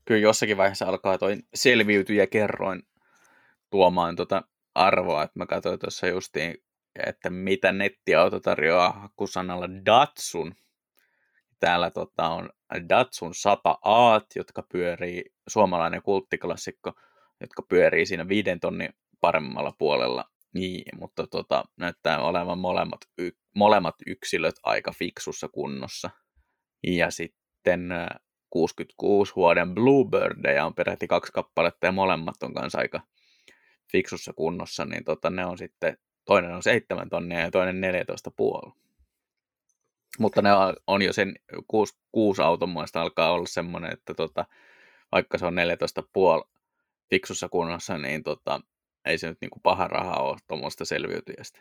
kyllä 0.05 0.21
jossakin 0.21 0.57
vaiheessa 0.57 0.85
alkaa 0.85 1.17
toi 1.17 1.37
selviytyjä 1.53 2.27
kerroin 2.27 2.83
tuomaan 3.69 4.15
tuota 4.15 4.43
arvoa, 4.75 5.23
että 5.23 5.39
mä 5.39 5.45
katsoin 5.45 5.79
tuossa 5.79 6.07
justiin 6.07 6.65
että 7.03 7.29
mitä 7.29 7.71
nettiauto 7.71 8.39
tarjoaa 8.39 9.09
kusanalla 9.15 9.69
Datsun. 9.85 10.55
Täällä 11.59 11.91
tota, 11.91 12.29
on 12.29 12.49
Datsun 12.89 13.31
100A, 13.31 14.25
jotka 14.35 14.63
pyörii, 14.71 15.23
suomalainen 15.47 16.01
kulttiklassikko, 16.01 16.93
jotka 17.41 17.61
pyörii 17.69 18.05
siinä 18.05 18.27
viiden 18.27 18.59
tonnin 18.59 18.89
paremmalla 19.21 19.73
puolella. 19.77 20.25
Niin, 20.53 20.99
mutta 20.99 21.27
tota, 21.27 21.63
näyttää 21.77 22.19
olevan 22.19 22.59
molemmat, 22.59 22.99
y, 23.17 23.31
molemmat 23.55 23.95
yksilöt 24.07 24.55
aika 24.63 24.91
fiksussa 24.91 25.47
kunnossa. 25.47 26.09
Ja 26.87 27.11
sitten 27.11 27.89
66 28.55 29.35
vuoden 29.35 29.75
Bluebirdeja 29.75 30.65
on 30.65 30.73
peräti 30.73 31.07
kaksi 31.07 31.31
kappaletta 31.31 31.85
ja 31.85 31.91
molemmat 31.91 32.43
on 32.43 32.53
kanssa 32.53 32.77
aika 32.77 33.01
fiksussa 33.91 34.33
kunnossa, 34.33 34.85
niin 34.85 35.03
tota, 35.03 35.29
ne 35.29 35.45
on 35.45 35.57
sitten, 35.57 35.97
toinen 36.25 36.55
on 36.55 36.63
7 36.63 37.09
tonnia 37.09 37.39
ja 37.39 37.51
toinen 37.51 37.81
14,5. 38.67 38.71
Mutta 40.19 40.41
ne 40.41 40.49
on 40.87 41.01
jo 41.01 41.13
sen 41.13 41.35
kuusi, 41.67 41.97
kuusi 42.11 42.41
auton 42.41 42.69
muista 42.69 43.01
alkaa 43.01 43.31
olla 43.31 43.45
semmoinen, 43.47 43.93
että 43.93 44.13
tota, 44.13 44.45
vaikka 45.11 45.37
se 45.37 45.45
on 45.45 45.55
14,5 46.43 46.49
fiksussa 47.09 47.49
kunnossa, 47.49 47.97
niin 47.97 48.23
tota, 48.23 48.61
ei 49.05 49.17
se 49.17 49.27
nyt 49.27 49.37
niinku 49.41 49.59
paha 49.63 49.87
raha 49.87 50.15
ole 50.15 50.37
tuommoista 50.47 50.85
selviytyjästä. 50.85 51.59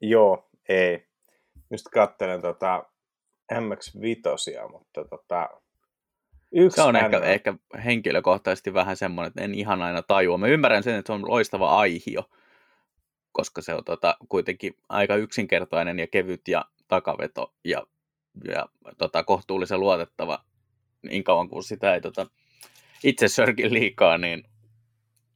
Joo, 0.00 0.50
ei. 0.68 1.06
Just 1.70 1.86
katselen 1.92 2.42
tota 2.42 2.89
MX-5, 3.54 4.72
mutta 4.72 5.04
tota, 5.04 5.48
yksi 6.52 6.76
se 6.76 6.82
on 6.82 6.96
ehkä, 6.96 7.18
ehkä 7.18 7.54
henkilökohtaisesti 7.84 8.74
vähän 8.74 8.96
semmoinen, 8.96 9.28
että 9.28 9.42
en 9.42 9.54
ihan 9.54 9.82
aina 9.82 10.02
tajua. 10.02 10.38
Mä 10.38 10.46
ymmärrän 10.46 10.82
sen, 10.82 10.94
että 10.94 11.06
se 11.06 11.12
on 11.12 11.28
loistava 11.28 11.78
aihio, 11.78 12.30
koska 13.32 13.62
se 13.62 13.74
on 13.74 13.84
tota, 13.84 14.16
kuitenkin 14.28 14.76
aika 14.88 15.16
yksinkertainen 15.16 15.98
ja 15.98 16.06
kevyt 16.06 16.48
ja 16.48 16.64
takaveto 16.88 17.54
ja, 17.64 17.86
ja 18.44 18.66
tota, 18.98 19.24
kohtuullisen 19.24 19.80
luotettava 19.80 20.44
niin 21.02 21.24
kauan 21.24 21.48
kuin 21.48 21.62
sitä 21.62 21.94
ei 21.94 22.00
tota, 22.00 22.26
itse 23.04 23.28
sörki 23.28 23.72
liikaa, 23.72 24.18
niin 24.18 24.44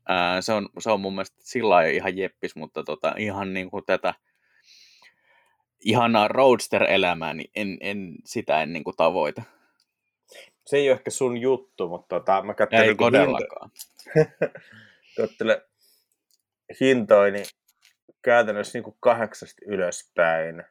ää, 0.08 0.40
se, 0.40 0.52
on, 0.52 0.68
se 0.78 0.90
on 0.90 1.00
mun 1.00 1.14
mielestä 1.14 1.36
sillä 1.40 1.82
ihan 1.82 2.16
jeppis, 2.16 2.56
mutta 2.56 2.84
tota, 2.84 3.14
ihan 3.18 3.54
niin 3.54 3.70
kuin 3.70 3.84
tätä 3.86 4.14
ihanaa 5.84 6.28
roadster-elämää, 6.28 7.34
niin 7.34 7.50
en, 7.56 7.78
en, 7.80 8.14
sitä 8.24 8.62
en 8.62 8.72
niin 8.72 8.84
kuin 8.84 8.96
tavoita. 8.96 9.42
Se 10.66 10.76
ei 10.76 10.88
ole 10.88 10.96
ehkä 10.96 11.10
sun 11.10 11.38
juttu, 11.38 11.88
mutta 11.88 12.20
tota, 12.20 12.42
mä 12.42 12.54
katselin... 12.54 12.88
Ei 12.88 12.94
todellakaan. 12.94 13.70
Katselen 15.16 15.62
hintoja, 16.80 17.32
niin 17.32 17.46
käytännössä 18.22 18.78
niin 18.78 18.84
kuin 18.84 18.96
kahdeksasta 19.00 19.62
ylöspäin. 19.66 20.64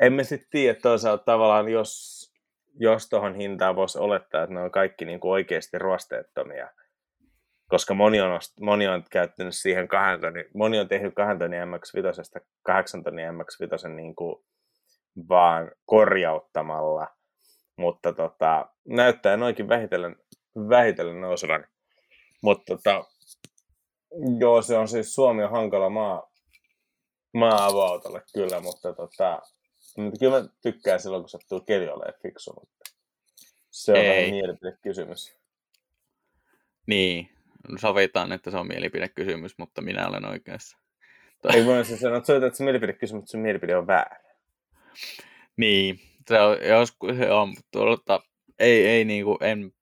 Emme 0.00 0.24
sitten 0.24 0.50
tiedä 0.50 0.80
toisaalta 0.80 1.24
tavallaan, 1.24 1.68
jos, 1.68 2.22
jos 2.74 3.08
tuohon 3.08 3.34
hintaan 3.34 3.76
voisi 3.76 3.98
olettaa, 3.98 4.42
että 4.42 4.54
ne 4.54 4.60
on 4.60 4.70
kaikki 4.70 5.04
niin 5.04 5.20
kuin 5.20 5.32
oikeasti 5.32 5.78
ruosteettomia. 5.78 6.70
Koska 7.68 7.94
moni 7.94 8.20
on, 8.20 8.40
moni 8.60 8.88
on 8.88 9.04
käyttänyt 9.10 9.54
siihen 9.56 9.88
kahden 9.88 10.20
tonnin, 10.20 10.44
moni 10.54 10.80
on 10.80 10.88
tehnyt 10.88 11.14
kahden 11.14 11.38
tonnin 11.38 11.60
MX-5, 11.60 12.40
kahdeksan 12.62 13.02
tonnin 13.02 13.28
MX-5 13.28 13.88
niin 13.88 14.16
kuin 14.16 14.44
vaan 15.28 15.70
korjauttamalla. 15.86 17.06
Mutta 17.76 18.12
tota, 18.12 18.68
näyttää 18.88 19.36
noinkin 19.36 19.68
vähitellen, 19.68 20.16
vähitellen 20.68 21.20
nousevan. 21.20 21.66
Mutta 22.42 22.76
tota, 22.76 23.04
joo, 24.40 24.62
se 24.62 24.78
on 24.78 24.88
siis 24.88 25.14
Suomi 25.14 25.44
on 25.44 25.50
hankala 25.50 25.90
maa, 25.90 26.30
maa 27.34 27.66
avautolle 27.66 28.22
kyllä, 28.34 28.60
mutta 28.60 28.92
tota, 28.92 29.42
mutta 29.96 30.18
kyllä 30.18 30.40
mä 30.40 30.48
tykkään 30.62 31.00
silloin, 31.00 31.22
kun 31.22 31.28
sattuu 31.28 31.60
keli 31.60 31.88
olemaan 31.88 32.14
fiksu, 32.22 32.52
mutta 32.60 32.90
se 33.70 33.92
on 33.92 33.98
Ei. 33.98 34.30
mielipidekysymys. 34.30 35.38
Niin, 36.86 37.37
sovitaan, 37.78 38.32
että 38.32 38.50
se 38.50 38.56
on 38.56 38.68
mielipidekysymys, 38.68 39.58
mutta 39.58 39.82
minä 39.82 40.08
olen 40.08 40.24
oikeassa. 40.24 40.78
Ei 41.54 41.66
voi 41.66 41.84
siis 41.84 42.00
sanoa, 42.00 42.18
että 42.18 42.36
että 42.36 42.56
se 42.56 42.64
mielipidekysymys, 42.64 43.20
mutta 43.20 43.30
sun 43.30 43.40
mielipide 43.40 43.76
on 43.76 43.86
väärä. 43.86 44.20
Niin, 45.56 46.00
se 46.28 46.40
on, 46.40 46.56
joskus 46.68 47.16
se 47.16 47.30
on, 47.30 47.54
tuolta, 47.70 48.20
ei, 48.58 48.86
ei 48.86 49.04
niinku, 49.04 49.38
en 49.40 49.72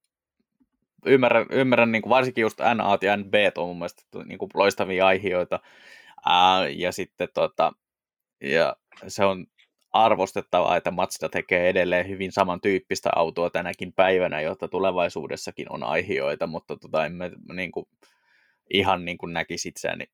ymmärrän, 1.06 1.46
ymmärrän 1.50 1.92
niin 1.92 2.02
kuin 2.02 2.10
varsinkin 2.10 2.42
just 2.42 2.58
NA 2.58 2.98
ja 3.02 3.16
NB 3.16 3.34
on 3.56 3.66
mun 3.66 3.78
mielestä 3.78 4.02
niin 4.24 4.38
kuin 4.38 4.50
loistavia 4.54 5.06
aiheita. 5.06 5.60
Ää, 6.26 6.68
ja 6.68 6.92
sitten 6.92 7.28
tota, 7.34 7.72
ja 8.40 8.76
se 9.08 9.24
on 9.24 9.46
arvostettavaa, 10.04 10.76
että 10.76 10.90
Mazda 10.90 11.28
tekee 11.28 11.68
edelleen 11.68 12.08
hyvin 12.08 12.32
samantyyppistä 12.32 13.10
autoa 13.16 13.50
tänäkin 13.50 13.92
päivänä, 13.92 14.40
jotta 14.40 14.68
tulevaisuudessakin 14.68 15.72
on 15.72 15.82
aiheita, 15.82 16.46
mutta 16.46 16.76
tota, 16.76 17.06
en 17.06 17.12
mä 17.12 17.30
niin 17.52 17.72
kuin, 17.72 17.86
ihan 18.70 19.04
niin 19.04 19.18
kuin 19.18 19.32
näkisi 19.32 19.68
itseäni 19.68 20.04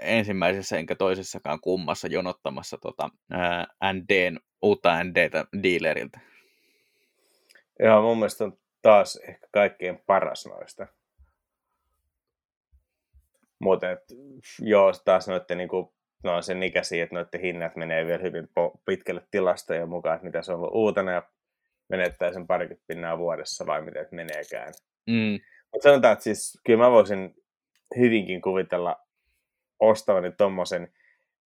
ensimmäisessä 0.00 0.78
enkä 0.78 0.94
toisessakaan 0.94 1.60
kummassa 1.60 2.08
jonottamassa 2.08 2.78
tota, 2.78 3.10
NDn, 3.92 4.38
uutta 4.62 5.04
NDtä 5.04 5.44
dealeriltä. 5.62 6.20
Joo, 7.80 8.02
mun 8.02 8.18
mielestä 8.18 8.44
on 8.44 8.58
taas 8.82 9.16
ehkä 9.16 9.46
kaikkein 9.52 10.02
paras 10.06 10.46
noista. 10.46 10.86
Mutta 13.58 13.86
joo, 14.60 14.92
taas 15.04 15.28
noiden 15.28 15.58
niinku 15.58 15.94
no 16.22 16.36
on 16.36 16.42
sen 16.42 16.62
ikäisiä, 16.62 17.04
että 17.04 17.14
noiden 17.14 17.40
hinnat 17.40 17.76
menee 17.76 18.06
vielä 18.06 18.22
hyvin 18.22 18.48
pitkälle 18.86 19.22
tilastojen 19.30 19.88
mukaan, 19.88 20.14
että 20.14 20.26
mitä 20.26 20.42
se 20.42 20.52
on 20.52 20.58
ollut 20.58 20.74
uutena 20.74 21.12
ja 21.12 21.22
menettää 21.88 22.32
sen 22.32 22.46
parikymmentä 22.46 22.84
pinnaa 22.86 23.18
vuodessa 23.18 23.66
vai 23.66 23.82
miten 23.82 24.06
meneekään. 24.10 24.72
Mm. 25.06 25.40
Mutta 25.72 25.82
sanotaan, 25.88 26.12
että 26.12 26.22
siis 26.22 26.60
kyllä 26.64 26.84
mä 26.84 26.90
voisin 26.90 27.34
hyvinkin 27.98 28.42
kuvitella 28.42 28.96
ostavani 29.80 30.32
tommosen, 30.32 30.92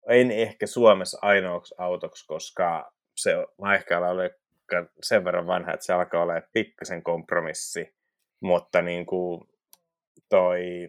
en 0.08 0.30
ehkä 0.30 0.66
Suomessa 0.66 1.18
ainoaksi 1.22 1.74
autoksi, 1.78 2.26
koska 2.26 2.92
se 3.16 3.32
ehkä 3.74 3.98
ole 3.98 4.38
sen 5.02 5.24
verran 5.24 5.46
vanha, 5.46 5.72
että 5.72 5.86
se 5.86 5.92
alkaa 5.92 6.22
olla 6.22 6.42
pikkasen 6.52 7.02
kompromissi, 7.02 7.94
mutta 8.40 8.82
niin 8.82 9.06
kuin 9.06 9.48
toi 10.28 10.88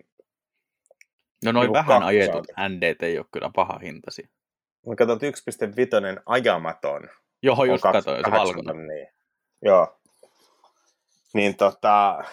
No 1.45 1.51
noin 1.51 1.73
vähän 1.73 1.87
kakkosa. 1.87 2.07
ajetut 2.07 2.47
NDT 2.69 3.03
ei 3.03 3.17
ole 3.17 3.25
kyllä 3.31 3.51
paha 3.55 3.79
hintasi. 3.79 4.29
Mä 4.87 4.95
katson 4.95 5.19
1.5 5.19 6.21
ajamaton. 6.25 7.09
Joo, 7.43 7.65
just 7.65 7.83
katsoin, 7.83 8.21
se 8.25 8.31
valkoinen. 8.31 8.87
Niin. 8.87 9.07
Joo. 9.61 9.99
Niin 11.33 11.55
tota, 11.55 12.23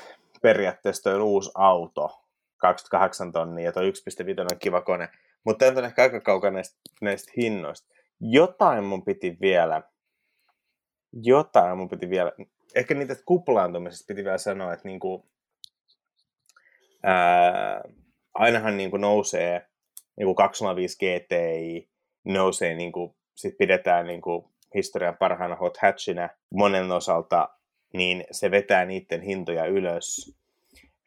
periaatteessa 0.42 1.02
toi 1.02 1.20
uusi 1.20 1.50
auto, 1.54 2.20
28 2.56 3.32
tonnia, 3.32 3.64
ja 3.64 3.72
toi 3.72 3.90
1.5 3.90 4.40
on 4.40 4.58
kiva 4.58 4.80
kone. 4.80 5.08
Mutta 5.44 5.66
on 5.66 5.84
ehkä 5.84 6.02
aika 6.02 6.20
kaukana 6.20 6.54
näistä, 6.54 6.76
näistä 7.00 7.32
hinnoista. 7.36 7.88
Jotain 8.20 8.84
mun 8.84 9.04
piti 9.04 9.36
vielä, 9.40 9.82
jotain 11.12 11.78
mun 11.78 11.88
piti 11.88 12.10
vielä, 12.10 12.32
ehkä 12.74 12.94
niitä 12.94 13.16
kuplaantumisesta 13.26 14.04
piti 14.08 14.24
vielä 14.24 14.38
sanoa, 14.38 14.72
että 14.72 14.88
niinku, 14.88 15.26
ää, 17.02 17.82
ainahan 18.34 18.76
niin 18.76 18.90
kuin 18.90 19.00
nousee 19.00 19.66
niin 20.16 20.26
kuin 20.26 20.34
205 20.36 20.96
GTI, 20.96 21.90
nousee, 22.24 22.74
niin 22.74 22.92
kuin, 22.92 23.14
sit 23.34 23.58
pidetään 23.58 24.06
niin 24.06 24.20
kuin 24.20 24.44
historian 24.74 25.16
parhaana 25.16 25.56
hot 25.56 25.76
hatchina 25.76 26.28
monen 26.54 26.92
osalta, 26.92 27.48
niin 27.94 28.24
se 28.30 28.50
vetää 28.50 28.84
niiden 28.84 29.22
hintoja 29.22 29.66
ylös. 29.66 30.36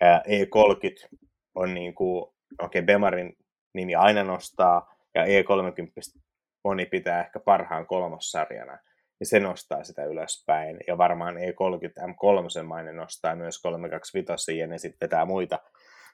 E30 0.04 1.18
on 1.56 1.74
niin 1.74 1.96
kuin, 1.96 2.22
okei, 2.60 2.80
okay, 2.80 2.82
Bemarin 2.82 3.38
nimi 3.74 3.96
aina 3.96 4.24
nostaa, 4.24 4.96
ja 5.16 5.24
E30 5.24 6.22
moni 6.64 6.86
pitää 6.86 7.26
ehkä 7.26 7.40
parhaan 7.40 7.88
kolmossarjana, 7.88 8.80
ja 9.20 9.26
se 9.26 9.40
nostaa 9.40 9.84
sitä 9.84 10.06
ylöspäin. 10.06 10.78
Ja 10.88 10.98
varmaan 10.98 11.36
E30 11.36 12.04
M3 12.04 12.64
maine 12.64 12.94
nostaa 12.94 13.36
myös 13.36 13.62
325 13.62 14.58
ja 14.58 14.68
ne 14.68 14.78
sitten 14.78 15.06
vetää 15.08 15.26
muita. 15.26 15.60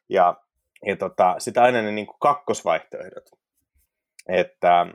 Ja 0.10 0.42
ja 0.86 0.96
tota, 0.96 1.36
sitä 1.38 1.64
aina 1.64 1.82
ne 1.82 1.92
niin 1.92 2.08
kuin 2.08 2.18
kakkosvaihtoehdot. 2.20 3.30
Että 4.28 4.88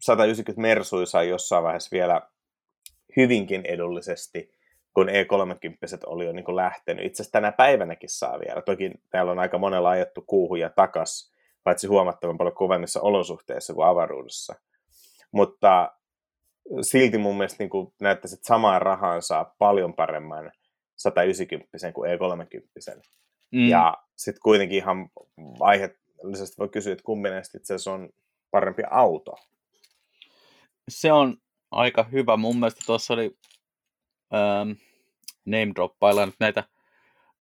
190 0.00 0.60
Mersui 0.60 1.06
sai 1.06 1.28
jossain 1.28 1.64
vaiheessa 1.64 1.88
vielä 1.92 2.20
hyvinkin 3.16 3.66
edullisesti, 3.66 4.50
kun 4.94 5.08
E30 5.08 5.12
oli 6.06 6.26
jo 6.26 6.32
niin 6.32 6.44
kuin 6.44 6.56
lähtenyt. 6.56 7.06
Itse 7.06 7.22
asiassa 7.22 7.32
tänä 7.32 7.52
päivänäkin 7.52 8.08
saa 8.08 8.40
vielä. 8.40 8.62
Toki 8.62 8.90
täällä 9.10 9.32
on 9.32 9.38
aika 9.38 9.58
monella 9.58 9.90
ajettu 9.90 10.22
kuuhuja 10.26 10.70
takas, 10.70 11.32
paitsi 11.64 11.86
huomattavan 11.86 12.38
paljon 12.38 12.54
kovemmissa 12.54 13.00
olosuhteissa 13.00 13.74
kuin 13.74 13.86
avaruudessa. 13.86 14.54
Mutta 15.32 15.92
silti 16.82 17.18
mun 17.18 17.36
mielestä 17.36 17.56
niin 17.58 17.70
kuin 17.70 17.92
näyttäisi, 18.00 18.34
että 18.34 18.46
samaan 18.46 18.82
rahaan 18.82 19.22
saa 19.22 19.54
paljon 19.58 19.94
paremman 19.94 20.52
190 20.96 21.92
kuin 21.92 22.10
E30. 22.10 23.02
Mm. 23.52 23.68
Ja 23.68 23.96
sitten 24.20 24.42
kuitenkin 24.42 24.78
ihan 24.78 25.10
aiheellisesti 25.60 26.56
voi 26.58 26.68
kysyä, 26.68 26.92
että 26.92 27.04
itse 27.56 27.74
asiassa 27.74 27.92
on 27.92 28.08
parempi 28.50 28.82
auto. 28.90 29.36
Se 30.88 31.12
on 31.12 31.36
aika 31.70 32.02
hyvä. 32.02 32.36
Mun 32.36 32.56
mielestä 32.56 32.80
tuossa 32.86 33.14
oli 33.14 33.36
ähm, 34.34 34.70
name 35.44 35.72
droppailla 35.74 36.26
nyt 36.26 36.34
näitä 36.40 36.64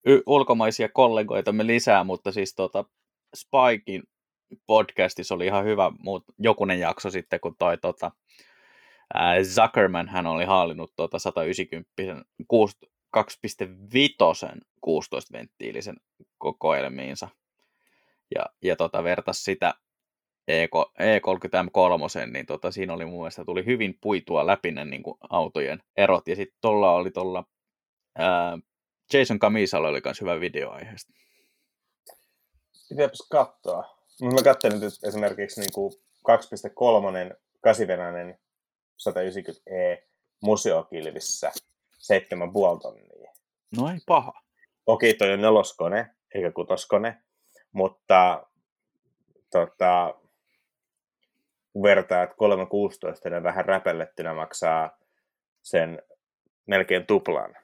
y- 0.06 0.22
ulkomaisia 0.26 0.90
kollegoitamme 0.90 1.68
lisää, 1.68 2.04
mutta 2.04 2.32
siis 2.32 2.56
tota, 2.56 2.86
Spikein 3.36 4.04
podcastissa 4.68 5.36
oli 5.36 5.46
ihan 5.46 5.66
hyvä 5.66 5.92
muut, 6.00 6.24
jokunen 6.40 6.80
jakso 6.80 7.10
sitten, 7.10 7.40
kun 7.40 7.56
toi 7.60 7.78
tota, 7.78 8.12
Ää, 9.14 9.44
Zuckerman 9.44 10.08
hän 10.08 10.28
oli 10.28 10.46
haalinnut 10.46 10.94
tuota 10.96 11.20
190 11.20 11.92
2.5 13.18 14.62
16-venttiilisen 14.88 15.96
kokoelmiinsa 16.38 17.30
ja, 18.36 18.46
ja 18.64 18.76
tota, 18.76 19.04
vertas 19.04 19.44
sitä 19.44 19.74
E30M3, 20.52 22.32
niin 22.32 22.46
tota, 22.46 22.72
siinä 22.72 22.94
oli 22.94 23.06
mun 23.06 23.20
mielestä 23.20 23.46
tuli 23.46 23.66
hyvin 23.66 23.98
puitua 24.02 24.48
läpi 24.48 24.72
ne 24.72 24.86
niin 24.86 25.04
kuin, 25.04 25.18
autojen 25.30 25.84
erot. 25.98 26.28
Ja 26.28 26.36
sitten 26.36 26.58
tuolla 26.62 26.92
oli 26.92 27.12
tuolla 27.12 27.44
Jason 29.14 29.40
Camisalla 29.40 29.88
oli 29.88 30.02
myös 30.04 30.22
hyvä 30.22 30.40
video 30.40 30.72
aiheesta. 30.72 31.14
Pitääpäs 32.90 33.28
katsoa. 33.32 33.98
Mä 34.22 34.44
katselin 34.44 34.80
nyt 34.80 34.94
esimerkiksi 35.08 35.62
niin 35.62 35.72
kuin 35.74 35.94
2.3 37.34 37.38
kasivenäinen 37.62 38.40
190e 38.98 40.08
museokilvissä 40.42 41.52
7,5 41.98 42.82
tonnia. 42.82 43.34
No 43.78 43.90
ei 43.90 44.00
paha. 44.06 44.34
Okei, 44.86 45.14
toi 45.14 45.34
on 45.34 45.42
neloskone, 45.42 46.16
eikä 46.36 46.52
kutoskone, 46.52 47.22
mutta 47.72 48.48
tota, 49.52 50.16
vertaa, 51.84 52.24
että 52.24 52.36
316 52.36 53.30
ja 53.30 53.44
vähän 53.44 53.66
räpellettynä 53.66 54.34
maksaa 54.34 54.98
sen 55.62 56.02
melkein 56.66 57.06
tuplan. 57.06 57.56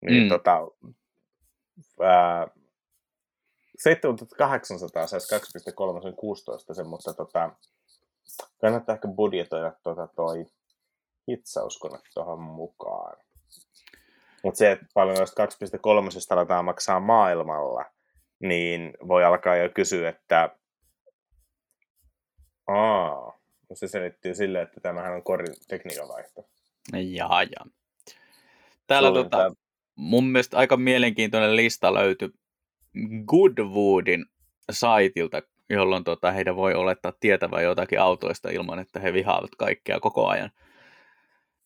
Niin 0.00 0.22
mm. 0.22 0.28
tota, 0.28 0.60
ää, 2.00 2.46
7800 3.78 5.06
saisi 5.06 5.36
2,3 5.36 6.14
16 6.16 6.74
sen, 6.74 6.88
mutta 6.88 7.14
tota, 7.14 7.50
kannattaa 8.60 8.94
ehkä 8.94 9.08
budjetoida 9.08 9.72
tota 9.82 10.06
toi 10.06 10.46
hitsauskone 11.28 11.98
tuohon 12.14 12.40
mukaan. 12.40 13.16
Mutta 14.42 14.58
se, 14.58 14.72
että 14.72 14.86
paljon 14.94 15.16
noista 15.16 15.44
2,3 15.44 15.50
aletaan 16.30 16.64
maksaa 16.64 17.00
maailmalla, 17.00 17.84
niin 18.40 18.94
voi 19.08 19.24
alkaa 19.24 19.56
jo 19.56 19.68
kysyä, 19.68 20.08
että 20.08 20.56
Aa, 22.66 23.38
no 23.70 23.76
se 23.76 23.88
selittyy 23.88 24.34
sille, 24.34 24.62
että 24.62 24.80
tämähän 24.80 25.14
on 25.14 25.22
korin 25.22 25.54
tekniikan 25.68 26.08
vaihto. 26.08 26.48
Jaa, 26.92 27.42
jaa. 27.42 27.66
Täällä 28.86 29.12
tota, 29.12 29.54
mun 29.94 30.24
mielestä 30.24 30.58
aika 30.58 30.76
mielenkiintoinen 30.76 31.56
lista 31.56 31.94
löytyi 31.94 32.30
Goodwoodin 33.26 34.26
saitilta, 34.70 35.42
jolloin 35.70 36.04
tota, 36.04 36.32
heidän 36.32 36.56
voi 36.56 36.74
olettaa 36.74 37.12
tietävän 37.20 37.64
jotakin 37.64 38.00
autoista 38.00 38.50
ilman, 38.50 38.78
että 38.78 39.00
he 39.00 39.12
vihaavat 39.12 39.50
kaikkea 39.58 40.00
koko 40.00 40.26
ajan. 40.26 40.50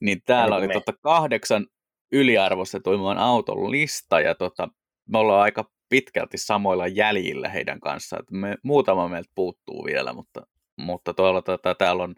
Niin 0.01 0.23
täällä 0.27 0.57
oli 0.57 0.69
tota 0.69 0.93
kahdeksan 1.01 1.67
yliarvostetuimman 2.13 3.19
auton 3.19 3.71
lista, 3.71 4.21
ja 4.21 4.35
tota, 4.35 4.69
me 5.09 5.19
ollaan 5.19 5.43
aika 5.43 5.71
pitkälti 5.89 6.39
samoilla 6.39 6.87
jäljillä 6.87 7.49
heidän 7.49 7.81
kanssaan. 7.81 8.25
Me, 8.31 8.57
muutama 8.63 9.09
meiltä 9.09 9.31
puuttuu 9.35 9.85
vielä, 9.85 10.13
mutta 10.13 10.47
mutta 10.79 11.15
tuolla, 11.15 11.43
tota, 11.43 11.75
täällä 11.75 12.03
on 12.03 12.15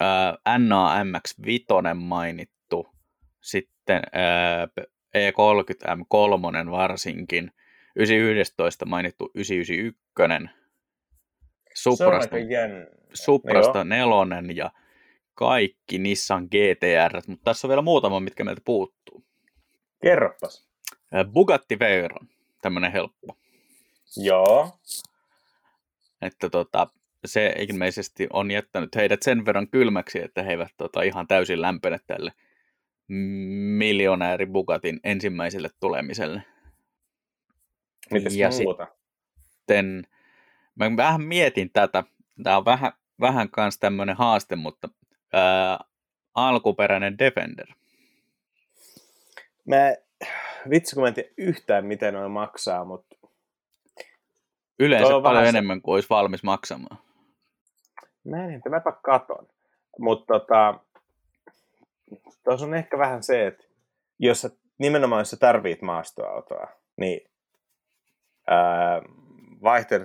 ää, 0.00 0.36
NAMX5 0.48 1.94
mainittu, 1.94 2.88
sitten 3.40 4.02
ää, 4.12 4.68
E30M3 5.16 6.70
varsinkin, 6.70 7.50
911 7.96 8.86
mainittu 8.86 9.30
991, 9.34 10.56
Suprasta, 11.74 12.36
Suprasta 13.14 13.84
nelonen 13.84 14.56
ja 14.56 14.70
kaikki 15.36 15.98
Nissan 15.98 16.44
GTR, 16.44 17.20
mutta 17.26 17.44
tässä 17.44 17.66
on 17.66 17.68
vielä 17.68 17.82
muutama, 17.82 18.20
mitkä 18.20 18.44
meiltä 18.44 18.62
puuttuu. 18.64 19.24
Kerropas. 20.02 20.68
Bugatti 21.32 21.78
Veyron, 21.78 22.28
tämmönen 22.62 22.92
helppo. 22.92 23.36
Joo. 24.16 24.78
Että 26.22 26.50
tota, 26.50 26.86
se 27.24 27.54
ilmeisesti 27.68 28.26
on 28.32 28.50
jättänyt 28.50 28.96
heidät 28.96 29.22
sen 29.22 29.46
verran 29.46 29.68
kylmäksi, 29.68 30.22
että 30.22 30.42
he 30.42 30.50
eivät 30.50 30.72
tota, 30.76 31.02
ihan 31.02 31.26
täysin 31.26 31.62
lämpene 31.62 31.98
tälle 32.06 32.32
miljonääri 33.78 34.46
Bugatin 34.46 35.00
ensimmäiselle 35.04 35.68
tulemiselle. 35.80 36.42
Mites 38.10 38.36
ja 38.36 38.50
muuta? 38.64 38.86
Sitten, 39.42 40.06
mä 40.74 40.96
vähän 40.96 41.22
mietin 41.22 41.70
tätä. 41.72 42.04
Tämä 42.42 42.56
on 42.56 42.64
vähän, 42.64 42.92
vähän 43.20 43.50
kanssa 43.50 43.80
tämmöinen 43.80 44.16
haaste, 44.16 44.56
mutta 44.56 44.88
ää, 45.32 45.78
alkuperäinen 46.34 47.18
Defender. 47.18 47.66
Mä, 49.64 49.76
vitsi 50.70 50.94
kun 50.94 51.02
mä 51.02 51.08
en 51.08 51.14
tiedä 51.14 51.28
yhtään, 51.36 51.86
miten 51.86 52.14
noin 52.14 52.30
maksaa, 52.30 52.84
mutta... 52.84 53.16
Yleensä 54.78 55.20
paljon 55.22 55.46
enemmän 55.46 55.82
kuin 55.82 55.94
olisi 55.94 56.10
valmis 56.10 56.42
maksamaan. 56.42 56.98
Mä 58.24 58.44
en, 58.44 58.54
että 58.54 58.70
mäpä 58.70 58.92
katon. 59.02 59.48
Mutta 59.98 60.24
tota, 60.26 60.80
tuossa 62.44 62.66
on 62.66 62.74
ehkä 62.74 62.98
vähän 62.98 63.22
se, 63.22 63.46
että 63.46 63.64
jos 64.18 64.40
sä, 64.40 64.50
nimenomaan 64.78 65.20
jos 65.20 65.30
sä 65.30 65.36
tarvit 65.36 65.82
maastoautoa, 65.82 66.68
niin 66.96 67.30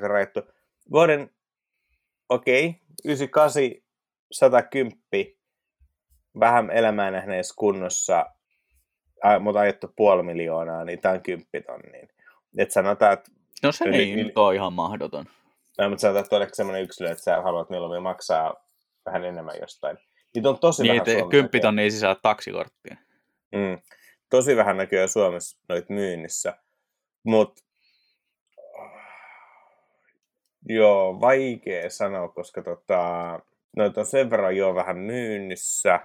rajoittu. 0.01 0.41
Vuoden, 0.91 1.31
okei, 2.29 2.67
okay, 2.67 2.81
98, 3.05 3.63
110, 4.31 4.97
vähän 6.39 6.71
elämää 6.71 7.11
nähneessä 7.11 7.53
kunnossa, 7.57 8.25
mutta 9.39 9.59
ajettu 9.59 9.93
puoli 9.95 10.23
miljoonaa, 10.23 10.85
niin 10.85 10.99
tämä 10.99 11.13
on 11.13 11.21
kymppitonnin. 11.21 12.09
Et 12.57 12.71
sanotaan, 12.71 13.13
että 13.13 13.31
No 13.63 13.71
se 13.71 13.85
yli, 13.85 13.97
ei 13.97 14.11
yli, 14.11 14.23
nyt 14.23 14.37
ole 14.37 14.55
ihan 14.55 14.73
mahdoton. 14.73 15.25
No, 15.77 15.89
mutta 15.89 16.01
sanotaan, 16.01 16.23
että 16.23 16.35
oletko 16.35 16.55
sellainen 16.55 16.83
yksilö, 16.83 17.11
että 17.11 17.23
sä 17.23 17.41
haluat 17.41 17.69
mieluummin 17.69 18.03
maksaa 18.03 18.53
vähän 19.05 19.25
enemmän 19.25 19.55
jostain. 19.61 19.97
Niitä 20.35 20.49
on 20.49 20.59
tosi 20.59 20.83
niin, 20.83 21.01
vähän 21.05 21.67
on 21.67 21.75
niin 21.75 21.91
sisään 21.91 22.15
taksikorttia. 22.21 22.97
Mm. 23.51 23.79
Tosi 24.29 24.55
vähän 24.55 24.77
näkyy 24.77 25.07
Suomessa 25.07 25.57
noita 25.69 25.93
myynnissä. 25.93 26.57
Mutta 27.23 27.63
joo, 30.69 31.21
vaikea 31.21 31.89
sanoa, 31.89 32.29
koska 32.29 32.61
tota, 32.61 33.39
noita 33.77 34.01
on 34.01 34.05
sen 34.05 34.29
verran 34.29 34.57
jo 34.57 34.75
vähän 34.75 34.97
myynnissä. 34.97 35.99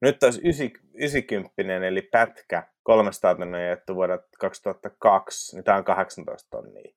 Nyt 0.00 0.18
taas 0.18 0.40
90 0.94 1.86
eli 1.86 2.02
pätkä, 2.02 2.68
300 2.82 3.34
tonnia 3.34 3.76
vuodelta 3.94 4.28
2002, 4.38 5.56
niin 5.56 5.64
tämä 5.64 5.78
on 5.78 5.84
18 5.84 6.50
tonnia. 6.50 6.94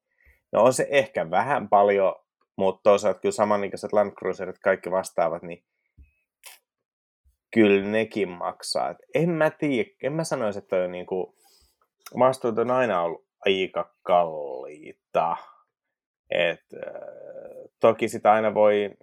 No 0.52 0.64
on 0.64 0.74
se 0.74 0.88
ehkä 0.90 1.30
vähän 1.30 1.70
paljon, 1.70 2.16
mutta 2.56 2.84
toisaalta 2.84 3.20
kyllä 3.20 3.34
samanikäiset 3.34 3.94
Land 3.94 4.12
Cruiserit, 4.12 4.60
kaikki 4.60 4.92
vastaavat, 4.92 5.42
niin 5.44 5.64
kyllä 7.54 7.88
nekin 7.88 8.30
maksaa. 8.30 8.90
Et 8.90 8.98
en 9.14 9.30
mä 9.30 9.50
tiedä, 9.50 9.90
en 10.04 10.14
mä 10.14 10.24
sanoisi, 10.24 10.60
että 10.60 10.76
on 10.76 10.92
niinku, 10.92 11.36
maastoit 12.16 12.58
on 12.58 12.72
aina 12.72 13.02
ollut 13.02 13.26
aika 13.46 13.94
kalliita. 14.02 15.38
Et, 16.30 16.66
toki 17.88 18.10
sitä 18.10 18.32
aina 18.32 18.54
voi, 18.54 18.98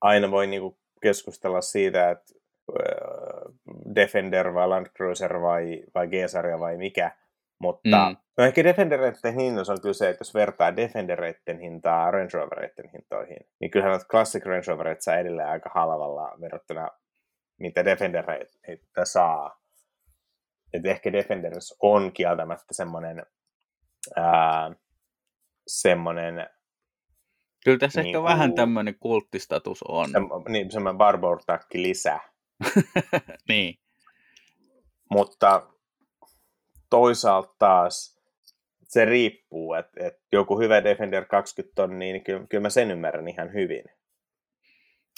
aina 0.00 0.30
voi 0.30 0.46
niinku 0.46 0.78
keskustella 1.02 1.60
siitä, 1.60 2.10
että 2.10 2.34
äh, 2.80 3.54
Defender 3.94 4.54
vai 4.54 4.68
Land 4.68 4.86
Cruiser 4.86 5.40
vai, 5.40 5.84
vai 5.94 6.08
G-sarja 6.08 6.60
vai 6.60 6.76
mikä, 6.76 7.10
mutta 7.58 8.08
mm. 8.08 8.16
no 8.38 8.44
ehkä 8.44 8.64
Defendereiden 8.64 9.34
hinnassa 9.34 9.72
on 9.72 9.80
kyllä 9.80 9.92
se, 9.92 10.08
että 10.08 10.20
jos 10.20 10.34
vertaa 10.34 10.76
Defendereiden 10.76 11.58
hintaa 11.60 12.10
Range 12.10 12.30
Rovereiden 12.32 12.90
hintoihin, 12.92 13.48
niin 13.60 13.70
kyllähän 13.70 14.00
Classic 14.10 14.44
Range 14.44 14.64
Rovereita 14.66 15.02
saa 15.02 15.16
edelleen 15.16 15.48
aika 15.48 15.70
halvalla 15.74 16.36
verrattuna 16.40 16.88
mitä 17.58 17.84
Defendereitä 17.84 19.04
saa. 19.04 19.60
Et 20.72 20.86
ehkä 20.86 21.12
Defenders 21.12 21.76
on 21.82 22.12
kieltämättä 22.12 22.74
semmoinen 22.74 23.26
semmoinen 25.66 26.50
Kyllä 27.64 27.78
tässä 27.78 28.02
niin 28.02 28.06
ehkä 28.08 28.18
kuin, 28.18 28.28
vähän 28.28 28.54
tämmöinen 28.54 28.94
kulttistatus 29.00 29.82
on. 29.82 30.10
Se, 30.10 30.18
niin, 30.48 30.70
semmoinen 30.70 30.98
barbour-takki 30.98 31.82
lisä. 31.82 32.20
niin. 33.48 33.78
Mutta 35.10 35.66
toisaalta 36.90 37.54
taas 37.58 38.18
se 38.88 39.04
riippuu, 39.04 39.74
että, 39.74 40.06
että 40.06 40.22
joku 40.32 40.58
hyvä 40.58 40.84
Defender 40.84 41.24
20 41.24 41.74
tonnia, 41.74 42.12
niin 42.12 42.24
kyllä, 42.24 42.46
kyllä 42.46 42.62
mä 42.62 42.70
sen 42.70 42.90
ymmärrän 42.90 43.28
ihan 43.28 43.52
hyvin. 43.52 43.84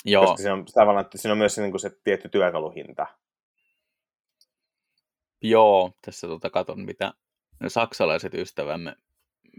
Joo. 0.04 0.22
Koska 0.26 0.36
siinä 0.36 0.52
on, 0.52 0.64
tavallaan, 0.74 1.04
että 1.04 1.18
siinä 1.18 1.32
on 1.32 1.38
myös 1.38 1.54
se, 1.54 1.62
niin 1.62 1.72
kuin 1.72 1.80
se 1.80 1.90
tietty 2.04 2.28
työkaluhinta. 2.28 3.06
Joo, 5.42 5.92
tässä 6.06 6.26
tota 6.26 6.50
katon, 6.50 6.80
mitä 6.80 7.14
saksalaiset 7.68 8.34
ystävämme 8.34 8.96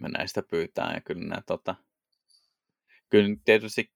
me 0.01 0.09
näistä 0.09 0.43
pyytää, 0.43 0.93
ja 0.93 1.01
kyllä 1.01 1.21
nämä, 1.21 1.41
tota, 1.45 1.75
kyllä 3.11 3.29
tietysti 3.45 3.91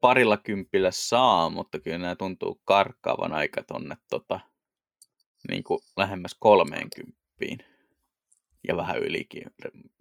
parilla 0.00 0.36
kympillä 0.36 0.90
saa, 0.90 1.50
mutta 1.50 1.80
kyllä 1.80 1.98
nämä 1.98 2.16
tuntuu 2.16 2.60
karkkaavan 2.64 3.32
aika 3.32 3.62
tonne 3.62 3.96
tota, 4.10 4.40
niin 5.50 5.64
kuin 5.64 5.80
lähemmäs 5.96 6.36
kolmeen 6.40 6.88
kymppiin 6.96 7.58
ja 8.68 8.76
vähän 8.76 8.98
ylikin. 8.98 9.42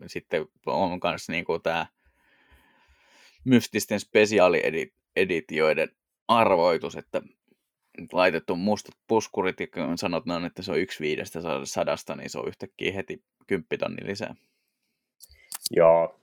Sitten 0.07 0.45
on 0.65 0.99
myös 1.03 1.29
niin 1.29 1.45
kuin 1.45 1.61
tämä 1.61 1.87
mystisten 3.45 3.99
spesiaalieditioiden 3.99 5.89
arvoitus, 6.27 6.95
että 6.95 7.21
laitettu 8.11 8.55
mustat 8.55 8.95
puskurit 9.07 9.59
ja 9.59 9.67
kun 9.67 9.97
sanotaan, 9.97 10.45
että 10.45 10.61
se 10.61 10.71
on 10.71 10.79
yksi 10.79 10.99
viidestä 10.99 11.39
sadasta, 11.63 12.15
niin 12.15 12.29
se 12.29 12.39
on 12.39 12.47
yhtäkkiä 12.47 12.93
heti 12.93 13.23
kymppitonni 13.47 14.07
lisää. 14.07 14.35
Joo. 15.71 16.22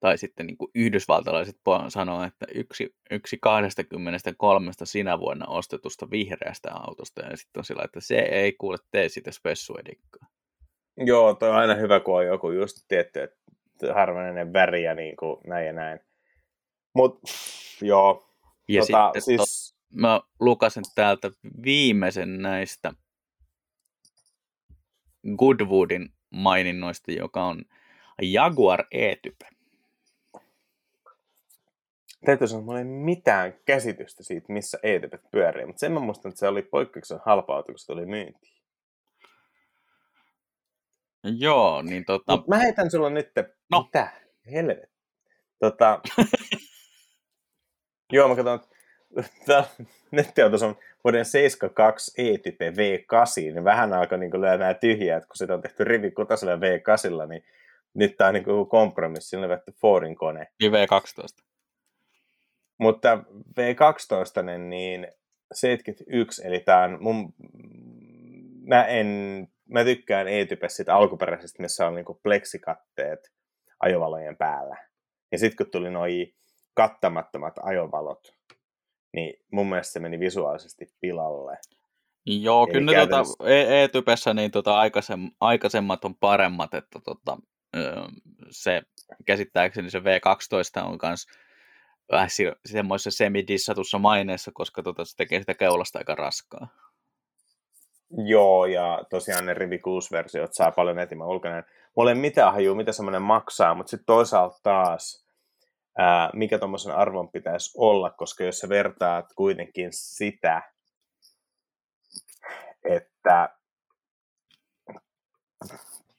Tai 0.00 0.18
sitten 0.18 0.46
niin 0.46 0.56
kuin 0.56 0.70
yhdysvaltalaiset 0.74 1.56
sanoo, 1.88 2.24
että 2.24 2.46
yksi, 2.54 2.94
yksi 3.10 3.38
23 3.40 4.70
sinä 4.84 5.18
vuonna 5.18 5.46
ostetusta 5.46 6.10
vihreästä 6.10 6.70
autosta, 6.72 7.22
ja 7.22 7.36
sitten 7.36 7.60
on 7.60 7.64
sillä, 7.64 7.82
että 7.84 8.00
se 8.00 8.18
ei 8.18 8.52
kuule 8.52 8.76
tee 8.90 9.08
sitä 9.08 9.30
spessuedikkaa. 9.30 10.26
Joo, 10.96 11.34
toi 11.34 11.50
on 11.50 11.56
aina 11.56 11.74
hyvä, 11.74 12.00
kun 12.00 12.16
on 12.16 12.26
joku 12.26 12.50
just 12.50 12.76
tietty, 12.88 13.22
että 13.22 13.36
harvinainen 13.94 14.52
väri 14.52 14.84
ja 14.84 14.94
niin 14.94 15.16
kuin 15.16 15.40
näin 15.46 15.66
ja 15.66 15.72
näin. 15.72 16.00
Mut 16.94 17.20
joo. 17.82 18.34
Ja 18.68 18.80
tota, 18.80 19.10
sitten 19.14 19.22
siis... 19.22 19.74
to, 19.74 20.00
mä 20.00 20.20
lukasin 20.40 20.84
täältä 20.94 21.30
viimeisen 21.64 22.42
näistä 22.42 22.92
Goodwoodin 25.36 26.08
maininnoista, 26.30 27.12
joka 27.12 27.44
on 27.44 27.64
Jaguar 28.22 28.84
E-type. 28.90 29.59
Täytyy 32.24 32.48
sanoa, 32.48 32.60
että 32.60 32.66
mulla 32.66 32.78
ei 32.78 32.84
mitään 32.84 33.54
käsitystä 33.64 34.22
siitä, 34.22 34.52
missä 34.52 34.78
E-typet 34.82 35.20
pyörii, 35.30 35.66
mutta 35.66 35.80
sen 35.80 35.92
mä 35.92 36.00
muistan, 36.00 36.28
että 36.28 36.38
se 36.38 36.48
oli 36.48 36.62
poikkeuksellisen 36.62 37.26
halpa 37.26 37.56
auto, 37.56 37.66
kun 37.66 37.78
se 37.78 37.86
tuli 37.86 38.06
myyntiin. 38.06 38.60
Joo, 41.38 41.82
niin 41.82 42.04
tota... 42.04 42.36
Mut 42.36 42.48
mä 42.48 42.58
heitän 42.58 42.90
sulla 42.90 43.10
nyt, 43.10 43.30
no. 43.70 43.82
mitä? 43.82 44.08
Helvet. 44.52 44.90
Tota... 45.58 46.00
Joo, 48.12 48.28
mä 48.28 48.36
katson, 48.36 48.60
nettiautos 50.10 50.62
on 50.62 50.76
vuoden 51.04 51.24
72 51.24 52.12
E-type 52.18 52.70
V8, 52.70 52.74
niin 53.36 53.64
vähän 53.64 53.92
alkoi 53.92 54.18
niin 54.18 54.40
lyömään 54.40 54.76
tyhjää, 54.76 55.16
että 55.16 55.26
kun 55.26 55.36
sitä 55.36 55.54
on 55.54 55.62
tehty 55.62 55.84
rivi 55.84 56.10
kutasella 56.10 56.56
V8, 56.56 57.28
niin 57.28 57.44
nyt 57.94 58.16
tämä 58.16 58.28
on 58.28 58.34
niin 58.34 58.68
kompromissi, 58.70 59.36
on 59.36 59.48
vetty 59.48 59.72
Fordin 59.72 60.16
kone. 60.16 60.46
Niin 60.60 60.72
V12. 60.72 61.49
Mutta 62.80 63.24
V12, 63.60 64.58
niin 64.68 65.08
71, 65.52 66.42
eli 66.46 66.60
tämä 66.60 66.84
on 66.84 66.98
mun, 67.00 67.34
mä 68.66 68.84
en 68.84 69.06
mä 69.70 69.84
tykkään 69.84 70.28
E-type 70.28 70.68
siitä 70.68 70.94
alkuperäisestä, 70.94 71.62
missä 71.62 71.86
on 71.86 71.94
niinku 71.94 72.20
pleksikatteet 72.22 73.32
ajovalojen 73.80 74.36
päällä. 74.36 74.76
Ja 75.32 75.38
sitten 75.38 75.56
kun 75.56 75.70
tuli 75.72 75.90
noi 75.90 76.34
kattamattomat 76.74 77.54
ajovalot, 77.62 78.34
niin 79.12 79.44
mun 79.52 79.68
mielestä 79.68 79.92
se 79.92 80.00
meni 80.00 80.20
visuaalisesti 80.20 80.94
pilalle. 81.00 81.58
Joo, 82.26 82.64
Eli 82.64 82.72
kyllä 82.72 82.92
käytännössä... 82.92 83.34
tota, 83.38 83.50
E-typessä 83.50 84.34
niin 84.34 84.50
tota 84.50 84.78
aikaisem, 84.78 85.30
aikaisemmat 85.40 86.04
on 86.04 86.14
paremmat, 86.14 86.74
että 86.74 87.00
tota, 87.04 87.38
se 88.50 88.82
käsittääkseni 89.26 89.90
se 89.90 89.98
V12 89.98 90.84
on 90.84 90.98
myös 91.02 91.26
vähän 92.10 92.28
semmoisessa 92.66 93.18
semidissatussa 93.18 93.98
maineessa, 93.98 94.50
koska 94.54 94.82
tota, 94.82 95.04
se 95.04 95.16
tekee 95.16 95.40
sitä 95.40 95.54
keulasta 95.54 95.98
aika 95.98 96.14
raskaa. 96.14 96.68
Joo, 98.26 98.66
ja 98.66 99.04
tosiaan 99.10 99.46
ne 99.46 99.54
Rivi 99.54 99.76
6-versiot 99.76 100.52
saa 100.52 100.70
paljon 100.70 100.98
etimä 100.98 101.24
ulkoneen. 101.24 101.64
Mulla 101.96 102.10
ei 102.10 102.14
mitään 102.14 102.52
hajua, 102.52 102.74
mitä 102.74 102.92
semmoinen 102.92 103.22
maksaa, 103.22 103.74
mutta 103.74 103.90
sitten 103.90 104.06
toisaalta 104.06 104.60
taas, 104.62 105.26
ää, 105.98 106.30
mikä 106.34 106.58
tuommoisen 106.58 106.94
arvon 106.94 107.28
pitäisi 107.28 107.70
olla, 107.76 108.10
koska 108.10 108.44
jos 108.44 108.58
sä 108.58 108.68
vertaat 108.68 109.26
kuitenkin 109.36 109.88
sitä, 109.92 110.62
että 112.84 113.48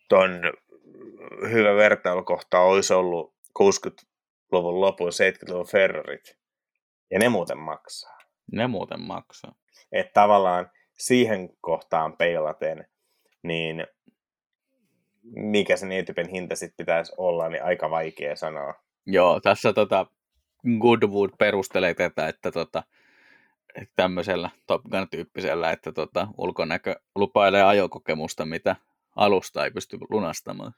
ton 0.09 0.41
hyvä 1.51 1.75
vertailukohta 1.75 2.59
olisi 2.59 2.93
ollut 2.93 3.33
60-luvun 4.51 4.81
lopun 4.81 5.07
70-luvun 5.07 5.67
Ferrarit, 5.67 6.37
ja 7.11 7.19
ne 7.19 7.29
muuten 7.29 7.57
maksaa. 7.57 8.17
Ne 8.51 8.67
muuten 8.67 9.01
maksaa. 9.01 9.55
Että 9.91 10.13
tavallaan 10.13 10.71
siihen 10.97 11.49
kohtaan 11.61 12.17
peilaten, 12.17 12.87
niin 13.43 13.87
mikä 15.23 15.77
sen 15.77 15.91
e-typen 15.91 16.29
hinta 16.29 16.55
sitten 16.55 16.77
pitäisi 16.77 17.13
olla, 17.17 17.49
niin 17.49 17.63
aika 17.63 17.89
vaikea 17.89 18.35
sanoa. 18.35 18.73
Joo, 19.05 19.39
tässä 19.39 19.73
tota, 19.73 20.05
Goodwood 20.79 21.29
perustelee 21.37 21.93
tätä, 21.93 22.27
että 22.27 22.51
tota, 22.51 22.83
tämmöisellä 23.95 24.49
Top 24.67 24.81
Gun-tyyppisellä, 24.83 25.71
että 25.71 25.91
tota, 25.91 26.27
ulkonäkö 26.37 26.95
lupailee 27.15 27.63
ajokokemusta, 27.63 28.45
mitä 28.45 28.75
alusta 29.15 29.63
ei 29.63 29.71
pysty 29.71 29.97
lunastamaan. 30.09 30.73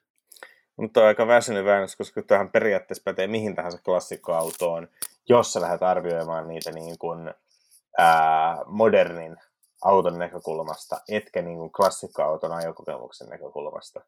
Mutta 0.78 1.02
on 1.02 1.08
aika 1.08 1.28
väsynyt 1.28 1.66
väännös, 1.66 1.96
koska 1.96 2.22
tähän 2.22 2.50
periaatteessa 2.50 3.04
pätee 3.06 3.28
mihin 3.28 3.56
tahansa 3.56 3.78
klassikkoautoon, 3.86 4.88
jos 5.30 5.54
sä 5.54 5.62
lähdet 5.62 5.84
arvioimaan 5.84 6.48
niitä 6.48 6.72
niin 6.72 6.98
kuin, 6.98 7.34
ää, 7.98 8.58
modernin 8.66 9.38
auton 9.84 10.20
näkökulmasta, 10.20 11.02
etkä 11.10 11.42
niin 11.42 11.58
kuin 11.58 11.72
klassikkoauton 11.72 12.52
ajokokemuksen 12.52 13.30
näkökulmasta. 13.30 14.02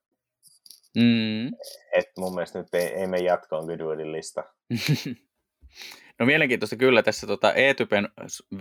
Mm. 0.96 1.48
Et 1.92 2.12
mun 2.18 2.36
mielestä 2.36 2.60
nyt 2.60 2.74
ei, 2.74 2.88
ei 2.88 3.08
me 3.08 3.18
jatkoon 3.18 3.66
Goodwoodin 3.66 4.12
lista. 4.12 4.44
no 6.20 6.26
mielenkiintoista 6.26 6.76
kyllä 6.76 7.04
tässä 7.04 7.28
tota 7.28 7.54
E-typen 7.54 8.10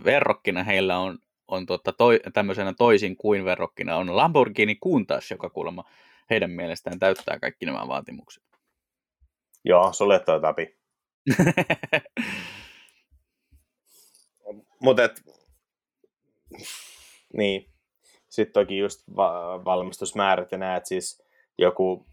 verrokkina 0.05 0.63
heillä 0.63 0.99
on, 0.99 1.19
on 1.49 1.67
tota 1.67 1.93
toi, 1.93 2.21
tämmöisenä 2.33 2.75
toisin 2.79 3.17
kuin 3.17 3.45
verrokkina 3.45 3.97
on 3.97 4.17
Lamborghini 4.17 4.75
Countach, 4.75 5.31
joka 5.31 5.51
kuulemma 5.51 5.85
heidän 6.31 6.51
mielestään 6.51 6.99
täyttää 6.99 7.39
kaikki 7.41 7.67
nämä 7.67 7.89
vaatimukset. 7.89 8.45
Joo, 9.65 9.93
sulle 9.93 10.21
toi 10.21 10.41
tapi. 10.41 10.79
Mutta 14.83 15.03
niin. 17.37 17.71
Sitten 18.29 18.53
toki 18.53 18.79
just 18.79 19.03
va- 19.17 19.65
valmistusmäärät 19.65 20.53
ja 20.53 20.59
näet 20.59 20.87
siis 20.87 21.23
joku 21.59 22.07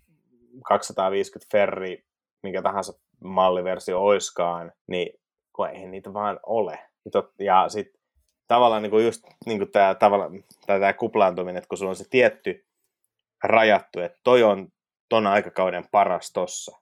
250 0.66 1.52
ferri, 1.52 2.06
minkä 2.44 2.62
tahansa 2.62 2.94
malliversio 3.24 4.02
oiskaan, 4.04 4.72
niin 4.88 5.20
kun 5.54 5.70
ei 5.70 5.88
niitä 5.88 6.14
vaan 6.14 6.40
ole. 6.44 6.80
Ja 7.40 7.70
sitten 7.70 8.02
tavallaan 8.48 8.82
niin 8.82 8.92
kuin 8.92 9.06
just 9.06 9.24
niin 9.46 9.58
kuin 9.58 9.72
tämä, 9.72 9.96
tavallaan, 9.96 10.44
tämä 10.66 10.94
kuplaantuminen, 10.94 11.58
että 11.58 11.68
kun 11.68 11.78
sulla 11.78 11.90
on 11.90 11.96
se 11.96 12.10
tietty 12.10 12.66
rajattu, 13.44 14.00
että 14.00 14.20
toi 14.24 14.44
on 14.44 14.68
ton 15.10 15.28
aikakauden 15.28 15.84
paras 15.92 16.32
tossa, 16.34 16.78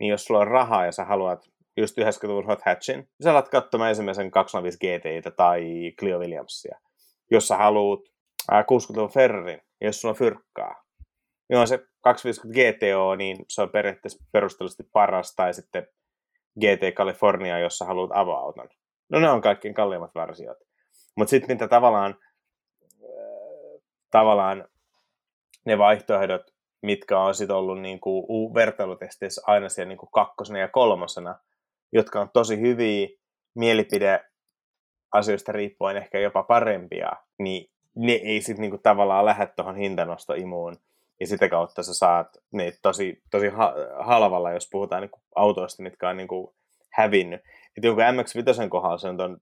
niin 0.00 0.10
jos 0.10 0.24
sulla 0.24 0.40
on 0.40 0.48
rahaa 0.48 0.86
ja 0.86 0.92
sä 0.92 1.04
haluat 1.04 1.44
just 1.76 1.98
90-luvun 1.98 2.46
Hot 2.46 2.62
Hatchin, 2.66 2.96
niin 2.96 3.08
sä 3.24 3.30
alat 3.30 3.48
katsomaan 3.48 3.90
ensimmäisen 3.90 4.30
205 4.30 4.78
GTitä 4.78 5.30
tai 5.30 5.62
Clio 5.98 6.18
Williamsia 6.18 6.78
jos 7.32 7.48
sä 7.48 7.56
haluat 7.56 8.00
60-luvun 8.52 9.12
Ferrarin, 9.12 9.60
ja 9.80 9.86
jos 9.86 10.00
sulla 10.00 10.12
on 10.12 10.18
fyrkkaa, 10.18 10.84
niin 11.48 11.58
on 11.58 11.68
se 11.68 11.78
250 12.00 12.60
GTO, 12.60 13.14
niin 13.14 13.36
se 13.48 13.62
on 13.62 13.70
periaatteessa 13.70 14.24
perustellusti 14.32 14.82
paras, 14.92 15.34
tai 15.34 15.54
sitten 15.54 15.86
GT 16.60 16.94
California, 16.96 17.58
jos 17.58 17.78
sä 17.78 17.84
haluat 17.84 18.10
avoauton. 18.14 18.68
No 19.10 19.20
ne 19.20 19.30
on 19.30 19.40
kaikkein 19.40 19.74
kalliimmat 19.74 20.14
versiot. 20.14 20.58
Mutta 21.16 21.30
sitten 21.30 21.56
mitä 21.56 21.68
tavallaan, 21.68 22.14
tavallaan 24.10 24.68
ne 25.64 25.78
vaihtoehdot, 25.78 26.42
mitkä 26.82 27.18
on 27.18 27.34
sitten 27.34 27.56
ollut 27.56 27.80
niin 27.80 28.00
kuin 28.00 28.54
vertailutesteissä 28.54 29.42
aina 29.46 29.68
siellä 29.68 29.88
niin 29.88 29.98
kuin 29.98 30.10
kakkosena 30.12 30.58
ja 30.58 30.68
kolmosena, 30.68 31.38
jotka 31.92 32.20
on 32.20 32.30
tosi 32.32 32.60
hyviä 32.60 33.08
mielipide 33.54 34.24
asioista 35.12 35.52
riippuen 35.52 35.96
ehkä 35.96 36.18
jopa 36.18 36.42
parempia, 36.42 37.12
niin 37.38 37.70
ne 37.94 38.12
ei 38.12 38.40
sitten 38.40 38.60
niinku 38.62 38.78
tavallaan 38.78 39.24
lähde 39.24 39.46
tuohon 39.46 39.76
hintanostoimuun. 39.76 40.76
Ja 41.20 41.26
sitä 41.26 41.48
kautta 41.48 41.82
sä 41.82 41.94
saat 41.94 42.36
ne 42.52 42.72
tosi, 42.82 43.22
tosi 43.30 43.46
halvalla, 43.98 44.52
jos 44.52 44.68
puhutaan 44.72 45.02
niinku 45.02 45.20
autoista, 45.34 45.82
mitkä 45.82 46.08
on 46.08 46.16
niinku 46.16 46.54
hävinnyt. 46.90 47.40
Että 47.76 47.86
jonkun 47.86 48.04
MX-5 48.04 48.68
kohdalla 48.68 48.98
se 48.98 49.08
on 49.08 49.16
ton, 49.16 49.38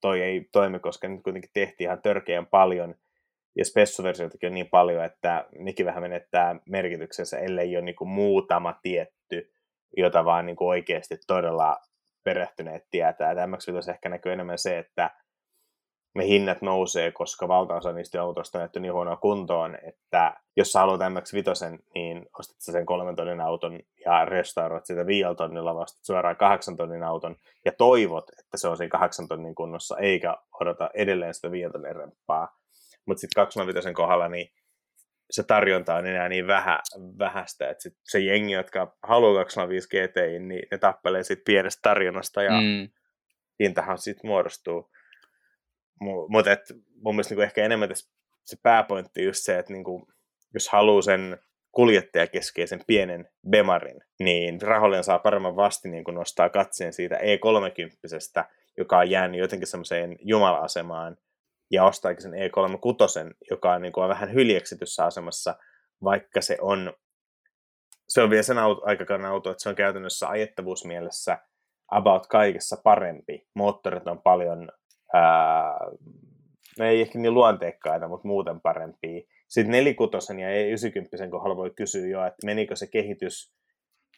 toi 0.00 0.22
ei 0.22 0.48
toimi, 0.52 0.78
koska 0.78 1.08
nyt 1.08 1.22
kuitenkin 1.22 1.50
tehtiin 1.54 1.86
ihan 1.86 2.02
törkeän 2.02 2.46
paljon, 2.46 2.94
ja 3.56 3.64
spessuversioitakin 3.64 4.46
on 4.46 4.54
niin 4.54 4.68
paljon, 4.70 5.04
että 5.04 5.46
nekin 5.58 5.86
vähän 5.86 6.02
menettää 6.02 6.56
merkityksensä, 6.66 7.38
ellei 7.38 7.76
ole 7.76 7.84
niinku 7.84 8.04
muutama 8.04 8.78
tietty, 8.82 9.52
jota 9.96 10.24
vaan 10.24 10.46
niinku 10.46 10.68
oikeasti 10.68 11.18
todella 11.26 11.76
perehtyneet 12.24 12.84
tietää. 12.90 13.30
Että 13.30 13.46
MX-5 13.46 13.90
ehkä 13.90 14.08
näkyy 14.08 14.32
enemmän 14.32 14.58
se, 14.58 14.78
että 14.78 15.10
ne 16.14 16.26
hinnat 16.26 16.62
nousee, 16.62 17.12
koska 17.12 17.48
valtaosa 17.48 17.92
niistä 17.92 18.22
autoista 18.22 18.58
on 18.58 18.82
niin 18.82 18.92
huonoa 18.92 19.16
kuntoon, 19.16 19.78
että 19.82 20.36
jos 20.56 20.72
sä 20.72 20.78
haluat 20.78 21.00
MX-5, 21.00 21.78
niin 21.94 22.26
ostat 22.38 22.56
sen 22.60 22.86
kolmen 22.86 23.16
tonnin 23.16 23.40
auton 23.40 23.80
ja 24.06 24.24
restauroit 24.24 24.86
sitä 24.86 25.06
viidellä 25.06 25.34
tonnilla 25.34 25.74
vasta 25.74 25.98
suoraan 26.02 26.36
kahdeksan 26.36 26.76
tonnin 26.76 27.02
auton 27.02 27.36
ja 27.64 27.72
toivot, 27.78 28.30
että 28.38 28.56
se 28.56 28.68
on 28.68 28.76
siinä 28.76 28.90
kahdeksan 28.90 29.28
tonnin 29.28 29.54
kunnossa, 29.54 29.98
eikä 29.98 30.36
odota 30.60 30.90
edelleen 30.94 31.34
sitä 31.34 31.50
viidellä 31.50 31.72
tonnin 31.72 31.96
remppaa. 31.96 32.59
Mutta 33.06 33.20
sitten 33.20 33.42
25 33.42 33.92
kohdalla 33.94 34.28
niin 34.28 34.52
se 35.30 35.42
tarjonta 35.42 35.94
on 35.94 36.06
enää 36.06 36.28
niin 36.28 36.46
vähä, 36.46 36.80
vähäistä, 37.18 37.70
että 37.70 37.82
sit 37.82 37.94
se 38.04 38.18
jengi, 38.18 38.52
jotka 38.52 38.96
haluaa 39.02 39.44
205 39.44 39.88
GTI, 39.88 40.38
niin 40.38 40.62
ne 40.70 40.78
tappelee 40.78 41.22
siitä 41.22 41.42
pienestä 41.46 41.80
tarjonnasta 41.82 42.42
ja 42.42 42.50
mm. 42.50 42.88
hintahan 43.60 43.98
sitten 43.98 44.30
muodostuu. 44.30 44.90
Mutta 46.28 46.50
mun 46.94 47.14
mielestä 47.14 47.32
niinku 47.32 47.42
ehkä 47.42 47.64
enemmän 47.64 47.88
tässä 47.88 48.10
se 48.44 48.56
pääpointti 48.62 49.24
just 49.24 49.38
se, 49.42 49.58
että 49.58 49.72
niinku, 49.72 50.08
jos 50.54 50.68
haluaa 50.68 51.02
sen 51.02 51.38
kuljettajakeskeisen 51.72 52.80
pienen 52.86 53.28
Bemarin, 53.50 54.00
niin 54.18 54.62
rahollinen 54.62 55.04
saa 55.04 55.18
paremman 55.18 55.56
vastineen, 55.56 56.04
kun 56.04 56.14
nostaa 56.14 56.48
katseen 56.48 56.92
siitä 56.92 57.16
E30, 57.16 58.44
joka 58.76 58.98
on 58.98 59.10
jäänyt 59.10 59.40
jotenkin 59.40 59.68
semmoiseen 59.68 60.16
jumala-asemaan, 60.20 61.16
ja 61.70 61.84
ostaakin 61.84 62.22
sen 62.22 62.32
E36, 62.32 63.34
joka 63.50 63.72
on, 63.72 63.82
niin 63.82 63.92
kuin, 63.92 64.04
on 64.04 64.10
vähän 64.10 64.32
hyljeksityssä 64.32 65.04
asemassa, 65.04 65.56
vaikka 66.04 66.40
se 66.40 66.58
on, 66.60 66.92
se 68.08 68.22
on 68.22 68.30
vielä 68.30 68.42
sen 68.42 68.58
auto, 68.58 68.82
aikakauden 68.84 69.26
auto, 69.26 69.50
että 69.50 69.62
se 69.62 69.68
on 69.68 69.74
käytännössä 69.74 70.28
ajettavuusmielessä 70.28 71.38
about 71.90 72.26
kaikessa 72.26 72.76
parempi. 72.84 73.46
Moottorit 73.54 74.06
on 74.06 74.22
paljon, 74.22 74.68
ää, 75.14 75.74
ne 76.78 76.88
ei 76.88 77.00
ehkä 77.00 77.18
niin 77.18 77.34
luonteikkaita, 77.34 78.08
mutta 78.08 78.28
muuten 78.28 78.60
parempia. 78.60 79.20
Sitten 79.48 79.70
46 79.72 80.40
ja 80.40 80.48
E90 80.48 81.30
kohdalla 81.30 81.56
voi 81.56 81.70
kysyä 81.76 82.06
jo, 82.06 82.26
että 82.26 82.46
menikö 82.46 82.76
se 82.76 82.86
kehitys 82.86 83.54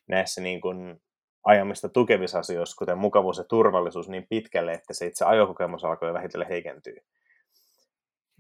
näissä 0.08 0.40
niin 0.40 0.60
kuin 0.60 1.02
ajamista 1.44 1.88
tukevissa 1.88 2.38
asioissa, 2.38 2.76
kuten 2.78 2.98
mukavuus 2.98 3.38
ja 3.38 3.44
turvallisuus, 3.44 4.08
niin 4.08 4.26
pitkälle, 4.28 4.72
että 4.72 4.94
se 4.94 5.06
itse 5.06 5.24
ajokokemus 5.24 5.84
alkoi 5.84 6.12
vähitellen 6.12 6.48
heikentyä 6.48 7.02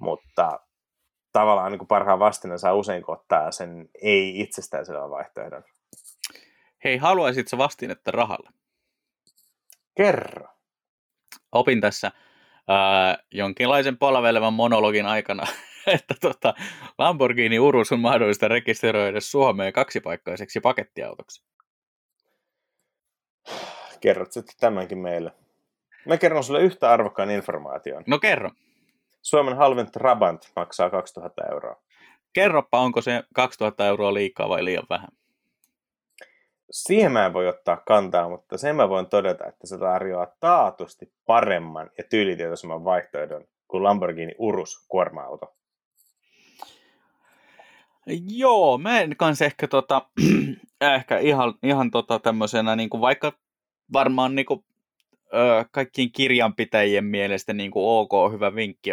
mutta 0.02 0.60
tavallaan 1.32 1.72
niin 1.72 1.78
kuin 1.78 1.88
parhaan 1.88 2.18
vastineen 2.18 2.58
saa 2.58 2.74
usein 2.74 3.04
ottaa 3.06 3.52
sen 3.52 3.88
ei 4.02 4.40
itsestään 4.40 4.86
selvän 4.86 5.10
vaihtoehdon. 5.10 5.64
Hei, 6.84 6.96
haluaisitko 6.96 7.58
vastinetta 7.58 8.10
rahalle? 8.10 8.50
Kerro. 9.96 10.48
Opin 11.52 11.80
tässä 11.80 12.12
ää, 12.68 13.18
jonkinlaisen 13.30 13.98
palvelevan 13.98 14.52
monologin 14.52 15.06
aikana, 15.06 15.46
että 15.94 16.14
tota, 16.20 16.54
Lamborghini 16.98 17.58
Urus 17.58 17.92
on 17.92 18.00
mahdollista 18.00 18.48
rekisteröidä 18.48 19.20
Suomeen 19.20 19.72
kaksipaikkaiseksi 19.72 20.60
pakettiautoksi. 20.60 21.44
Kerrot 24.00 24.32
sitten 24.32 24.54
tämänkin 24.60 24.98
meille. 24.98 25.32
Mä 26.06 26.16
kerron 26.16 26.44
sulle 26.44 26.60
yhtä 26.60 26.90
arvokkaan 26.90 27.30
informaation. 27.30 28.04
No 28.06 28.18
kerro. 28.18 28.50
Suomen 29.22 29.56
halvin 29.56 29.92
Trabant 29.92 30.52
maksaa 30.56 30.90
2000 30.90 31.42
euroa. 31.50 31.76
Kerropa, 32.32 32.78
onko 32.78 33.00
se 33.00 33.22
2000 33.34 33.86
euroa 33.86 34.14
liikaa 34.14 34.48
vai 34.48 34.64
liian 34.64 34.86
vähän? 34.90 35.08
Siihen 36.70 37.12
mä 37.12 37.26
en 37.26 37.32
voi 37.32 37.48
ottaa 37.48 37.76
kantaa, 37.76 38.28
mutta 38.28 38.58
sen 38.58 38.76
mä 38.76 38.88
voin 38.88 39.06
todeta, 39.06 39.46
että 39.46 39.66
se 39.66 39.78
tarjoaa 39.78 40.26
taatusti 40.40 41.12
paremman 41.26 41.90
ja 41.98 42.04
tyylitietoisemman 42.10 42.84
vaihtoehdon 42.84 43.44
kuin 43.68 43.82
Lamborghini 43.82 44.34
Urus 44.38 44.86
kuorma-auto. 44.88 45.54
Joo, 48.28 48.78
mä 48.78 49.00
en 49.00 49.16
kanssa 49.16 49.44
ehkä, 49.44 49.68
tota, 49.68 50.02
ehkä 50.96 51.18
ihan, 51.18 51.54
ihan 51.62 51.90
tota 51.90 52.18
tämmöisenä, 52.18 52.76
niin 52.76 52.90
kuin 52.90 53.00
vaikka 53.00 53.32
varmaan 53.92 54.34
niin 54.34 54.46
kuin, 54.46 54.64
ö, 55.34 55.64
kaikkien 55.70 56.12
kirjanpitäjien 56.12 57.04
mielestä 57.04 57.52
niin 57.52 57.70
kuin 57.70 57.84
ok, 57.86 58.32
hyvä 58.32 58.54
vinkki 58.54 58.90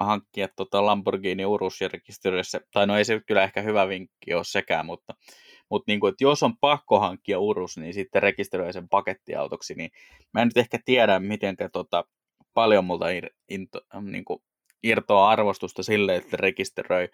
hankkia 0.00 0.48
tota 0.56 0.86
Lamborghini 0.86 1.44
Urus 1.44 1.80
ja 1.80 1.88
rekisteröidä 1.88 2.42
tai 2.72 2.86
no 2.86 2.96
ei 2.96 3.04
se 3.04 3.20
kyllä 3.26 3.42
ehkä 3.42 3.62
hyvä 3.62 3.88
vinkki 3.88 4.34
ole 4.34 4.44
sekään, 4.44 4.86
mutta, 4.86 5.14
mutta 5.70 5.84
niin 5.90 6.00
kuin, 6.00 6.10
että 6.10 6.24
jos 6.24 6.42
on 6.42 6.56
pakko 6.56 7.00
hankkia 7.00 7.38
Urus, 7.38 7.78
niin 7.78 7.94
sitten 7.94 8.22
rekisteröi 8.22 8.72
sen 8.72 8.88
pakettiautoksi, 8.88 9.74
niin 9.74 9.90
mä 10.34 10.42
en 10.42 10.48
nyt 10.48 10.56
ehkä 10.56 10.78
tiedä, 10.84 11.20
miten 11.20 11.56
tota, 11.72 12.04
paljon 12.54 12.84
multa 12.84 13.08
ir, 13.08 13.30
into, 13.48 13.80
niin 14.00 14.24
kuin, 14.24 14.42
irtoa 14.82 15.28
arvostusta 15.28 15.82
sille, 15.82 16.16
että 16.16 16.36
rekisteröi 16.36 17.08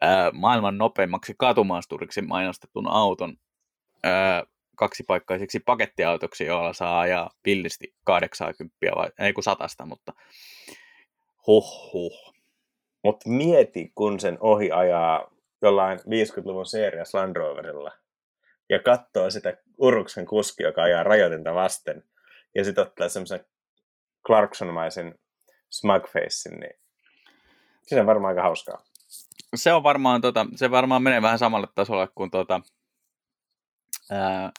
ää, 0.00 0.30
maailman 0.32 0.78
nopeimmaksi 0.78 1.34
katumaasturiksi 1.38 2.22
mainostetun 2.22 2.88
auton 2.88 3.36
ää, 4.04 4.44
kaksipaikkaiseksi 4.76 5.60
pakettiautoksi, 5.60 6.44
jolla 6.44 6.72
saa 6.72 7.00
ajaa 7.00 7.30
pillisti 7.42 7.94
80 8.04 8.76
vai 8.96 9.10
ei 9.18 9.32
kun 9.32 9.44
satasta, 9.44 9.86
mutta 9.86 10.12
Huhhuh. 11.46 12.34
Mutta 13.04 13.28
mieti, 13.28 13.92
kun 13.94 14.20
sen 14.20 14.38
ohi 14.40 14.70
ajaa 14.72 15.30
jollain 15.62 15.98
50-luvun 15.98 16.66
serias 16.66 17.14
Land 17.14 17.36
Roverilla 17.36 17.92
ja 18.68 18.78
katsoo 18.78 19.30
sitä 19.30 19.56
Uruksen 19.78 20.26
kuski, 20.26 20.62
joka 20.62 20.82
ajaa 20.82 21.02
rajoitinta 21.02 21.54
vasten, 21.54 22.04
ja 22.54 22.64
sitten 22.64 22.82
ottaa 22.82 23.08
semmoisen 23.08 23.44
Clarkson-maisen 24.26 25.18
smugfacein, 25.70 26.60
niin 26.60 26.80
se 27.82 28.00
on 28.00 28.06
varmaan 28.06 28.28
aika 28.28 28.42
hauskaa. 28.42 28.82
Se 29.54 29.72
on 29.72 29.82
varmaan, 29.82 30.20
tota, 30.20 30.46
se 30.56 30.70
varmaan 30.70 31.02
menee 31.02 31.22
vähän 31.22 31.38
samalle 31.38 31.66
tasolle 31.74 32.08
kuin 32.14 32.30
tota, 32.30 32.60
ää, 34.10 34.52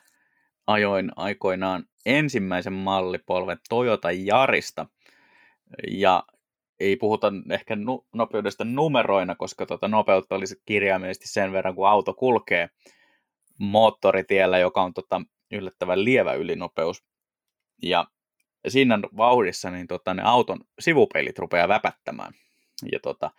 ajoin 0.68 1.12
aikoinaan 1.16 1.84
ensimmäisen 2.06 2.74
mallipolven 2.74 3.58
Toyota 3.70 4.12
Jarista. 4.12 4.86
Ja 5.88 6.24
ei 6.80 6.96
puhuta 6.96 7.32
ehkä 7.52 7.76
nu- 7.76 8.06
nopeudesta 8.14 8.64
numeroina, 8.66 9.36
koska 9.36 9.66
tota 9.66 9.88
nopeutta 9.88 10.36
olisi 10.36 10.62
kirjaimellisesti 10.66 11.28
sen 11.28 11.52
verran, 11.52 11.76
kun 11.76 11.88
auto 11.88 12.14
kulkee 12.14 12.70
moottoritiellä, 13.60 14.60
joka 14.60 14.82
on 14.82 14.94
tota 14.94 15.22
yllättävän 15.52 16.06
lievä 16.06 16.34
ylinopeus. 16.34 17.04
Ja 17.84 18.08
siinä 18.68 19.00
vauhdissa 19.18 19.72
niin 19.72 19.88
tota, 19.88 20.14
ne 20.14 20.24
auton 20.26 20.60
sivupeilit 20.80 21.40
rupeaa 21.40 21.68
väpättämään. 21.68 22.34
Ja 22.92 23.00
tota, 23.00 23.32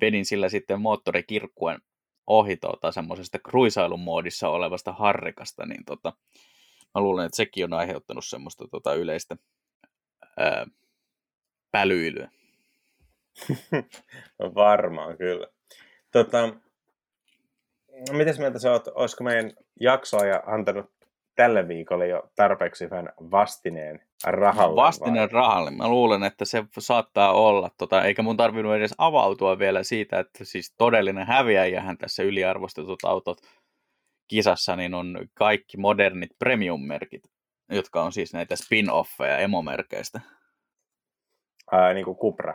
vedin 0.00 0.24
sillä 0.24 0.48
sitten 0.48 0.80
moottorikirkkuen 0.80 1.80
ohi 2.26 2.56
tota, 2.56 2.92
semmoisesta 2.92 3.38
kruisailun 3.38 4.00
moodissa 4.00 4.48
olevasta 4.48 4.92
harrikasta, 4.92 5.66
niin 5.66 5.84
tota, 5.84 6.12
mä 6.94 7.00
luulen, 7.00 7.26
että 7.26 7.36
sekin 7.36 7.64
on 7.64 7.72
aiheuttanut 7.72 8.24
semmoista 8.24 8.68
tota, 8.68 8.94
yleistä 8.94 9.36
ää, 10.36 10.66
pälyilyä. 11.70 12.30
no 14.38 14.54
varmaan 14.54 15.18
kyllä. 15.18 15.46
Tota, 16.10 16.54
mites 18.12 18.38
mieltä 18.38 18.58
sä 18.58 18.72
oot, 18.72 18.88
olisiko 18.88 19.24
meidän 19.24 19.52
jaksoa 19.80 20.22
antanut 20.46 20.90
tälle 21.34 21.68
viikolle 21.68 22.06
jo 22.06 22.30
tarpeeksi 22.36 22.90
vähän 22.90 23.08
vastineen 23.30 24.00
rahalle? 24.26 24.76
Vastineen 24.76 25.32
vai? 25.32 25.40
rahalle. 25.40 25.70
Mä 25.70 25.88
luulen, 25.88 26.22
että 26.22 26.44
se 26.44 26.64
saattaa 26.78 27.32
olla, 27.32 27.70
tota, 27.78 28.04
eikä 28.04 28.22
mun 28.22 28.36
tarvinnut 28.36 28.74
edes 28.74 28.94
avautua 28.98 29.58
vielä 29.58 29.82
siitä, 29.82 30.18
että 30.18 30.44
siis 30.44 30.74
todellinen 30.78 31.26
häviäjähän 31.26 31.98
tässä 31.98 32.22
yliarvostetut 32.22 33.04
autot 33.04 33.38
kisassa 34.28 34.76
niin 34.76 34.94
on 34.94 35.28
kaikki 35.34 35.76
modernit 35.76 36.30
premium-merkit, 36.38 37.22
jotka 37.70 38.02
on 38.02 38.12
siis 38.12 38.32
näitä 38.32 38.54
spin-offeja 38.56 39.38
emomerkeistä. 39.38 40.20
Ää, 41.72 41.94
niin 41.94 42.04
kuin 42.04 42.16
Cupra. 42.16 42.54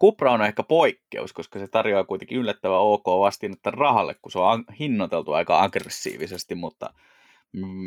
Cupra 0.00 0.32
on 0.32 0.42
ehkä 0.42 0.62
poikkeus, 0.62 1.32
koska 1.32 1.58
se 1.58 1.68
tarjoaa 1.68 2.04
kuitenkin 2.04 2.38
yllättävän 2.38 2.80
ok 2.80 3.06
vastinetta 3.06 3.70
rahalle, 3.70 4.14
kun 4.22 4.32
se 4.32 4.38
on 4.38 4.64
hinnoiteltu 4.78 5.32
aika 5.32 5.62
aggressiivisesti, 5.62 6.54
mutta 6.54 6.94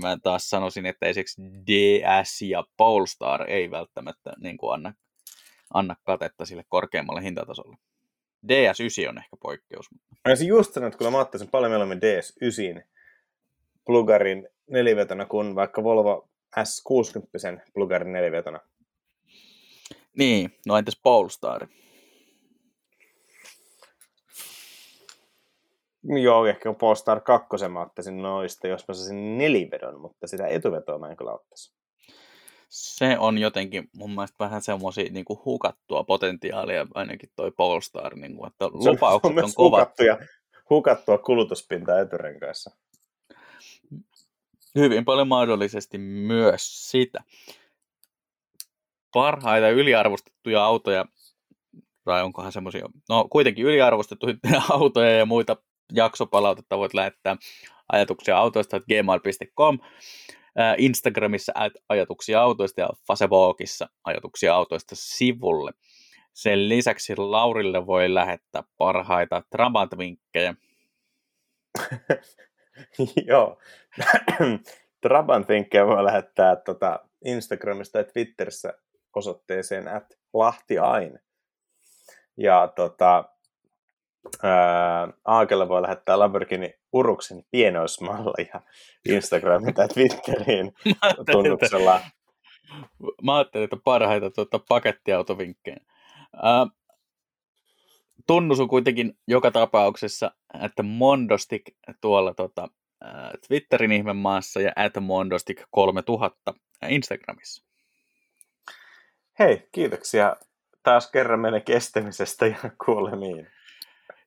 mä 0.02 0.18
taas 0.24 0.50
sanoisin, 0.50 0.86
että 0.86 1.06
esimerkiksi 1.06 1.42
DS 1.42 2.42
ja 2.42 2.64
Polestar 2.78 3.50
ei 3.50 3.72
välttämättä 3.72 4.34
niin 4.40 4.58
kuin 4.58 4.74
anna, 4.74 4.94
anna 5.74 5.96
katetta 6.04 6.46
sille 6.46 6.64
korkeammalle 6.70 7.24
hintatasolle. 7.24 7.78
DS9 8.46 9.10
on 9.10 9.18
ehkä 9.18 9.38
poikkeus. 9.42 9.92
Mä 9.92 10.00
olisin 10.28 10.48
just 10.48 10.74
sanonut, 10.74 10.94
että 10.94 11.04
kun 11.04 11.14
mä 11.14 11.20
ottaisin 11.20 11.48
paljon 11.48 11.72
mieluummin 11.72 12.00
DS9 12.00 12.84
plugarin 13.86 14.48
nelivetona 14.70 15.26
kuin 15.26 15.56
vaikka 15.56 15.84
Volvo 15.84 16.30
S60 16.60 17.62
plugarin 17.74 18.14
nelivetona. 18.14 18.60
Niin, 20.18 20.58
no 20.66 20.78
entäs 20.78 21.00
Polestar? 21.04 21.68
Joo, 26.04 26.46
ehkä 26.46 26.74
Polestar 26.74 27.22
2 27.22 27.48
mä 27.70 27.82
ottaisin 27.82 28.22
noista, 28.22 28.68
jos 28.68 28.88
mä 28.88 28.94
saisin 28.94 29.38
nelivedon, 29.38 30.00
mutta 30.02 30.28
sitä 30.28 30.48
etuvetoa 30.48 30.98
mä 30.98 31.10
en 31.10 31.18
kyllä 31.18 31.32
ottaisi. 31.32 31.74
se 32.70 33.18
on 33.20 33.38
jotenkin 33.38 33.90
mun 33.94 34.12
mielestä 34.12 34.36
vähän 34.40 34.62
semmoisia 34.62 35.12
niin 35.12 35.26
hukattua 35.46 36.04
potentiaalia, 36.04 36.88
ainakin 36.94 37.30
toi 37.36 37.52
Polestar, 37.52 38.16
niin 38.16 38.36
kuin, 38.36 38.48
että 38.48 38.68
lupaukset 38.68 39.38
on, 39.38 39.44
on 39.44 39.52
kovat. 39.56 39.80
Hukattuja, 39.80 40.18
hukattua 40.70 41.18
kulutuspintaa 41.18 42.00
eturenkaissa. 42.00 42.72
Hyvin 44.76 45.06
paljon 45.06 45.28
mahdollisesti 45.28 45.98
myös 45.98 46.92
sitä. 46.92 47.24
Parhaita 49.16 49.70
yliarvostettuja 49.70 50.64
autoja, 50.64 51.06
tai 52.04 52.24
onkohan 52.24 52.52
semmoisia, 52.52 52.90
no 53.10 53.28
kuitenkin 53.32 53.66
yliarvostettuja 53.66 54.36
autoja 54.70 55.12
ja 55.12 55.26
muita 55.26 55.58
jaksopalautetta 55.94 56.78
voit 56.78 56.94
lähettää 56.94 57.36
ajatuksia 57.92 58.38
autoista 58.38 58.80
gmail.com. 58.80 59.80
Instagramissa 60.78 61.52
at 61.56 61.74
ajatuksia 61.90 62.42
autoista 62.42 62.82
ja 62.82 62.90
Facebookissa 63.08 63.90
ajatuksia 64.04 64.56
autoista 64.56 64.96
sivulle. 64.98 65.72
Sen 66.34 66.70
lisäksi 66.70 67.16
Laurille 67.18 67.86
voi 67.86 68.14
lähettää 68.14 68.64
parhaita 68.78 69.44
Trabant-vinkkejä. 69.50 70.56
Joo. 73.28 73.58
Trabant-vinkkejä 75.02 75.88
voi 75.88 76.04
lähettää 76.04 76.56
tota 76.56 77.00
Instagramista 77.26 77.98
ja 77.98 78.04
Twitterissä 78.04 78.74
osoitteeseen 79.16 79.88
at 79.88 80.06
lahtiain. 80.34 81.20
Ja 82.38 82.74
tota, 82.76 83.24
Aakelle 85.26 85.70
voi 85.70 85.82
lähettää 85.82 86.20
Lamborghini 86.20 86.74
Uruksen 86.94 87.44
pienoismalleja 87.52 88.62
Instagramiin 89.10 89.74
tai 89.74 89.88
Twitteriin 89.88 90.74
tunnuksella. 91.32 92.02
Mä 93.24 93.36
ajattelin, 93.36 93.64
että 93.64 93.78
parhaita 93.84 94.32
tuota, 94.32 94.60
pakettiautovinkkejä. 94.70 95.78
Ää, 96.44 96.68
tunnus 98.28 98.60
on 98.60 98.68
kuitenkin 98.68 99.18
joka 99.28 99.52
tapauksessa, 99.52 100.32
että 100.64 100.84
Mondostik 100.84 101.62
tuolla 102.02 102.34
tota, 102.34 102.68
ää, 103.02 103.34
Twitterin 103.48 103.92
ihmemaassa 103.92 104.62
ja 104.62 104.72
at 104.76 104.94
Mondostik 105.00 105.64
3000 105.72 106.54
Instagramissa. 106.90 107.66
Hei, 109.40 109.68
kiitoksia 109.72 110.36
taas 110.84 111.12
kerran 111.12 111.40
meidän 111.40 111.64
kestämisestä 111.64 112.48
ja 112.48 112.58
kuulemiin. 112.86 113.48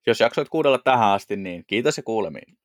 Jos 0.06 0.20
jaksoit 0.20 0.48
kuudella 0.48 0.78
tähän 0.78 1.08
asti, 1.08 1.36
niin 1.36 1.64
kiitos 1.66 1.96
ja 1.96 2.02
kuulemiin. 2.02 2.58